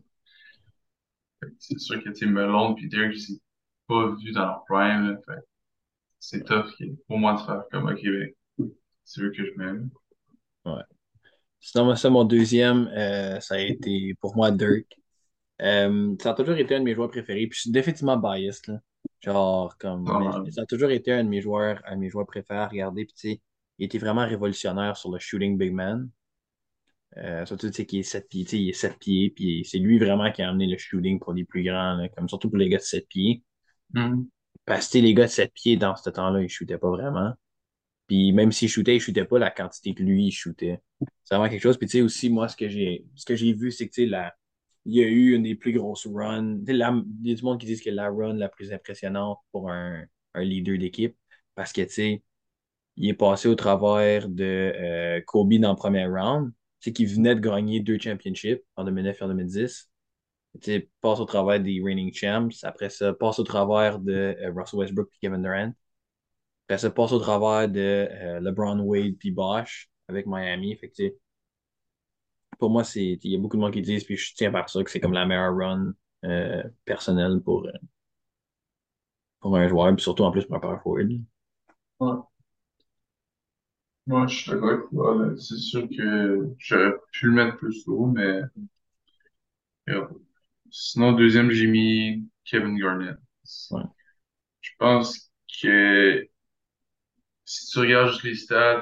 c'est 1.59 1.79
sûr 1.79 2.03
que 2.03 2.25
Malone 2.25 2.75
puis 2.75 2.87
Dirk, 2.87 3.13
je 3.13 3.33
ai 3.33 3.41
pas 3.87 4.15
vus 4.15 4.31
dans 4.31 4.45
leur 4.45 4.63
prime. 4.65 5.11
là, 5.11 5.17
fait 5.25 5.41
c'est 6.19 6.43
tough 6.43 6.73
pour 7.07 7.19
moi 7.19 7.33
de 7.35 7.39
faire 7.39 7.63
comme 7.71 7.87
OK, 7.87 8.01
ben, 8.03 8.69
c'est 9.03 9.21
eux 9.21 9.31
que 9.31 9.45
je 9.45 9.51
m'aime. 9.55 9.89
Ouais. 10.65 10.81
Sinon, 11.59 11.85
moi, 11.85 11.95
ça, 11.95 12.09
mon 12.09 12.23
deuxième, 12.23 12.87
euh, 12.87 13.39
ça 13.39 13.55
a 13.55 13.59
été 13.59 14.15
pour 14.19 14.35
moi 14.35 14.51
Dirk. 14.51 14.85
Euh, 15.61 16.15
ça 16.21 16.31
a 16.31 16.33
toujours 16.33 16.55
été 16.55 16.75
un 16.75 16.79
de 16.79 16.85
mes 16.85 16.95
joueurs 16.95 17.09
préférés. 17.09 17.47
Puis 17.47 17.57
je 17.57 17.61
suis 17.61 17.71
définitivement 17.71 18.17
biased, 18.17 18.67
là. 18.67 18.79
Genre, 19.21 19.75
comme, 19.79 20.03
mais 20.43 20.51
ça 20.51 20.61
a 20.61 20.65
toujours 20.65 20.91
été 20.91 21.11
un 21.11 21.23
de 21.23 21.29
mes 21.29 21.41
joueurs, 21.41 21.81
un 21.85 21.95
de 21.95 22.01
mes 22.01 22.09
joueurs 22.09 22.27
préférés 22.27 22.59
à 22.59 22.67
regarder. 22.67 23.05
Puis, 23.05 23.13
tu 23.13 23.29
sais, 23.29 23.41
il 23.79 23.85
était 23.85 23.97
vraiment 23.97 24.25
révolutionnaire 24.25 24.95
sur 24.95 25.11
le 25.11 25.17
shooting 25.17 25.57
big 25.57 25.73
man. 25.73 26.09
Euh, 27.17 27.45
surtout, 27.45 27.67
tu 27.69 27.73
sais, 27.73 27.85
qu'il 27.85 27.99
est 27.99 28.03
7 28.03 28.29
pieds, 28.29 28.43
tu 28.45 28.51
sais, 28.51 28.59
il 28.59 28.69
est 28.69 28.73
7 28.73 28.97
pieds. 28.99 29.29
Puis 29.31 29.65
c'est 29.65 29.79
lui 29.79 29.97
vraiment 29.99 30.31
qui 30.31 30.41
a 30.43 30.49
amené 30.49 30.67
le 30.67 30.77
shooting 30.77 31.19
pour 31.19 31.33
les 31.33 31.45
plus 31.45 31.63
grands, 31.63 31.95
là, 31.95 32.09
comme 32.09 32.29
surtout 32.29 32.49
pour 32.49 32.57
les 32.59 32.69
gars 32.69 32.77
de 32.77 32.83
7 32.83 33.07
pieds. 33.07 33.43
Mhm. 33.93 34.27
Parce 34.65 34.89
que, 34.89 34.97
les 34.99 35.13
gars 35.13 35.25
de 35.25 35.31
7 35.31 35.53
pieds, 35.53 35.77
dans 35.77 35.95
ce 35.95 36.09
temps-là, 36.09 36.41
ils 36.41 36.49
shootaient 36.49 36.77
pas 36.77 36.89
vraiment. 36.89 37.33
Puis 38.07 38.31
même 38.33 38.51
s'il 38.51 38.69
shootait, 38.69 38.95
il 38.97 38.99
shootait 39.01 39.25
pas 39.25 39.39
la 39.39 39.51
quantité 39.51 39.93
que 39.93 40.03
lui, 40.03 40.27
il 40.27 40.31
shootait. 40.31 40.81
C'est 41.23 41.35
vraiment 41.35 41.49
quelque 41.49 41.61
chose. 41.63 41.77
Puis 41.77 41.87
tu 41.87 41.97
sais 41.99 42.01
aussi, 42.01 42.29
moi, 42.29 42.47
ce 42.47 42.55
que 42.57 42.69
j'ai 42.69 43.05
ce 43.15 43.25
que 43.25 43.35
j'ai 43.35 43.53
vu, 43.53 43.71
c'est 43.71 43.87
que 43.89 43.93
tu 43.93 44.03
sais, 44.03 44.07
la, 44.09 44.35
il 44.85 44.95
y 44.95 45.03
a 45.03 45.07
eu 45.07 45.35
une 45.35 45.43
des 45.43 45.55
plus 45.55 45.73
grosses 45.73 46.07
runs. 46.07 46.59
Tu 46.59 46.65
sais, 46.67 46.73
la- 46.73 46.95
Il 47.23 47.29
y 47.29 47.33
a 47.33 47.35
du 47.35 47.43
monde 47.43 47.59
qui 47.59 47.65
disent 47.67 47.81
que 47.83 47.89
la 47.89 48.09
run 48.09 48.33
la 48.35 48.49
plus 48.49 48.71
impressionnante 48.73 49.39
pour 49.51 49.71
un, 49.71 50.05
un 50.35 50.43
leader 50.43 50.77
d'équipe. 50.77 51.17
Parce 51.55 51.73
que 51.73 51.81
tu 51.81 51.89
sais, 51.89 52.23
il 52.97 53.09
est 53.09 53.13
passé 53.13 53.47
au 53.47 53.55
travers 53.55 54.29
de 54.29 54.43
euh, 54.75 55.21
Kobe 55.25 55.53
dans 55.55 55.71
le 55.71 55.75
premier 55.77 56.05
round. 56.05 56.51
Qui 56.93 57.05
venait 57.05 57.35
de 57.35 57.41
gagner 57.41 57.79
deux 57.81 57.99
championships 57.99 58.63
en 58.75 58.85
2009 58.85 59.19
et 59.19 59.23
en 59.23 59.27
2010. 59.27 59.89
Tu 60.61 60.71
sais, 60.71 60.89
passe 61.01 61.19
au 61.19 61.25
travers 61.25 61.59
des 61.59 61.81
reigning 61.83 62.13
champs. 62.13 62.49
Après 62.63 62.89
ça, 62.89 63.13
passe 63.13 63.39
au 63.39 63.43
travers 63.43 63.99
de 63.99 64.13
euh, 64.13 64.51
Russell 64.55 64.79
Westbrook 64.79 65.09
et 65.13 65.17
Kevin 65.21 65.41
Durant. 65.41 65.73
Après 66.67 66.77
ça, 66.77 66.89
passe 66.89 67.11
au 67.11 67.19
travers 67.19 67.69
de 67.69 68.07
euh, 68.09 68.39
LeBron 68.39 68.79
Wade 68.79 69.17
puis 69.19 69.31
Bosh 69.31 69.89
avec 70.07 70.25
Miami. 70.25 70.75
Fait 70.77 70.91
pour 72.59 72.69
moi, 72.69 72.83
il 72.95 73.19
y 73.23 73.35
a 73.35 73.39
beaucoup 73.39 73.57
de 73.57 73.61
monde 73.61 73.73
qui 73.73 73.81
disent, 73.81 74.03
puis 74.03 74.17
je 74.17 74.33
tiens 74.33 74.51
par 74.51 74.69
ça, 74.69 74.83
que 74.83 74.89
c'est 74.89 74.99
comme 74.99 75.13
la 75.13 75.25
meilleure 75.25 75.55
run 75.55 75.93
euh, 76.25 76.63
personnelle 76.85 77.39
pour, 77.43 77.67
pour 79.39 79.55
un 79.57 79.67
joueur, 79.67 79.93
puis 79.95 80.03
surtout 80.03 80.23
en 80.23 80.31
plus 80.31 80.45
pour 80.45 80.55
un 80.55 80.59
power 80.59 80.79
forward. 80.83 81.21
Moi, 84.07 84.25
je 84.25 84.35
suis 84.37 84.49
d'accord 84.51 84.69
avec 84.71 84.89
toi. 84.89 85.15
là. 85.23 85.35
C'est 85.37 85.57
sûr 85.57 85.87
que 85.87 86.49
j'aurais 86.57 86.93
pu 87.11 87.27
le 87.27 87.31
mettre 87.33 87.57
plus 87.57 87.83
haut, 87.87 88.07
mais 88.07 88.41
euh, 89.89 90.05
sinon, 90.71 91.13
deuxième, 91.13 91.51
j'ai 91.51 91.67
mis 91.67 92.27
Kevin 92.45 92.77
Garnett. 92.77 93.17
Ouais, 93.69 93.83
Je 94.61 94.69
pense 94.77 95.31
que 95.61 96.27
si 97.45 97.65
tu 97.71 97.79
regardes 97.79 98.11
juste 98.11 98.23
les 98.23 98.35
stats, 98.35 98.81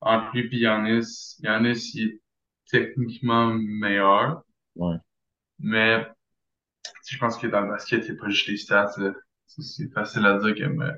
entre 0.00 0.36
lui 0.36 0.48
et 0.56 0.58
Giannis, 0.60 1.36
Giannis, 1.40 1.92
il 1.94 2.08
est 2.08 2.20
techniquement 2.68 3.54
meilleur, 3.54 4.42
ouais, 4.76 4.98
mais 5.58 6.06
je 7.08 7.18
pense 7.18 7.38
que 7.38 7.46
dans 7.48 7.62
le 7.62 7.68
basket, 7.70 8.04
il 8.06 8.12
n'y 8.12 8.18
a 8.18 8.22
pas 8.22 8.28
juste 8.30 8.48
les 8.48 8.56
stats. 8.56 8.92
là. 8.98 9.12
C'est 9.46 9.62
c'est 9.62 9.92
facile 9.92 10.26
à 10.26 10.38
dire 10.38 10.54
que 10.54 10.64
mais, 10.64 10.92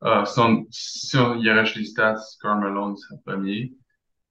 ah, 0.00 0.24
si, 0.26 0.38
on, 0.40 0.66
si 0.70 1.16
on 1.16 1.36
y 1.40 1.48
arrache 1.48 1.76
les 1.76 1.84
stats, 1.84 2.20
Karl 2.40 2.60
Malone 2.60 2.96
serait 2.96 3.20
premier. 3.24 3.72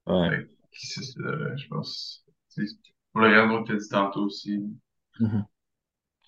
ouais. 0.06 0.46
C'est 0.72 1.02
ça, 1.02 1.56
je 1.56 1.68
pense. 1.68 2.24
C'est 2.48 2.64
pour 3.12 3.22
le 3.22 3.28
raison 3.28 3.64
que 3.64 3.72
dit 3.72 3.88
tantôt 3.88 4.24
aussi. 4.26 4.62
Mhm. 5.20 5.46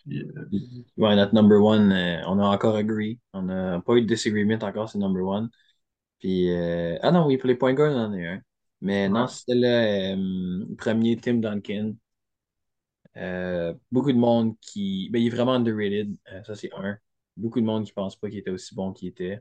Puis, 0.05 0.23
euh, 0.23 0.49
Ouais, 0.97 1.15
notre 1.17 1.35
number 1.35 1.61
one, 1.63 1.93
euh, 1.93 2.23
on 2.27 2.39
a 2.41 2.45
encore 2.47 2.77
agree. 2.77 3.21
On 3.33 3.43
n'a 3.43 3.81
pas 3.81 3.95
eu 3.97 4.03
de 4.03 4.07
disagreement 4.07 4.59
encore, 4.63 4.89
c'est 4.89 4.99
number 4.99 5.23
one. 5.25 5.51
Puis, 6.21 6.51
euh, 6.53 6.99
ah 7.03 7.13
non, 7.13 7.27
oui, 7.27 7.39
pour 7.39 7.49
les 7.49 7.57
point 7.57 7.75
guards, 7.75 7.93
on 7.95 7.99
en 7.99 8.15
a 8.15 8.17
un. 8.19 8.43
Mais 8.83 9.09
non, 9.09 9.27
c'était 9.29 9.55
le 9.57 10.67
euh, 10.73 10.77
premier 10.79 11.17
Tim 11.19 11.37
Duncan. 11.37 11.95
Euh, 13.17 13.75
beaucoup 13.91 14.13
de 14.13 14.19
monde 14.19 14.57
qui. 14.61 15.09
Ben, 15.11 15.21
il 15.21 15.27
est 15.29 15.31
vraiment 15.31 15.55
underrated. 15.55 16.17
Euh, 16.33 16.43
ça, 16.45 16.55
c'est 16.55 16.71
un. 16.77 16.99
Beaucoup 17.39 17.61
de 17.63 17.67
monde 17.67 17.87
qui 17.87 17.95
pense 17.95 18.17
pas 18.17 18.31
qu'il 18.31 18.41
était 18.41 18.51
aussi 18.51 18.75
bon 18.77 18.93
qu'il 18.95 19.09
était. 19.11 19.41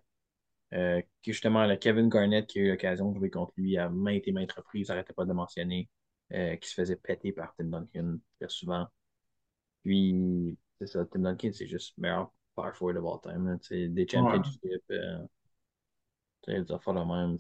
Euh, 0.73 1.01
que 1.23 1.31
justement, 1.33 1.65
le 1.67 1.77
Kevin 1.77 2.09
Garnett 2.09 2.47
qui 2.47 2.59
a 2.59 2.63
eu 2.63 2.69
l'occasion 2.71 3.11
de 3.11 3.17
jouer 3.19 3.29
contre 3.31 3.53
lui 3.57 3.77
à 3.77 3.89
maintes 3.89 4.27
et 4.27 4.33
maintes 4.33 4.53
reprises, 4.53 4.89
n'arrêtait 4.89 5.13
pas 5.13 5.23
de 5.23 5.29
le 5.29 5.35
mentionner, 5.35 5.89
euh, 6.33 6.55
qui 6.57 6.69
se 6.69 6.75
faisait 6.75 6.97
péter 6.97 7.31
par 7.33 7.55
Tim 7.57 7.65
Duncan 7.65 8.17
très 8.39 8.49
souvent. 8.49 8.87
Puis, 9.83 10.57
c'est 10.79 10.87
ça, 10.87 11.05
Tim 11.05 11.19
Duncan, 11.21 11.51
c'est 11.53 11.67
juste 11.67 11.93
le 11.97 12.03
meilleur 12.03 12.31
power 12.55 12.73
forward 12.73 12.97
of 12.97 13.05
all 13.05 13.21
time. 13.21 13.57
sais, 13.61 13.87
des 13.89 14.07
Ouais. 14.13 14.41
championships, 14.41 14.61
euh, 14.91 15.25
tu 16.43 16.51
sais, 16.51 16.61
des 16.63 16.71
affaires 16.71 16.93
de 16.93 16.99
même. 17.01 17.37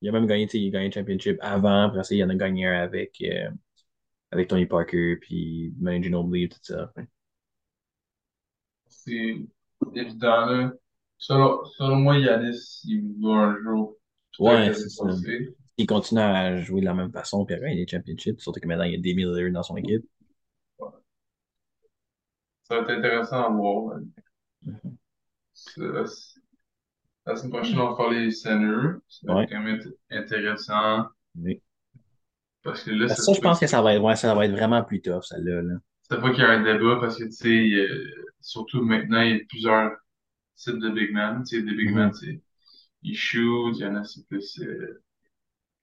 Il 0.00 0.08
a 0.08 0.12
même 0.12 0.26
gagné, 0.26 0.48
il 0.52 0.68
a 0.68 0.70
gagné 0.80 0.88
un 0.88 0.90
championship 0.90 1.38
avant, 1.40 1.84
après 1.84 2.04
ça, 2.04 2.14
il 2.14 2.24
en 2.24 2.30
a 2.30 2.34
gagné 2.34 2.66
un 2.66 2.82
avec, 2.82 3.20
euh, 3.22 3.50
avec 4.30 4.48
Tony 4.48 4.66
Parker, 4.66 5.16
puis 5.18 5.74
Manu 5.80 6.04
Ginobili 6.04 6.48
tout 6.48 6.58
ça. 6.62 6.92
C'est 8.88 9.46
évident, 9.94 10.46
là. 10.46 10.72
Selon, 11.18 11.64
selon 11.78 11.96
moi, 11.96 12.18
Yanis, 12.18 12.80
il 12.84 13.14
va 13.22 13.28
un 13.36 13.62
jour 13.62 13.96
Ouais, 14.38 14.72
c'est 14.74 14.88
ça. 14.90 15.04
continue 15.86 16.20
à 16.20 16.56
jouer 16.60 16.80
de 16.80 16.86
la 16.86 16.94
même 16.94 17.10
façon, 17.12 17.44
puis 17.46 17.54
à 17.54 17.58
gagner 17.58 17.84
des 17.84 17.90
championships, 17.90 18.40
surtout 18.40 18.60
que 18.60 18.66
maintenant, 18.68 18.84
il 18.84 18.92
y 18.92 18.96
a 18.96 18.98
des 19.00 19.14
Lillard 19.14 19.50
dans 19.52 19.62
son 19.62 19.76
équipe. 19.76 20.04
Ça 22.64 22.76
va 22.76 22.82
être 22.82 22.90
intéressant 22.90 23.44
à 23.44 23.48
voir. 23.50 23.98
Mhm. 24.62 24.96
C'est- 25.54 25.80
La 27.28 27.34
semaine 27.34 27.50
prochaine, 27.52 27.78
on 27.80 27.90
va 27.90 27.96
faire 27.96 28.10
les 28.10 28.30
centers. 28.30 28.98
Ça 29.08 29.20
va 29.26 29.34
Ouais. 29.36 29.42
être 29.44 29.50
quand 29.50 29.60
même 29.60 29.78
int- 29.78 29.92
intéressant. 30.10 31.06
Oui. 31.36 31.60
Parce 32.62 32.84
que 32.84 32.90
là, 32.92 33.06
Parce 33.08 33.24
ça, 33.24 33.32
je 33.32 33.40
pense 33.40 33.58
que 33.60 33.66
ça 33.66 33.82
va 33.82 33.94
être, 33.94 34.02
ouais, 34.02 34.14
ça 34.16 34.32
va 34.34 34.44
être 34.46 34.52
vraiment 34.52 34.82
plus 34.84 35.00
tough, 35.02 35.22
celle-là. 35.24 35.62
Là. 35.62 35.74
C'est 36.08 36.20
pas 36.20 36.30
qu'il 36.30 36.40
y 36.42 36.46
a 36.46 36.50
un 36.50 36.62
débat 36.62 36.98
parce 37.00 37.18
que, 37.18 37.24
tu 37.24 37.32
sais, 37.32 37.70
euh, 37.74 38.10
surtout 38.40 38.82
maintenant, 38.82 39.22
il 39.22 39.36
y 39.36 39.40
a 39.40 39.44
plusieurs 39.48 39.92
types 40.56 40.78
de 40.80 40.90
big 40.90 41.12
men. 41.12 41.44
Tu 41.44 41.58
sais, 41.58 41.62
des 41.64 41.74
big 41.74 41.92
men, 41.94 42.12
Mhm. 42.12 42.14
c'est, 42.14 42.42
ils 43.02 43.16
shoot, 43.18 43.74
il 43.76 43.82
y 43.82 43.86
en 43.86 43.96
a, 43.96 44.04
c'est 44.04 44.26
plus, 44.28 44.60
euh, 44.62 45.02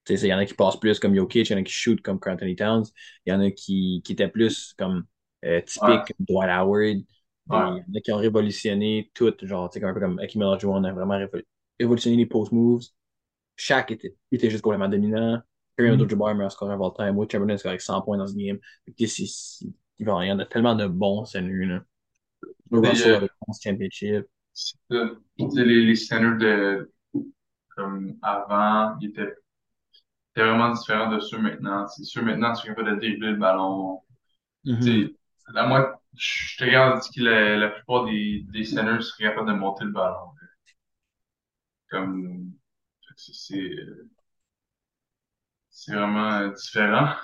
Tu 0.05 0.17
sais, 0.17 0.27
Il 0.27 0.29
y 0.29 0.33
en 0.33 0.37
a 0.39 0.45
qui 0.45 0.53
passent 0.53 0.79
plus 0.79 0.99
comme 0.99 1.15
Jokic, 1.15 1.49
il 1.49 1.53
y 1.53 1.55
en 1.55 1.59
a 1.59 1.63
qui 1.63 1.71
shoot 1.73 2.01
comme 2.01 2.19
Anthony 2.25 2.55
Towns, 2.55 2.85
il 3.25 3.31
y 3.31 3.33
en 3.35 3.39
a 3.41 3.51
qui, 3.51 4.01
qui 4.03 4.13
étaient 4.13 4.27
plus 4.27 4.73
comme 4.77 5.05
euh, 5.45 5.61
ouais, 5.81 6.01
typiques 6.01 6.07
comme 6.07 6.25
Dwight 6.27 6.49
Howard, 6.49 6.97
ouais. 7.49 7.83
il 7.85 7.85
y 7.87 7.97
en 7.97 7.97
a 7.97 8.01
qui 8.01 8.11
ont 8.11 8.17
révolutionné 8.17 9.11
tout, 9.13 9.33
genre, 9.43 9.69
tu 9.69 9.79
sais, 9.79 9.85
un 9.85 9.93
peu 9.93 9.99
comme 10.01 10.19
Hakeem 10.19 10.41
Olajuwon 10.41 10.83
a 10.83 10.91
vraiment 10.93 11.17
révol- 11.17 11.45
révolutionné 11.79 12.17
les 12.17 12.25
post 12.25 12.51
moves. 12.51 12.83
Shaq 13.57 13.91
était, 13.91 14.15
était 14.31 14.49
juste 14.49 14.63
complètement 14.63 14.89
dominant. 14.89 15.41
Kareem 15.77 15.93
Mhm. 15.93 15.93
Abdul-Jabbar, 15.93 16.35
meilleur 16.35 16.51
scoreur 16.51 16.79
of 16.81 16.81
all 16.81 16.93
time. 17.07 17.17
Will 17.17 17.29
Chamberlain, 17.31 17.57
c'est 17.57 17.67
avec 17.69 17.81
100 17.81 18.01
points 18.01 18.17
dans 18.17 18.27
ce 18.27 18.35
game. 18.35 18.59
Fait 18.85 18.91
que, 18.91 18.97
tu 18.97 19.07
sais, 19.07 19.25
c'est- 19.25 19.27
c'est- 19.27 19.65
il 19.65 19.71
va- 19.71 19.75
il 19.99 20.07
y 20.07 20.31
en 20.31 20.39
a 20.39 20.45
tellement 20.45 20.75
de 20.75 20.87
bons, 20.87 21.25
c'est 21.25 21.41
nul, 21.41 21.69
là. 21.69 21.83
Russell 22.71 23.13
euh, 23.13 23.15
avec 23.15 23.31
11 23.47 23.59
championships. 23.63 24.27
tu 25.37 25.63
les, 25.65 25.85
les 25.85 25.95
centers 25.95 26.37
de, 26.37 26.91
comme 27.75 28.17
avant, 28.21 28.97
ils 29.01 29.09
étaient, 29.09 29.33
étaient 30.35 30.41
vraiment 30.47 30.71
différents 30.71 31.09
de 31.11 31.19
ceux 31.19 31.37
maintenant. 31.39 31.87
C'est 31.87 32.03
ceux 32.03 32.21
maintenant, 32.21 32.55
sont 32.55 32.67
capables 32.67 32.91
de 32.91 32.95
dribbler 32.97 33.31
le 33.31 33.37
ballon. 33.37 34.01
Tu 34.81 34.91
sais, 35.07 35.15
la 35.53 35.67
moi, 35.67 36.01
je 36.17 36.57
te 36.57 36.65
regarde, 36.65 37.01
dis 37.01 37.19
que 37.19 37.23
la, 37.25 37.57
la 37.57 37.69
plupart 37.69 38.05
des, 38.05 38.45
des 38.53 38.65
centers 38.65 39.03
seraient 39.03 39.25
capables 39.29 39.49
de 39.49 39.55
monter 39.55 39.85
le 39.85 39.91
ballon. 39.91 40.31
Comme, 41.89 42.53
c'est, 43.17 43.33
c'est 43.33 43.75
c'est 45.69 45.93
vraiment 45.93 46.31
euh, 46.33 46.51
différent. 46.53 47.15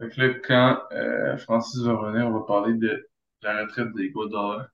Fait 0.00 0.08
que 0.08 0.20
là, 0.20 0.34
quand 0.42 0.80
euh, 0.92 1.36
Francis 1.38 1.80
va 1.82 1.92
revenir, 1.94 2.26
on 2.26 2.32
va 2.32 2.40
parler 2.46 2.74
de 2.74 3.08
la 3.42 3.62
retraite 3.62 3.92
des 3.94 4.10
Godala. 4.10 4.68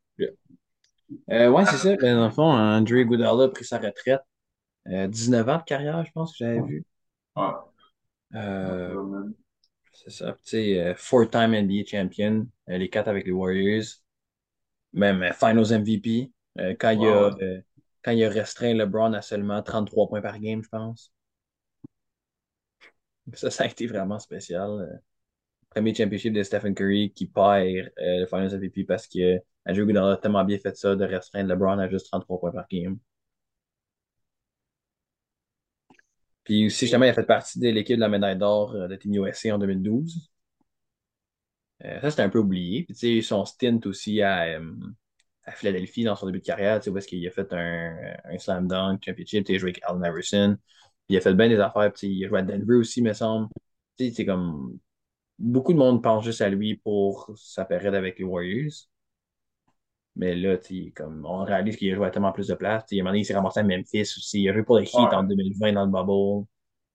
Euh, 1.30 1.48
ouais, 1.48 1.64
c'est 1.66 1.76
ça. 1.78 1.96
Ben, 1.96 2.16
dans 2.16 2.26
le 2.26 2.30
fond, 2.32 2.50
Andre 2.52 2.96
Iguodala 2.96 3.44
a 3.44 3.48
pris 3.48 3.64
sa 3.64 3.78
retraite. 3.78 4.20
Euh, 4.88 5.06
19 5.08 5.48
ans 5.48 5.58
de 5.58 5.64
carrière, 5.64 6.04
je 6.04 6.12
pense 6.12 6.32
que 6.32 6.38
j'avais 6.38 6.60
vu. 6.60 6.84
Ouais, 7.36 7.44
Euh, 8.34 8.94
C'est 9.92 10.10
ça. 10.10 10.32
Tu 10.32 10.38
sais, 10.44 10.80
euh, 10.80 10.94
four-time 10.96 11.54
NBA 11.54 11.84
champion, 11.86 12.46
euh, 12.68 12.78
les 12.78 12.88
quatre 12.90 13.08
avec 13.08 13.26
les 13.26 13.32
Warriors, 13.32 13.84
même 14.92 15.22
euh, 15.22 15.32
Finals 15.32 15.72
MVP, 15.72 16.32
euh, 16.58 16.74
quand 16.78 16.90
il 16.90 16.98
Wow. 17.00 17.32
euh, 17.42 17.60
quand 18.02 18.12
il 18.12 18.24
a 18.24 18.28
restreint 18.28 18.74
LeBron 18.74 19.12
à 19.14 19.22
seulement 19.22 19.62
33 19.62 20.08
points 20.08 20.22
par 20.22 20.38
game, 20.38 20.62
je 20.62 20.68
pense. 20.68 21.12
Ça, 23.34 23.50
ça 23.50 23.64
a 23.64 23.66
été 23.66 23.86
vraiment 23.86 24.18
spécial. 24.18 25.00
Premier 25.76 25.94
championship 25.94 26.32
de 26.32 26.42
Stephen 26.42 26.74
Curry 26.74 27.12
qui 27.12 27.26
perd 27.26 27.66
euh, 27.98 28.20
le 28.20 28.26
Finals 28.26 28.56
MVP 28.58 28.84
parce 28.84 29.06
que 29.06 29.38
Andrew 29.66 29.82
Iguodala 29.82 30.12
a 30.14 30.16
tellement 30.16 30.42
bien 30.44 30.58
fait 30.58 30.74
ça 30.76 30.96
de 30.96 31.04
restreindre 31.04 31.50
LeBron 31.50 31.78
à 31.78 31.88
juste 31.88 32.06
33 32.10 32.40
points 32.40 32.50
par 32.52 32.66
game. 32.70 32.98
Puis 36.44 36.66
aussi, 36.66 36.86
justement, 36.86 37.04
il 37.04 37.10
a 37.10 37.14
fait 37.14 37.24
partie 37.26 37.58
de 37.58 37.68
l'équipe 37.68 37.96
de 37.96 38.00
la 38.00 38.08
médaille 38.08 38.38
d'or 38.38 38.72
euh, 38.74 38.88
de 38.88 38.96
Team 38.96 39.12
USA 39.14 39.54
en 39.54 39.58
2012. 39.58 40.30
Euh, 41.84 42.00
ça, 42.00 42.10
c'était 42.10 42.22
un 42.22 42.28
peu 42.30 42.38
oublié. 42.38 42.84
Puis, 42.84 42.94
tu 42.94 43.20
sais, 43.20 43.22
son 43.22 43.44
stint 43.44 43.80
aussi 43.86 44.22
à, 44.22 44.44
euh, 44.58 44.72
à 45.44 45.52
Philadelphie 45.52 46.04
dans 46.04 46.16
son 46.16 46.26
début 46.26 46.40
de 46.40 46.44
carrière, 46.44 46.80
tu 46.80 46.86
sais, 46.86 46.92
parce 46.92 47.06
qu'il 47.06 47.26
a 47.26 47.30
fait 47.30 47.52
un, 47.52 48.16
un 48.24 48.38
slam 48.38 48.66
dunk 48.68 49.00
championship, 49.04 49.44
tu 49.46 49.54
a 49.54 49.58
joué 49.58 49.70
avec 49.70 49.82
Allen 49.84 50.02
Iverson. 50.04 50.56
Il 51.08 51.16
a 51.16 51.20
fait 51.20 51.34
bien 51.34 51.48
des 51.48 51.60
affaires, 51.60 51.92
puis 51.92 52.08
il 52.08 52.24
a 52.24 52.28
joué 52.28 52.38
à 52.40 52.42
Denver 52.42 52.76
aussi, 52.76 53.02
me 53.02 53.12
semble. 53.12 53.48
Tu 53.98 54.08
sais, 54.08 54.14
c'est 54.14 54.26
comme 54.26 54.78
beaucoup 55.38 55.72
de 55.72 55.78
monde 55.78 56.02
pense 56.02 56.24
juste 56.24 56.40
à 56.42 56.48
lui 56.48 56.76
pour 56.76 57.30
sa 57.36 57.64
période 57.64 57.94
avec 57.94 58.18
les 58.18 58.24
Warriors. 58.24 58.72
Mais 60.16 60.34
là, 60.34 60.56
comme 60.94 61.26
on 61.26 61.44
réalise 61.44 61.76
qu'il 61.76 61.92
a 61.92 61.94
joué 61.96 62.06
à 62.06 62.10
tellement 62.10 62.32
plus 62.32 62.48
de 62.48 62.54
place. 62.54 62.84
Tu 62.86 62.96
sais, 62.96 63.00
à 63.00 63.02
un 63.02 63.04
moment 63.04 63.10
donné, 63.12 63.20
il 63.20 63.24
s'est 63.26 63.34
ramassé 63.34 63.60
à 63.60 63.62
Memphis 63.64 64.00
aussi. 64.02 64.42
Il 64.42 64.48
a 64.48 64.54
joué 64.54 64.62
pour 64.62 64.78
les 64.78 64.86
Heat 64.96 65.12
en 65.12 65.22
Ouais. 65.22 65.24
2020 65.24 65.72
dans 65.72 65.84
le 65.84 65.90
bubble. 65.92 66.46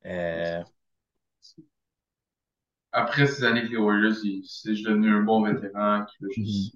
Euh, 0.05 0.63
Après 2.93 3.27
ces 3.27 3.43
années 3.43 3.59
avec 3.59 3.71
les 3.71 3.77
Warriors, 3.77 4.15
il- 4.23 4.43
juste 4.43 4.85
devenu 4.85 5.09
un 5.13 5.23
bon 5.23 5.43
vétéran 5.43 6.05
qui 6.05 6.23
veut 6.23 6.29
mhm. 6.35 6.71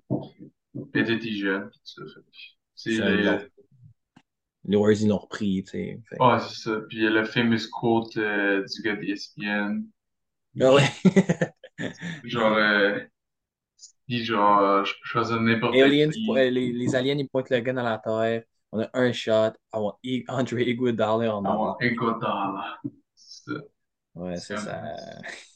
juste 2.85 2.99
l'ont- 3.03 3.15
le, 3.21 3.51
les 4.65 4.75
Warriors, 4.75 5.01
ils 5.01 5.07
l'ont 5.07 5.17
repris, 5.17 5.63
tu 5.63 5.71
sais. 5.71 6.01
Fait 6.09 6.17
ouais, 6.19 6.39
c'est 6.39 6.55
ça. 6.63 6.81
Puis 6.89 6.97
il 6.97 7.03
y 7.03 7.07
a 7.07 7.09
le 7.09 7.23
famous 7.25 7.69
quote 7.71 8.17
euh, 8.17 8.63
du 8.65 8.81
gars 8.81 8.95
d'ESPN. 8.95 9.83
Ah 10.61 10.73
ouais. 10.73 10.83
Genre, 12.23 12.57
euh, 12.57 12.99
dit 14.07 14.23
genre, 14.25 14.59
euh, 14.59 14.83
je 14.83 14.93
peux 14.93 15.05
choisir 15.05 15.39
n'importe 15.41 15.75
Aliens, 15.81 16.09
qui. 16.11 16.29
euh, 16.37 16.49
les, 16.49 16.71
les 16.71 16.95
aliens, 16.95 17.17
ils 17.17 17.27
pointent 17.29 17.49
le 17.49 17.59
gun 17.61 17.73
dans 17.73 17.83
la 17.83 17.97
terre. 17.99 18.43
On 18.71 18.79
a 18.81 18.89
un 18.93 19.11
shot. 19.11 19.53
I 19.73 19.77
want 19.77 19.97
I- 20.03 20.23
Andre 20.27 20.59
Iguodala 20.61 21.35
on 21.37 21.45
I 21.45 21.49
want. 21.49 21.77
Iguodala. 21.81 22.79
C'est 23.15 23.51
ça. 23.53 23.59
Ouais, 24.15 24.39
C'est 24.39 24.57
ça, 24.57 24.61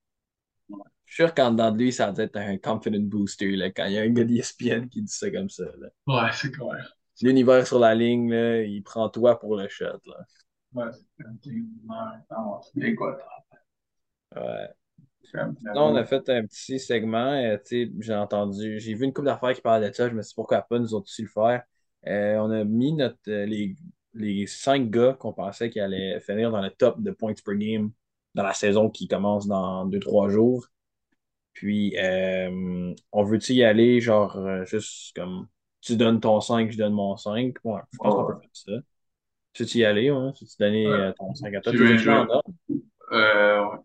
Je 1.05 1.13
suis 1.15 1.23
sûr 1.23 1.33
qu'en 1.33 1.51
dedans 1.51 1.71
de 1.71 1.77
lui, 1.79 1.91
ça 1.93 2.11
doit 2.11 2.25
être 2.25 2.35
un 2.37 2.57
confident 2.59 2.99
booster, 3.01 3.55
là, 3.55 3.71
quand 3.71 3.85
il 3.85 3.93
y 3.93 3.97
a 3.97 4.01
un 4.01 4.09
gars 4.09 4.23
d'ESPN 4.23 4.87
qui 4.89 5.01
dit 5.01 5.11
ça 5.11 5.31
comme 5.31 5.49
ça, 5.49 5.63
là. 5.79 5.87
ouais, 6.07 6.31
c'est 6.33 6.51
clair. 6.51 6.94
L'univers 7.21 7.65
sur 7.65 7.79
la 7.79 7.95
ligne, 7.95 8.31
là, 8.31 8.61
il 8.61 8.83
prend 8.83 9.09
toi 9.09 9.39
pour 9.39 9.55
le 9.55 9.67
shot, 9.67 9.99
là. 10.05 10.25
Ouais, 10.73 10.91
c'est 10.91 11.23
comme, 11.23 11.37
ouais, 14.35 14.67
Non, 15.73 15.87
on 15.91 15.95
a 15.95 16.05
fait 16.05 16.29
un 16.29 16.45
petit 16.45 16.79
segment, 16.79 17.31
euh, 17.33 17.57
j'ai 17.99 18.15
entendu, 18.15 18.79
j'ai 18.79 18.93
vu 18.93 19.05
une 19.05 19.13
couple 19.13 19.27
d'affaires 19.27 19.53
qui 19.53 19.61
parlaient 19.61 19.89
de 19.89 19.95
ça, 19.95 20.09
je 20.09 20.13
me 20.13 20.21
suis 20.21 20.29
dit 20.29 20.35
pourquoi 20.35 20.61
pas 20.61 20.79
nous 20.79 20.93
autres 20.93 21.05
aussi 21.05 21.23
le 21.23 21.27
faire. 21.27 21.63
Euh, 22.07 22.35
on 22.37 22.51
a 22.51 22.63
mis 22.63 22.93
notre, 22.93 23.17
euh, 23.29 23.45
les, 23.45 23.75
les 24.13 24.47
cinq 24.47 24.89
gars 24.89 25.13
qu'on 25.19 25.33
pensait 25.33 25.69
qui 25.69 25.79
allaient 25.79 26.19
finir 26.19 26.51
dans 26.51 26.61
le 26.61 26.69
top 26.69 27.01
de 27.01 27.11
points 27.11 27.33
per 27.45 27.57
game 27.57 27.91
dans 28.35 28.43
la 28.43 28.53
saison 28.53 28.89
qui 28.89 29.07
commence 29.07 29.47
dans 29.47 29.85
deux, 29.85 29.99
trois 29.99 30.29
jours. 30.29 30.67
Puis, 31.53 31.95
on 33.11 33.23
veut-tu 33.23 33.53
y 33.53 33.63
aller, 33.63 34.01
genre, 34.01 34.65
juste 34.65 35.15
comme, 35.15 35.47
tu 35.85 35.97
donnes 35.97 36.19
ton 36.19 36.41
5 36.41 36.71
je 36.71 36.77
donne 36.77 36.93
mon 36.93 37.15
5 37.17 37.55
Ouais, 37.63 37.81
je 37.93 37.97
pense 37.97 38.15
qu'on 38.15 38.25
peut 38.25 38.33
ouais, 38.33 38.41
faire 38.41 38.49
ça. 38.53 38.71
Tu 39.53 39.63
veux-tu 39.63 39.77
y 39.79 39.85
aller, 39.85 40.09
hein? 40.09 40.33
Tu 40.37 40.45
veux-tu 40.45 40.57
donner 40.59 40.87
ouais. 40.87 40.93
euh, 40.93 41.13
ton 41.13 41.33
5 41.35 41.53
à 41.55 41.61
toi? 41.61 41.71
Tu 41.71 41.77
veux, 41.77 41.97
je, 41.97 42.09
en 42.09 42.27
ordre? 42.27 42.43
euh, 43.11 43.65
ouais. 43.65 43.77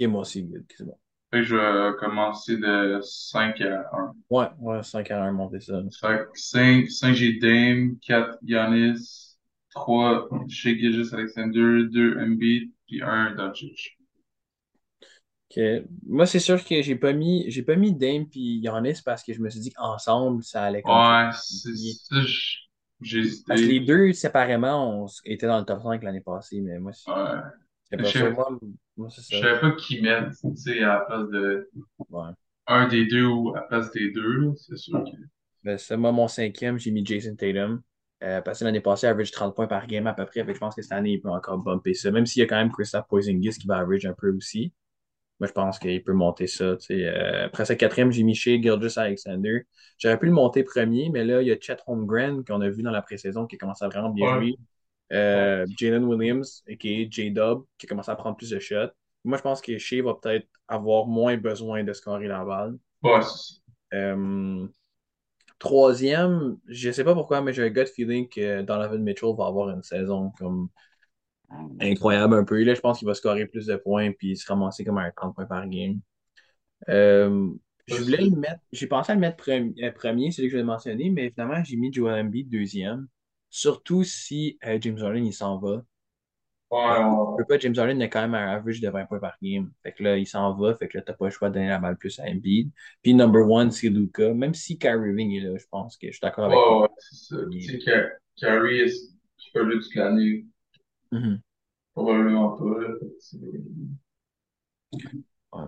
Et 0.00 0.06
moi 0.06 0.22
aussi, 0.22 0.42
good, 0.44 0.64
c'est 0.76 0.84
bon. 0.84 0.96
Fait 1.30 1.38
que 1.38 1.42
je 1.44 1.56
vais 1.56 1.96
commencer 1.98 2.56
de 2.56 3.00
5 3.02 3.60
à 3.60 3.88
1. 3.92 4.14
Ouais, 4.30 4.46
ouais, 4.60 4.82
5 4.82 5.10
à 5.10 5.22
un 5.24 5.32
monter 5.32 5.60
ça. 5.60 5.82
Fait 6.00 6.24
que 6.32 6.38
5, 6.38 6.90
5 6.90 7.14
j'ai 7.14 7.38
Dame, 7.38 7.98
4 8.00 8.38
Giannis, 8.42 9.36
3 9.70 10.28
Shai 10.48 10.78
Gilgeous-Alexander, 10.78 11.84
2 11.90 12.18
Embiid, 12.20 12.70
puis 12.86 13.02
1 13.02 13.34
Doncic. 13.34 13.97
Moi, 16.06 16.26
c'est 16.26 16.38
sûr 16.38 16.62
que 16.64 16.82
j'ai 16.82 16.96
pas 16.96 17.12
mis, 17.12 17.50
j'ai 17.50 17.62
pas 17.62 17.76
mis 17.76 17.92
Dame 17.94 18.26
puis 18.28 18.60
Giannis 18.62 19.00
parce 19.04 19.22
que 19.22 19.32
je 19.32 19.40
me 19.40 19.48
suis 19.48 19.60
dit 19.60 19.70
qu'ensemble, 19.70 20.42
ça 20.42 20.64
allait 20.64 20.82
comme. 20.82 20.92
Ouais, 20.92 21.30
c'est 21.32 21.74
ça, 21.74 22.16
Parce 23.46 23.60
que 23.60 23.66
les 23.66 23.80
deux, 23.80 24.12
séparément, 24.12 25.04
on 25.04 25.06
était 25.24 25.46
dans 25.46 25.58
le 25.58 25.64
top 25.64 25.82
5 25.82 26.02
l'année 26.02 26.20
passée, 26.20 26.60
mais 26.60 26.78
moi, 26.78 26.92
c'est 26.92 27.10
Ouais. 27.10 27.40
Je 27.90 27.96
ça. 29.08 29.22
savais 29.22 29.54
ça. 29.54 29.58
pas 29.60 29.70
qui 29.72 30.02
mettre, 30.02 30.30
tu 30.42 30.56
sais, 30.56 30.82
à 30.82 30.94
la 30.94 31.00
place 31.00 31.28
de 31.30 31.70
Ouais. 32.10 32.28
un 32.66 32.86
des 32.88 33.06
deux 33.06 33.24
ou 33.24 33.54
à 33.56 33.60
la 33.60 33.62
place 33.62 33.90
des 33.92 34.10
deux, 34.10 34.52
c'est 34.56 34.76
sûr 34.76 35.02
que. 35.02 35.16
Ben, 35.64 35.78
c'est 35.78 35.96
moi, 35.96 36.12
mon 36.12 36.28
cinquième, 36.28 36.78
j'ai 36.78 36.90
mis 36.90 37.04
Jason 37.06 37.34
Tatum. 37.34 37.80
Euh, 38.24 38.42
parce 38.42 38.58
que 38.58 38.64
l'année 38.64 38.80
passée, 38.80 39.06
il 39.06 39.10
average 39.10 39.30
30 39.30 39.54
points 39.54 39.68
par 39.68 39.86
game 39.86 40.06
à 40.08 40.12
peu 40.12 40.26
près. 40.26 40.44
Fait 40.44 40.52
je 40.52 40.58
pense 40.58 40.74
que 40.74 40.82
cette 40.82 40.90
année, 40.92 41.12
il 41.12 41.20
peut 41.20 41.30
encore 41.30 41.58
bumper 41.58 41.94
ça. 41.94 42.10
Même 42.10 42.26
s'il 42.26 42.40
y 42.40 42.42
a 42.42 42.46
quand 42.48 42.56
même 42.56 42.70
Kristaps 42.72 43.06
Porzingis 43.08 43.50
qui 43.58 43.66
va 43.68 43.78
average 43.78 44.04
un 44.06 44.12
peu 44.12 44.34
aussi. 44.36 44.72
Moi, 45.40 45.46
je 45.48 45.52
pense 45.52 45.78
qu'il 45.78 46.02
peut 46.02 46.12
monter 46.12 46.46
ça. 46.48 46.76
Euh, 46.90 47.46
après 47.46 47.64
ça, 47.64 47.76
quatrième, 47.76 48.10
j'ai 48.12 48.24
mis 48.24 48.34
chez 48.34 48.60
Gilgis 48.62 48.98
Alexander. 48.98 49.66
J'aurais 49.98 50.18
pu 50.18 50.26
le 50.26 50.32
monter 50.32 50.64
premier, 50.64 51.10
mais 51.10 51.24
là, 51.24 51.42
il 51.42 51.48
y 51.48 51.52
a 51.52 51.56
Chet 51.60 51.76
Holmgren 51.86 52.44
qu'on 52.44 52.60
a 52.60 52.68
vu 52.68 52.82
dans 52.82 52.90
la 52.90 53.02
pré-saison 53.02 53.46
qui 53.46 53.56
a 53.56 53.58
commencé 53.58 53.84
à 53.84 53.88
vraiment 53.88 54.10
bien 54.10 54.26
jouer. 54.26 54.58
Euh, 55.12 55.66
Jalen 55.76 56.04
Williams, 56.04 56.62
a.k.a. 56.68 57.06
J-Dub, 57.10 57.64
qui 57.78 57.86
a 57.86 57.88
commencé 57.88 58.10
à 58.10 58.16
prendre 58.16 58.36
plus 58.36 58.50
de 58.50 58.58
shots. 58.58 58.90
Moi, 59.24 59.38
je 59.38 59.42
pense 59.42 59.60
que 59.60 59.78
Shea 59.78 60.02
va 60.02 60.14
peut-être 60.14 60.48
avoir 60.68 61.06
moins 61.06 61.36
besoin 61.36 61.84
de 61.84 61.92
scorer 61.92 62.26
la 62.28 62.44
balle. 62.44 62.78
ouais, 63.02 63.22
Euh, 63.94 64.66
troisième, 65.58 66.58
je 66.68 66.90
sais 66.92 67.04
pas 67.04 67.14
pourquoi, 67.14 67.40
mais 67.42 67.52
j'ai 67.52 67.64
un 67.64 67.70
gut 67.70 67.86
feeling 67.86 68.28
que 68.28 68.62
Donovan 68.62 69.02
Mitchell 69.02 69.34
va 69.36 69.46
avoir 69.46 69.70
une 69.70 69.82
saison 69.82 70.32
comme 70.38 70.68
incroyable 71.80 72.34
un 72.34 72.44
peu. 72.44 72.62
Là, 72.62 72.74
je 72.74 72.80
pense 72.80 72.98
qu'il 72.98 73.08
va 73.08 73.14
scorer 73.14 73.46
plus 73.46 73.66
de 73.66 73.76
points 73.76 74.12
puis 74.12 74.36
se 74.36 74.46
ramasser 74.46 74.84
comme 74.84 74.98
un 74.98 75.10
30 75.10 75.34
points 75.34 75.46
par 75.46 75.66
game. 75.68 76.00
Euh, 76.88 77.50
je 77.86 78.02
voulais 78.02 78.18
le 78.24 78.36
mettre, 78.36 78.60
j'ai 78.72 78.86
pensé 78.86 79.12
à 79.12 79.14
le 79.16 79.20
mettre 79.22 79.50
euh, 79.50 79.92
premier, 79.92 80.30
c'est 80.32 80.42
lui 80.42 80.48
que 80.48 80.52
je 80.54 80.58
vais 80.58 80.64
mentionner, 80.64 81.10
mais 81.10 81.30
finalement, 81.30 81.62
j'ai 81.64 81.76
mis 81.76 81.92
Joel 81.92 82.26
Embiid 82.26 82.50
deuxième. 82.50 83.08
Surtout 83.50 84.04
si 84.04 84.58
euh, 84.66 84.78
James 84.80 84.98
Harden 85.00 85.24
il 85.26 85.32
s'en 85.34 85.58
va. 85.58 85.82
Ouais, 86.70 86.78
Euh, 86.84 87.02
je 87.36 87.36
ouais, 87.36 87.42
peux 87.42 87.44
pas, 87.46 87.58
James 87.58 87.74
Harden 87.78 88.00
a 88.02 88.08
quand 88.08 88.22
même 88.22 88.34
un 88.34 88.48
average 88.54 88.80
de 88.80 88.88
20 88.90 89.06
points 89.06 89.18
par 89.20 89.36
game. 89.42 89.72
Fait 89.82 89.92
que 89.92 90.02
là, 90.02 90.16
il 90.16 90.26
s'en 90.26 90.54
va, 90.54 90.74
fait 90.76 90.88
que 90.88 90.98
là, 90.98 91.02
t'as 91.06 91.12
pas 91.14 91.26
le 91.26 91.30
choix 91.30 91.48
de 91.50 91.54
donner 91.54 91.68
la 91.68 91.78
balle 91.78 91.96
plus 91.98 92.18
à 92.20 92.24
Embiid. 92.24 92.70
Puis 93.02 93.14
number 93.14 93.48
one, 93.48 93.70
c'est 93.70 93.88
Luka. 93.90 94.34
Même 94.34 94.54
si 94.54 94.78
Kyrie 94.78 95.10
Irving 95.10 95.32
est 95.36 95.40
là, 95.40 95.56
je 95.58 95.66
pense 95.70 95.96
que 95.98 96.06
je 96.08 96.12
suis 96.12 96.20
d'accord 96.20 96.46
avec 96.46 96.64
toi. 96.66 96.76
Ouais, 96.80 96.82
ouais, 96.82 96.88
c'est 96.98 97.16
ça. 97.34 97.36
Il 97.50 97.78
tu 99.38 99.50
peux 99.52 99.64
le 99.64 99.80
toute 99.80 99.94
l'année. 99.94 100.46
Mhm. 101.12 101.42
Probablement 101.94 102.56
pas, 102.56 102.64
là. 102.80 102.88
C'est- 103.20 103.38
Ouais. 105.52 105.64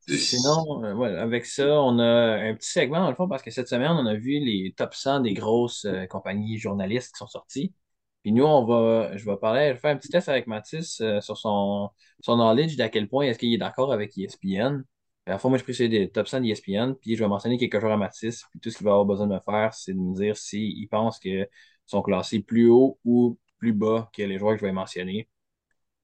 c'est- 0.00 0.18
Sinon, 0.18 0.84
euh, 0.84 0.94
ouais, 0.94 1.10
avec 1.16 1.46
ça, 1.46 1.66
on 1.82 1.98
a 1.98 2.04
un 2.06 2.54
petit 2.54 2.70
segment 2.70 3.00
dans 3.02 3.10
le 3.10 3.16
fond 3.16 3.28
parce 3.28 3.42
que 3.42 3.50
cette 3.50 3.68
semaine, 3.68 3.90
on 3.92 4.06
a 4.06 4.14
vu 4.14 4.40
les 4.40 4.74
top 4.76 4.94
100 4.94 5.20
des 5.20 5.34
grosses 5.34 5.84
euh, 5.86 6.06
compagnies 6.06 6.58
journalistes 6.58 7.12
qui 7.14 7.18
sont 7.18 7.26
sorties. 7.28 7.74
Puis 8.22 8.32
nous, 8.32 8.44
on 8.44 8.64
va, 8.66 9.16
je 9.16 9.24
vais 9.30 9.36
parler, 9.38 9.68
je 9.70 9.74
vais 9.74 9.78
faire 9.80 9.92
un 9.92 9.98
petit 9.98 10.08
test 10.10 10.28
avec 10.28 10.46
Mathis 10.46 11.00
euh, 11.02 11.20
sur 11.20 11.36
son, 11.38 11.90
son 12.22 12.36
knowledge 12.36 12.76
d'à 12.76 12.88
quel 12.90 13.08
point 13.08 13.26
est-ce 13.26 13.38
qu'il 13.38 13.52
est 13.54 13.58
d'accord 13.58 13.92
avec 13.92 14.16
ESPN. 14.18 14.84
À 15.26 15.32
la 15.32 15.38
fois, 15.38 15.50
moi, 15.50 15.58
je 15.58 15.64
pris 15.64 15.88
des 15.90 16.10
top 16.10 16.28
100 16.28 16.40
d'ESPN, 16.40 16.94
puis 16.96 17.16
je 17.16 17.22
vais 17.24 17.28
mentionner 17.28 17.58
quelques 17.58 17.80
joueurs 17.80 17.92
à 17.94 17.96
Mathis. 17.98 18.44
Puis 18.52 18.60
tout 18.60 18.70
ce 18.70 18.78
qu'il 18.78 18.86
va 18.86 18.92
avoir 18.92 19.06
besoin 19.06 19.26
de 19.28 19.34
me 19.34 19.40
faire, 19.40 19.74
c'est 19.74 19.92
de 19.94 19.98
me 19.98 20.14
dire 20.16 20.36
s'il 20.36 20.88
pense 20.88 21.18
qu'ils 21.18 21.48
sont 21.86 22.02
classés 22.02 22.40
plus 22.42 22.68
haut 22.70 22.98
ou 23.04 23.38
plus 23.64 23.72
bas 23.72 24.10
que 24.12 24.22
les 24.22 24.38
joueurs 24.38 24.54
que 24.54 24.60
je 24.60 24.66
vais 24.66 24.72
mentionner. 24.72 25.28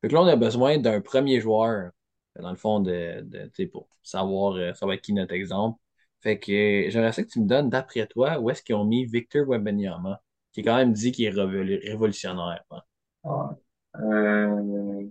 Fait 0.01 0.09
que 0.09 0.15
là, 0.15 0.23
on 0.23 0.27
a 0.27 0.37
besoin 0.37 0.79
d'un 0.79 1.01
premier 1.01 1.41
joueur, 1.41 1.93
dans 2.39 2.51
le 2.51 2.57
fond, 2.57 2.81
de, 2.81 3.23
pour 3.67 3.89
savoir 4.03 4.77
ça 4.77 4.87
va 4.87 4.95
être 4.95 5.03
qui 5.03 5.13
notre 5.13 5.35
exemple. 5.35 5.81
Fait 6.21 6.39
que 6.39 6.53
euh, 6.53 6.91
j'aimerais 6.91 7.13
ça 7.13 7.23
que 7.23 7.29
tu 7.29 7.41
me 7.41 7.47
donnes, 7.49 7.71
d'après 7.71 8.07
toi, 8.07 8.39
où 8.41 8.51
est-ce 8.51 8.63
qu'ils 8.63 8.75
ont 8.75 8.85
mis 8.85 9.07
Victor 9.07 9.49
Wembanyama, 9.49 10.23
qui 10.53 10.61
est 10.61 10.65
quand 10.65 10.77
même 10.77 10.93
dit 10.93 11.13
qu'il 11.13 11.27
est 11.27 11.31
révolu- 11.31 11.81
révolutionnaire. 11.91 12.65
hein? 12.71 12.83
Euh, 13.97 15.11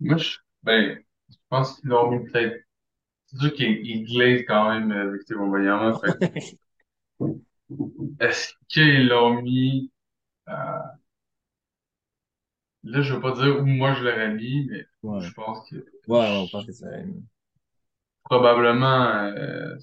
moi, 0.00 0.16
je, 0.18 0.38
ben, 0.62 0.98
je 1.30 1.36
pense 1.48 1.80
qu'ils 1.80 1.90
l'ont 1.90 2.10
mis 2.10 2.24
peut-être. 2.30 2.64
C'est 3.26 3.38
sûr 3.38 3.54
qu'il 3.54 3.86
il 3.86 4.04
glaze 4.06 4.44
quand 4.48 4.70
même 4.70 4.92
euh, 4.92 5.12
Victor 5.16 5.40
Wembanyama. 5.42 6.00
Fait 6.00 6.42
est-ce 8.20 8.52
qu'ils 8.68 9.08
l'ont 9.08 9.42
mis, 9.42 9.90
euh, 10.48 10.54
là, 12.86 13.02
je 13.02 13.14
veux 13.14 13.20
pas 13.20 13.32
dire 13.32 13.60
où 13.60 13.66
moi 13.66 13.94
je 13.94 14.04
l'aurais 14.04 14.34
mis, 14.34 14.66
mais 14.70 14.86
Ouais. 15.02 15.20
je 15.20 15.32
pense 15.34 15.68
que 15.70 15.76
Ouais, 16.08 16.28
on 16.38 16.48
pense 16.48 16.66
que 16.66 16.72
c'est. 16.72 16.86
probablement 18.24 19.24
euh, 19.36 19.76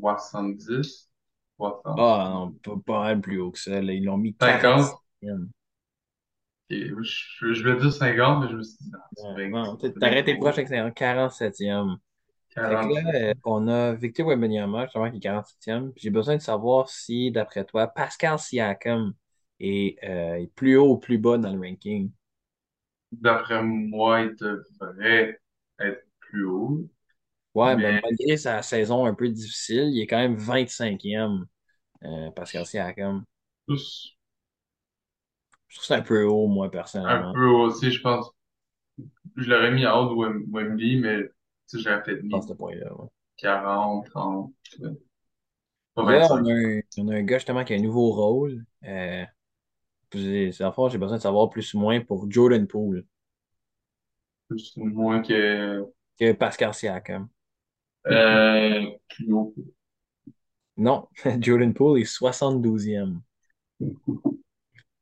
70, 0.00 1.10
60, 1.56 1.98
Ah, 1.98 2.30
non, 2.32 2.52
pas, 2.62 2.76
pas 2.86 3.00
mal 3.00 3.20
plus 3.20 3.40
haut 3.40 3.50
que 3.50 3.58
ça. 3.58 3.80
là. 3.82 3.92
Ils 3.92 4.04
l'ont 4.04 4.16
mis 4.18 4.34
50. 4.40 4.94
47e. 5.22 5.50
Et 6.70 6.88
je, 6.88 7.52
je 7.54 7.62
vais 7.68 7.76
dire 7.80 7.92
50, 7.92 8.44
mais 8.44 8.50
je 8.50 8.56
me 8.56 8.62
suis 8.62 8.76
dit, 8.80 8.90
non, 9.50 9.78
c'est 9.80 10.02
arrêté 10.02 10.34
trop. 10.34 10.36
proche 10.36 10.58
avec 10.58 10.68
c'est 10.68 10.92
47e. 10.94 11.98
Fait 12.66 12.78
que 12.78 12.86
là, 12.86 13.00
47. 13.04 13.30
euh, 13.30 13.34
on 13.44 13.68
a 13.68 13.94
Victor 13.94 14.26
Wembanyama, 14.28 14.84
justement, 14.86 15.10
qui 15.10 15.18
est 15.18 15.20
47e. 15.20 15.92
Puis 15.92 16.02
J'ai 16.04 16.10
besoin 16.10 16.36
de 16.36 16.42
savoir 16.42 16.88
si, 16.88 17.30
d'après 17.30 17.64
toi, 17.64 17.86
Pascal 17.88 18.38
Siakam 18.38 19.14
est, 19.60 20.02
euh, 20.04 20.46
plus 20.56 20.76
haut 20.76 20.92
ou 20.94 20.98
plus 20.98 21.18
bas 21.18 21.38
dans 21.38 21.52
le 21.52 21.60
ranking? 21.60 22.10
D'après 23.12 23.62
moi, 23.64 24.20
il 24.22 24.36
devrait 24.36 25.40
être 25.80 26.06
plus 26.20 26.44
haut, 26.44 26.88
Ouais, 27.54 27.76
ben 27.78 27.94
mais 27.94 28.02
malgré 28.02 28.36
sa 28.36 28.62
saison 28.62 29.06
un 29.06 29.14
peu 29.14 29.28
difficile, 29.30 29.88
il 29.92 30.00
est 30.02 30.06
quand 30.06 30.18
même 30.18 30.36
25e, 30.36 31.46
euh, 32.04 32.30
Pascal 32.32 32.66
Siakam. 32.66 33.24
plus 33.66 34.16
Je 35.68 35.76
trouve 35.76 35.82
que 35.82 35.86
c'est 35.86 35.94
un 35.94 36.02
peu 36.02 36.24
haut, 36.24 36.48
moi, 36.48 36.68
un 37.04 37.22
personnellement, 37.22 37.32
peu 37.32 37.46
aussi, 37.46 37.90
je 37.90 38.02
pense. 38.02 38.30
Je 39.36 39.48
l'aurais 39.48 39.70
mis 39.70 39.86
en 39.86 40.00
haut 40.06 40.10
de 40.10 40.14
Wem- 40.14 40.44
Wemby, 40.50 40.96
mais 41.00 41.22
tu 41.68 41.78
sais, 41.78 41.80
j'aurais 41.80 42.02
peut-être 42.02 42.22
à 42.30 42.40
mis 42.40 42.40
ce 42.40 42.52
point-là. 42.52 42.94
ouais. 43.00 43.08
40, 43.38 44.06
30, 44.10 44.54
euh, 44.82 44.94
pas 45.94 46.04
Là, 46.04 46.28
on 46.32 46.44
25. 46.44 46.46
a 46.46 46.52
un, 46.52 46.80
on 46.98 47.08
a 47.08 47.14
un 47.16 47.22
gars, 47.22 47.38
justement, 47.38 47.64
qui 47.64 47.72
a 47.74 47.76
un 47.76 47.80
nouveau 47.80 48.10
rôle. 48.12 48.64
Euh, 48.84 49.24
c'est- 50.12 50.52
fond, 50.72 50.88
j'ai 50.88 50.98
besoin 50.98 51.16
de 51.18 51.22
savoir 51.22 51.50
plus 51.50 51.74
ou 51.74 51.78
moins 51.80 52.00
pour 52.00 52.30
Jordan 52.30 52.66
Poole 52.66 53.04
Plus 54.48 54.72
ou 54.76 54.84
moins 54.86 55.22
que 55.22 55.86
que 56.18 56.32
Pascal 56.34 56.74
Siakam. 56.74 57.28
euh, 58.08 58.86
plus 59.08 59.32
haut. 59.32 59.54
Non, 60.78 61.06
Jordan 61.42 61.74
Poole 61.74 62.00
est 62.00 62.04
72e. 62.06 63.20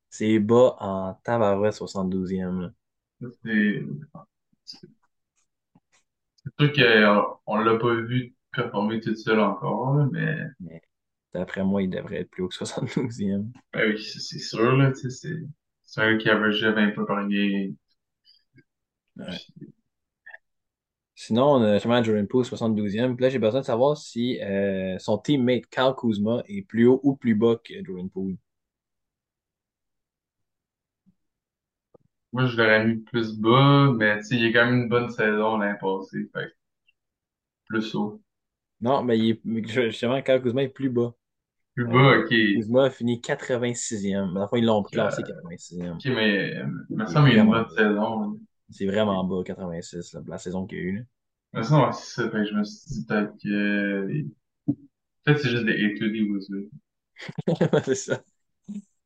C'est 0.09 0.39
bas 0.39 0.77
en 0.81 1.13
tabarouette 1.25 1.75
72e. 1.75 2.63
là. 2.63 2.71
C'est 3.43 3.83
c'est 4.65 4.89
sûr 6.59 6.73
qu'on 6.73 7.39
on 7.47 7.57
l'a 7.59 7.79
pas 7.79 7.95
vu 7.95 8.35
performer 8.53 9.01
tout 9.01 9.15
seul 9.17 9.41
encore, 9.41 9.95
Mais 10.61 10.83
d'après 11.35 11.64
moi, 11.64 11.82
il 11.82 11.91
devrait 11.91 12.20
être 12.20 12.30
plus 12.30 12.43
haut 12.43 12.49
que 12.49 12.55
72e. 12.55 13.53
ben 13.72 13.93
oui, 13.93 14.03
c'est 14.03 14.39
sûr, 14.39 14.76
là, 14.76 14.93
c'est 14.95 16.01
un 16.01 16.16
qui 16.16 16.28
average 16.30 16.64
20 16.64 16.91
points 16.93 17.05
par 17.05 17.28
game. 17.28 17.74
Ouais. 19.16 19.39
Sinon, 21.16 21.55
on 21.55 21.62
a 21.62 21.74
justement 21.74 22.03
Jordan 22.03 22.26
Poole 22.26 22.45
72e. 22.45 23.14
Puis 23.14 23.22
là, 23.22 23.30
j'ai 23.30 23.39
besoin 23.39 23.61
de 23.61 23.64
savoir 23.64 23.97
si 23.97 24.41
euh, 24.43 24.99
son 24.99 25.18
teammate 25.18 25.66
Kyle 25.66 25.93
Kuzma 25.97 26.43
est 26.49 26.62
plus 26.62 26.87
haut 26.87 27.01
ou 27.03 27.14
plus 27.14 27.35
bas 27.35 27.57
que 27.64 27.74
Jordan 27.85 28.11
Poole. 28.11 28.37
Moi, 32.32 32.47
je 32.47 32.57
l'aurais 32.57 32.85
mis 32.85 32.97
plus 32.97 33.39
bas, 33.39 33.93
mais 33.97 34.18
tu 34.18 34.24
sais, 34.24 34.37
il 34.37 34.47
a 34.47 34.53
quand 34.53 34.66
même 34.66 34.82
une 34.82 34.89
bonne 34.89 35.09
saison 35.11 35.57
l'année 35.57 35.78
passée, 35.80 36.28
fait 36.35 36.53
plus 37.66 37.95
haut. 37.95 38.20
Non, 38.80 39.05
mais 39.05 39.18
il 39.18 39.30
est, 39.30 39.68
justement, 39.68 40.20
Kyle 40.20 40.43
Kuzma 40.43 40.64
est 40.64 40.68
plus 40.68 40.91
bas. 40.91 41.14
Euh, 41.79 42.22
ok. 42.25 42.33
Kuzma 42.53 42.85
a 42.85 42.91
fini 42.91 43.20
86e. 43.20 44.33
Mais 44.33 44.41
enfin, 44.41 44.59
ils 44.59 44.64
l'ont 44.64 44.83
classé 44.83 45.22
Euh, 45.22 45.27
86e. 45.27 45.97
Ok, 45.97 46.05
mais 46.07 46.55
euh, 46.57 46.66
il 46.91 46.97
me 46.97 47.07
C'est 47.07 47.12
semble 47.12 47.29
qu'il 47.29 47.37
y 47.37 47.41
a 47.41 47.43
une 47.45 47.51
bonne 47.51 47.68
saison. 47.68 48.20
là. 48.20 48.29
C'est 48.70 48.87
vraiment 48.87 49.25
bas, 49.25 49.43
86, 49.45 50.12
là, 50.14 50.20
pour 50.20 50.31
la 50.31 50.39
saison 50.39 50.66
qu'il 50.66 50.79
y 50.79 50.81
a 50.81 50.85
eu. 50.85 51.07
Il 51.53 51.59
me 51.59 51.62
semble 51.62 51.91
que 51.91 51.97
c'est 51.97 52.22
ça, 52.22 52.31
fait 52.31 52.39
que 52.39 52.45
je 52.47 52.55
me 52.55 52.64
suis 52.64 52.87
dit 52.95 53.07
peut-être 53.07 53.33
que... 53.43 54.25
Peut-être 55.25 55.37
que 55.39 55.43
c'est 55.43 55.51
juste 55.51 55.64
des 55.64 55.72
études 55.85 56.12
des 56.12 56.22
Wizards. 56.22 56.70
là. 57.72 57.83
C'est 57.85 57.95
ça. 57.95 58.22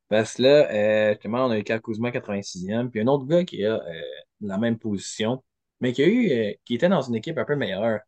Parce 0.08 0.34
que 0.36 0.42
là, 0.42 0.70
euh, 0.72 1.12
justement, 1.14 1.46
on 1.46 1.50
a 1.50 1.58
eu 1.58 1.64
Kyle 1.64 1.80
Kuzma 1.82 2.10
86e, 2.10 2.90
puis 2.90 3.00
un 3.00 3.06
autre 3.08 3.26
gars 3.26 3.44
qui 3.44 3.64
a 3.64 3.74
euh, 3.76 4.02
la 4.40 4.58
même 4.58 4.78
position, 4.78 5.42
mais 5.80 5.92
qui 5.92 6.02
a 6.02 6.06
eu, 6.08 6.30
euh, 6.30 6.52
qui 6.64 6.74
était 6.76 6.88
dans 6.88 7.02
une 7.02 7.14
équipe 7.16 7.38
un 7.38 7.44
peu 7.44 7.56
meilleure. 7.56 8.00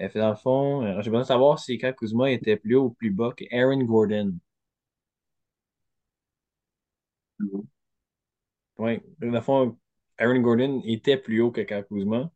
Euh, 0.00 0.08
fait, 0.08 0.18
dans 0.18 0.30
le 0.30 0.36
fond, 0.36 0.82
euh, 0.82 1.02
j'ai 1.02 1.10
besoin 1.10 1.22
de 1.22 1.26
savoir 1.26 1.58
si 1.58 1.78
Kyle 1.78 1.94
Kuzma 1.94 2.30
était 2.30 2.56
plus 2.56 2.76
haut 2.76 2.86
ou 2.86 2.90
plus 2.90 3.10
bas 3.10 3.32
que 3.36 3.44
Aaron 3.52 3.82
Gordon. 3.84 4.38
Oui, 8.78 9.00
dans 9.18 9.30
le 9.30 9.40
fond, 9.40 9.78
Aaron 10.18 10.40
Gordon 10.40 10.82
était 10.84 11.18
plus 11.18 11.40
haut 11.40 11.50
que 11.50 11.60
Kyle 11.60 11.84
Kuzma. 11.90 12.30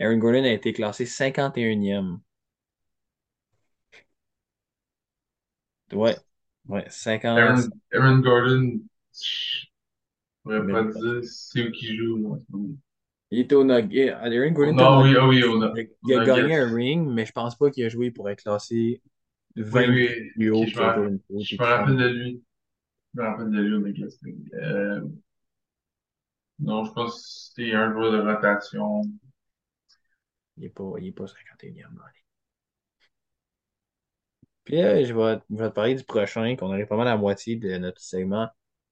Aaron 0.00 0.18
Gordon 0.18 0.44
a 0.44 0.48
été 0.52 0.72
classé 0.72 1.04
51e. 1.04 2.20
Ouais, 5.92 6.16
ouais, 6.68 6.84
50. 6.88 7.38
Aaron, 7.38 7.68
Aaron 7.92 8.18
Gordon, 8.18 8.80
je 9.12 9.66
pourrais 10.42 10.66
pas 10.66 10.84
dire 10.84 11.24
c'est 11.24 11.68
où 11.68 11.72
qu'il 11.72 11.96
joue. 11.96 12.16
moi. 12.16 12.38
Il 13.30 13.38
était 13.40 13.54
au 13.54 13.64
Nuggets. 13.64 14.10
Aaron 14.10 14.50
Gordon 14.50 14.72
non, 14.74 15.02
oui, 15.02 15.14
ah 15.16 15.26
oui, 15.26 15.44
on 15.44 15.62
a, 15.62 15.72
Il 16.04 16.14
a, 16.14 16.24
gagné 16.24 16.56
un 16.56 16.74
ring, 16.74 17.08
mais 17.08 17.24
je 17.24 17.32
pense 17.32 17.56
pas 17.56 17.70
qu'il 17.70 17.84
a 17.84 17.88
joué 17.88 18.10
pour 18.10 18.28
être 18.28 18.42
classé 18.42 19.00
Oui, 19.56 19.62
20 19.62 19.88
oui, 19.88 20.30
plus 20.34 20.50
haut 20.50 20.66
je 20.66 20.74
que 20.74 21.00
me, 21.00 21.20
je 21.40 21.56
rappelle 21.56 21.96
30. 21.96 21.98
de 21.98 22.08
lui. 22.08 22.42
Je 23.14 23.20
me 23.20 23.26
rappelle 23.26 23.50
de 23.50 23.60
lui 23.60 23.74
au 23.74 23.80
Nuggets. 23.80 24.08
Euh, 24.54 25.00
non, 26.58 26.84
je 26.84 26.92
pense 26.92 27.14
que 27.14 27.60
c'était 27.62 27.74
un 27.74 27.92
joueur 27.92 28.12
de 28.12 28.18
rotation. 28.18 29.02
Il 30.56 30.64
est 30.64 30.68
pas, 30.68 30.92
il 30.98 31.06
est 31.06 31.12
pas 31.12 31.24
51e. 31.24 31.82
là. 31.82 32.04
Puis 34.64 34.76
là, 34.76 35.02
je 35.02 35.14
vais, 35.14 35.38
je 35.50 35.56
vais 35.56 35.68
te 35.68 35.74
parler 35.74 35.94
du 35.94 36.04
prochain, 36.04 36.54
qu'on 36.56 36.70
arrive 36.70 36.86
pas 36.86 36.96
mal 36.96 37.08
à 37.08 37.12
la 37.12 37.16
moitié 37.16 37.56
de 37.56 37.76
notre 37.78 38.00
segment. 38.00 38.48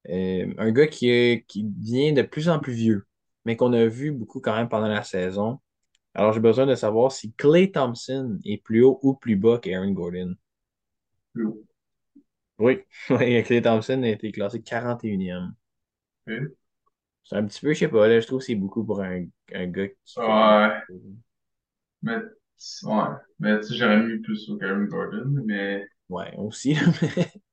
Euh, 0.09 0.53
un 0.59 0.71
gars 0.71 0.87
qui, 0.87 1.45
qui 1.47 1.65
devient 1.65 2.13
de 2.13 2.23
plus 2.23 2.49
en 2.49 2.59
plus 2.59 2.73
vieux, 2.73 3.07
mais 3.49 3.57
qu'on 3.57 3.73
a 3.73 3.87
vu 3.87 4.13
beaucoup 4.13 4.41
quand 4.43 4.55
même 4.55 4.69
pendant 4.69 4.89
la 4.89 5.03
saison. 5.03 5.59
Alors, 6.15 6.35
j'ai 6.35 6.41
besoin 6.41 6.67
de 6.67 6.75
savoir 6.75 7.13
si 7.13 7.33
Klay 7.33 7.73
Thompson 7.73 8.39
est 8.45 8.59
plus 8.63 8.83
haut 8.85 9.01
ou 9.03 9.15
plus 9.15 9.37
bas 9.37 9.59
qu'Aaron 9.59 9.93
Gordon. 9.93 10.35
Plus 11.33 11.47
haut. 11.47 11.65
Oui, 12.59 12.85
Klay 13.09 13.63
Thompson 13.63 14.03
a 14.03 14.09
été 14.09 14.33
classé 14.33 14.63
41e. 14.63 15.55
Ok. 16.27 16.59
C'est 17.25 17.37
un 17.37 17.47
petit 17.47 17.61
peu, 17.61 17.73
je 17.73 17.79
sais 17.79 17.89
pas, 17.89 18.07
là, 18.09 18.21
je 18.21 18.27
trouve 18.27 18.41
que 18.41 18.45
c'est 18.45 18.55
beaucoup 18.55 18.85
pour 18.85 19.01
un, 19.01 19.25
un 19.55 19.67
gars 19.67 19.89
qui 19.89 19.95
Ouais, 20.17 20.83
mais, 22.03 22.17
ouais, 22.85 23.05
mais 23.39 23.61
tu 23.61 23.67
sais, 23.69 23.75
j'aurais 23.77 24.03
mis 24.03 24.19
plus 24.19 24.49
au 24.51 24.59
Aaron 24.63 24.85
Gordon, 24.85 25.43
mais, 25.47 25.87
Ouais, 26.09 26.35
aussi. 26.39 26.75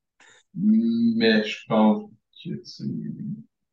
mais 0.53 1.43
je 1.43 1.65
pense 1.67 2.09
que, 2.43 2.49
tu 2.49 2.63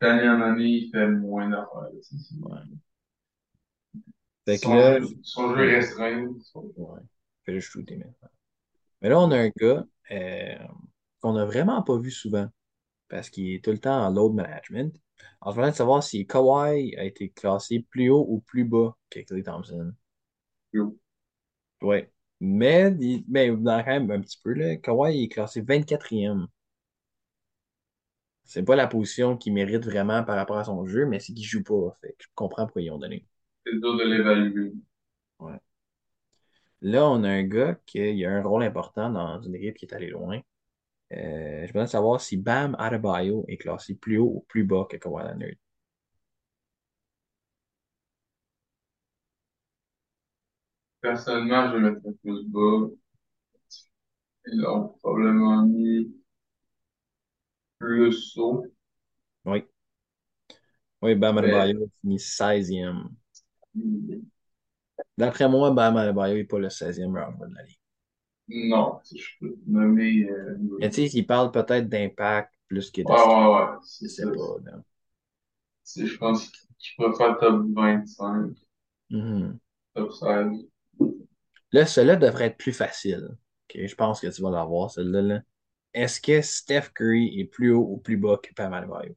d'année 0.02 0.28
en 0.28 0.42
année, 0.42 0.68
il 0.68 0.90
fait 0.92 1.08
moins 1.08 1.48
d'affaires. 1.48 1.90
Fait 4.44 4.58
que 4.60 4.64
Son 4.64 4.74
là, 4.76 5.00
son 5.22 5.56
jeu 5.56 5.68
est 5.70 5.76
restreint. 5.76 6.28
son- 6.52 6.72
ouais, 6.76 7.00
fait 7.44 7.60
shooter 7.60 7.96
maintenant. 7.96 8.28
Mais 9.02 9.10
là, 9.10 9.20
on 9.20 9.30
a 9.32 9.38
un 9.38 9.50
gars 9.56 9.86
euh, 10.12 10.56
qu'on 11.20 11.36
a 11.36 11.44
vraiment 11.46 11.82
pas 11.82 11.98
vu 11.98 12.10
souvent 12.10 12.48
parce 13.08 13.30
qu'il 13.30 13.50
est 13.54 13.64
tout 13.64 13.72
le 13.72 13.78
temps 13.78 14.06
en 14.06 14.10
load 14.10 14.34
management. 14.34 14.94
En 15.40 15.52
train 15.52 15.70
de 15.70 15.76
savoir 15.76 16.02
si 16.04 16.26
Kawhi 16.26 16.96
a 16.96 17.04
été 17.04 17.30
classé 17.30 17.86
plus 17.90 18.10
haut 18.10 18.26
ou 18.28 18.40
plus 18.40 18.64
bas 18.64 18.96
que 19.10 19.20
Klay 19.20 19.42
Thompson. 19.44 19.92
Plus 20.70 20.80
haut. 20.82 20.98
Ouais. 21.82 22.10
Mais, 22.40 22.94
il- 23.00 23.24
mais 23.28 23.50
dans 23.54 23.78
quand 23.84 23.90
même 23.90 24.10
un 24.10 24.20
petit 24.20 24.38
peu, 24.42 24.52
là, 24.54 24.76
Kawhi 24.76 25.24
est 25.24 25.28
classé 25.28 25.60
24e. 25.60 26.48
C'est 28.44 28.64
pas 28.64 28.76
la 28.76 28.86
position 28.86 29.36
qu'il 29.36 29.54
mérite 29.54 29.84
vraiment 29.84 30.24
par 30.24 30.36
rapport 30.36 30.58
à 30.58 30.64
son 30.64 30.84
jeu, 30.86 31.06
mais 31.06 31.20
c'est 31.20 31.32
qu'il 31.32 31.44
joue 31.44 31.62
pas. 31.62 31.96
Fait 32.00 32.12
que 32.12 32.24
je 32.24 32.28
comprends 32.34 32.66
pourquoi 32.66 32.82
ils 32.82 32.90
ont 32.90 32.98
donné. 32.98 33.24
C'est 33.64 33.78
dur 33.78 33.96
de 33.96 34.04
l'évaluer. 34.04 34.72
Ouais. 35.38 35.58
Là, 36.82 37.08
on 37.08 37.22
a 37.24 37.28
un 37.30 37.44
gars 37.44 37.78
qui 37.86 38.24
a 38.24 38.30
un 38.30 38.42
rôle 38.42 38.64
important 38.64 39.08
dans 39.10 39.40
une 39.40 39.54
équipe 39.54 39.76
qui 39.76 39.86
est 39.86 39.94
allée 39.94 40.10
loin. 40.10 40.40
Euh, 41.12 41.66
je 41.66 41.72
voudrais 41.72 41.86
savoir 41.86 42.20
si 42.20 42.36
Bam 42.36 42.76
Adebayo 42.78 43.44
est 43.48 43.58
classé 43.58 43.94
plus 43.94 44.18
haut 44.18 44.32
ou 44.36 44.44
plus 44.48 44.64
bas 44.64 44.86
que 44.90 44.96
Kawhi 44.96 45.24
Leonard. 45.24 45.56
Personnellement, 51.00 51.70
je 51.70 51.76
le 51.76 51.90
mettrais 51.92 52.12
plus 52.22 52.44
bas. 52.46 52.88
Ils 54.46 54.64
ont 54.66 54.88
probablement 55.02 55.66
mis 55.66 56.12
plus 57.82 58.36
haut. 58.38 58.64
Oui. 59.44 59.66
Oui, 61.02 61.14
Bam 61.14 61.36
Adebayo 61.38 61.84
a 61.84 61.88
fini 62.00 62.18
16e. 62.18 63.08
D'après 65.16 65.48
moi, 65.48 65.70
Bam 65.70 65.96
Adebayo 65.96 66.34
n'est 66.34 66.44
pas 66.44 66.58
le 66.58 66.68
16e 66.68 67.12
meilleur 67.12 67.32
joueur 67.34 67.48
de 67.48 67.54
la 67.54 67.62
ligue. 67.62 67.78
non, 68.48 69.00
si 69.04 69.18
je 69.18 69.30
peux 69.40 69.56
nommer 69.66 70.24
euh, 70.30 70.56
Mais 70.78 70.90
tu 70.90 70.96
sais, 71.08 71.16
il 71.18 71.26
parle 71.26 71.50
peut-être 71.50 71.88
d'impact 71.88 72.52
plus 72.68 72.90
que 72.90 73.00
de 73.02 73.14
Ouais, 73.14 73.16
Steph. 73.16 73.32
ouais, 73.34 73.46
ouais, 73.54 73.76
Je 74.02 74.08
c'est 74.08 74.08
sais 74.08 74.26
ça. 74.26 74.30
pas. 74.30 74.56
C'est, 75.84 76.06
je 76.08 76.18
pense 76.18 76.50
qu'il 76.50 76.96
pourrait 76.96 77.16
faire 77.16 77.38
top 77.38 77.66
25, 77.72 78.56
Mhm. 79.10 79.60
top 79.94 80.12
16. 80.12 80.66
Là, 81.72 81.86
celui-là 81.86 82.16
devrait 82.16 82.46
être 82.46 82.56
plus 82.58 82.72
facile. 82.72 83.28
Je 83.74 83.94
pense 83.94 84.20
que 84.20 84.26
tu 84.28 84.42
vas 84.42 84.50
l'avoir, 84.50 84.90
celui-là. 84.90 85.42
Est-ce 85.94 86.20
que 86.20 86.42
Steph 86.42 86.90
Curry 86.94 87.40
est 87.40 87.44
plus 87.46 87.72
haut 87.72 87.86
ou 87.90 87.96
plus 87.98 88.16
bas 88.18 88.38
que 88.42 88.52
Pam 88.54 88.72
Adebayo? 88.74 89.16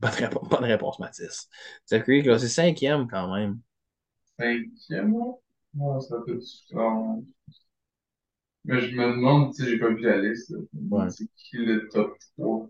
Bonne 0.00 0.10
réponse, 0.10 0.48
bonne 0.48 0.64
réponse, 0.64 0.98
Mathis. 0.98 1.48
Steph 1.86 2.02
Curry 2.04 2.18
est 2.20 2.22
classé 2.24 2.48
cinquième 2.48 3.08
quand 3.08 3.32
même. 3.34 3.60
Cinquième, 4.36 5.14
ouais? 5.14 6.00
Ça 6.00 6.16
peut 6.26 6.34
être 6.34 6.40
différent. 6.40 7.22
Mais 8.64 8.80
je 8.80 8.96
me 8.96 9.06
demande, 9.12 9.52
tu 9.54 9.62
sais, 9.64 9.68
j'ai 9.70 9.78
pas 9.78 9.90
vu 9.90 10.00
la 10.00 10.18
liste, 10.18 10.54
Ouais. 10.90 11.10
c'est 11.10 11.26
qui 11.36 11.56
le 11.58 11.88
top 11.88 12.16
3. 12.38 12.66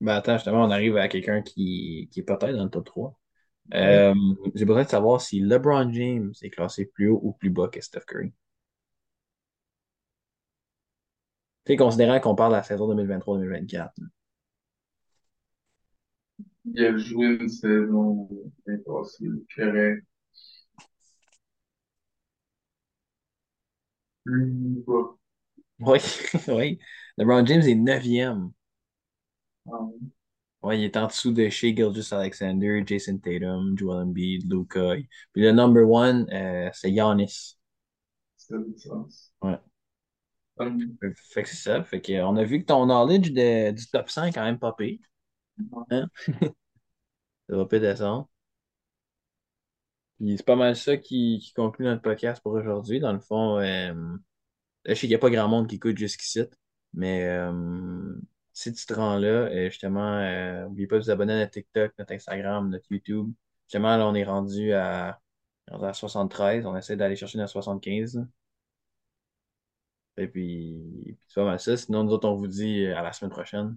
Ben 0.00 0.14
attends, 0.16 0.34
justement, 0.36 0.64
on 0.64 0.70
arrive 0.70 0.96
à 0.96 1.08
quelqu'un 1.08 1.42
qui, 1.42 2.08
qui 2.12 2.20
est 2.20 2.22
peut-être 2.22 2.52
dans 2.56 2.64
le 2.64 2.70
top 2.70 2.84
3. 2.86 3.18
Ouais. 3.78 4.04
Euh, 4.04 4.14
j'ai 4.54 4.64
besoin 4.64 4.84
de 4.84 4.88
savoir 4.88 5.20
si 5.20 5.40
LeBron 5.40 5.92
James 5.92 6.32
est 6.42 6.50
classé 6.50 6.86
plus 6.86 7.08
haut 7.08 7.20
ou 7.22 7.32
plus 7.32 7.50
bas 7.50 7.68
que 7.68 7.80
Steph 7.80 8.02
Curry. 8.06 8.32
Sais, 11.66 11.76
considérant 11.76 12.20
qu'on 12.20 12.34
parle 12.34 12.52
de 12.52 12.56
la 12.58 12.62
saison 12.62 12.88
2023-2024. 12.88 13.92
là. 13.98 14.06
Il 16.66 16.84
a 16.84 16.96
joué 16.96 17.26
une 17.26 17.48
saison 17.48 18.28
l'année 18.66 18.82
passée, 18.84 19.26
correct. 19.54 20.04
Plus 24.24 24.82
bas. 24.86 25.16
Oui, 25.80 25.98
oui. 26.48 26.78
LeBron 27.18 27.46
James 27.46 27.62
est 27.62 27.74
neuvième. 27.74 28.52
Ah, 29.70 29.78
ouais. 30.62 30.78
Il 30.80 30.84
est 30.84 30.96
en 30.96 31.06
dessous 31.06 31.32
de 31.32 31.48
Shea 31.48 31.74
Gilgeous-Alexander, 31.74 32.82
Jason 32.86 33.18
Tatum, 33.18 33.76
Joel 33.78 34.04
Embiid, 34.04 34.50
Luka. 34.50 34.96
Puis 35.32 35.42
le 35.42 35.52
number 35.52 35.88
one, 35.88 36.26
euh, 36.32 36.70
c'est 36.72 36.92
Giannis. 36.92 37.58
Ça 38.36 38.54
a 38.56 38.58
du 38.58 38.78
sens. 38.78 39.32
Ouais. 39.42 39.58
Fait 41.32 41.42
que 41.42 41.48
c'est 41.48 41.56
ça. 41.56 41.82
Fait 41.84 42.00
que, 42.00 42.12
on 42.22 42.36
a 42.36 42.44
vu 42.44 42.60
que 42.60 42.66
ton 42.66 42.86
knowledge 42.86 43.32
de- 43.32 43.72
du 43.72 43.86
top 43.88 44.08
100 44.10 44.24
est 44.26 44.32
quand 44.32 44.44
même 44.44 44.58
pas 44.58 44.72
pire. 44.72 44.98
Hein? 45.90 46.08
Ça 47.48 47.56
va 47.56 47.66
pas 47.66 47.78
descendre. 47.78 48.28
Puis 50.18 50.36
c'est 50.36 50.46
pas 50.46 50.56
mal 50.56 50.76
ça 50.76 50.96
qui, 50.96 51.40
qui 51.42 51.52
conclut 51.54 51.84
notre 51.86 52.02
podcast 52.02 52.42
pour 52.42 52.52
aujourd'hui. 52.52 53.00
Dans 53.00 53.12
le 53.12 53.18
fond, 53.20 53.58
euh, 53.58 53.92
je 54.86 54.94
sais 54.94 55.00
qu'il 55.00 55.08
n'y 55.10 55.14
a 55.16 55.18
pas 55.18 55.30
grand 55.30 55.48
monde 55.48 55.68
qui 55.68 55.76
écoute 55.76 55.98
jusqu'ici. 55.98 56.42
Mais 56.94 57.26
euh, 57.28 58.14
si 58.52 58.72
tu 58.72 58.86
te 58.86 58.94
rends 58.94 59.18
là, 59.18 59.28
euh, 59.28 59.68
justement, 59.70 60.18
euh, 60.18 60.64
n'oubliez 60.64 60.86
pas 60.86 60.96
de 60.98 61.02
vous 61.02 61.10
abonner 61.10 61.34
à 61.34 61.38
notre 61.40 61.52
TikTok, 61.52 61.92
notre 61.98 62.12
Instagram, 62.14 62.70
notre 62.70 62.86
YouTube. 62.90 63.32
Justement, 63.66 63.96
là, 63.96 64.06
on 64.06 64.14
est 64.14 64.24
rendu 64.24 64.72
à, 64.72 65.20
à 65.70 65.92
73. 65.92 66.66
On 66.66 66.76
essaie 66.76 66.96
d'aller 66.96 67.16
chercher 67.16 67.38
notre 67.38 67.52
75. 67.52 68.16
là. 68.16 68.22
Et 70.16 70.28
puis, 70.28 70.80
puis 71.06 71.16
c'est 71.26 71.40
pas 71.40 71.44
mal 71.46 71.60
ça. 71.60 71.76
Sinon, 71.76 72.04
nous 72.04 72.12
autres, 72.12 72.28
on 72.28 72.34
vous 72.36 72.46
dit 72.48 72.84
euh, 72.86 72.96
à 72.98 73.02
la 73.02 73.12
semaine 73.12 73.30
prochaine. 73.30 73.76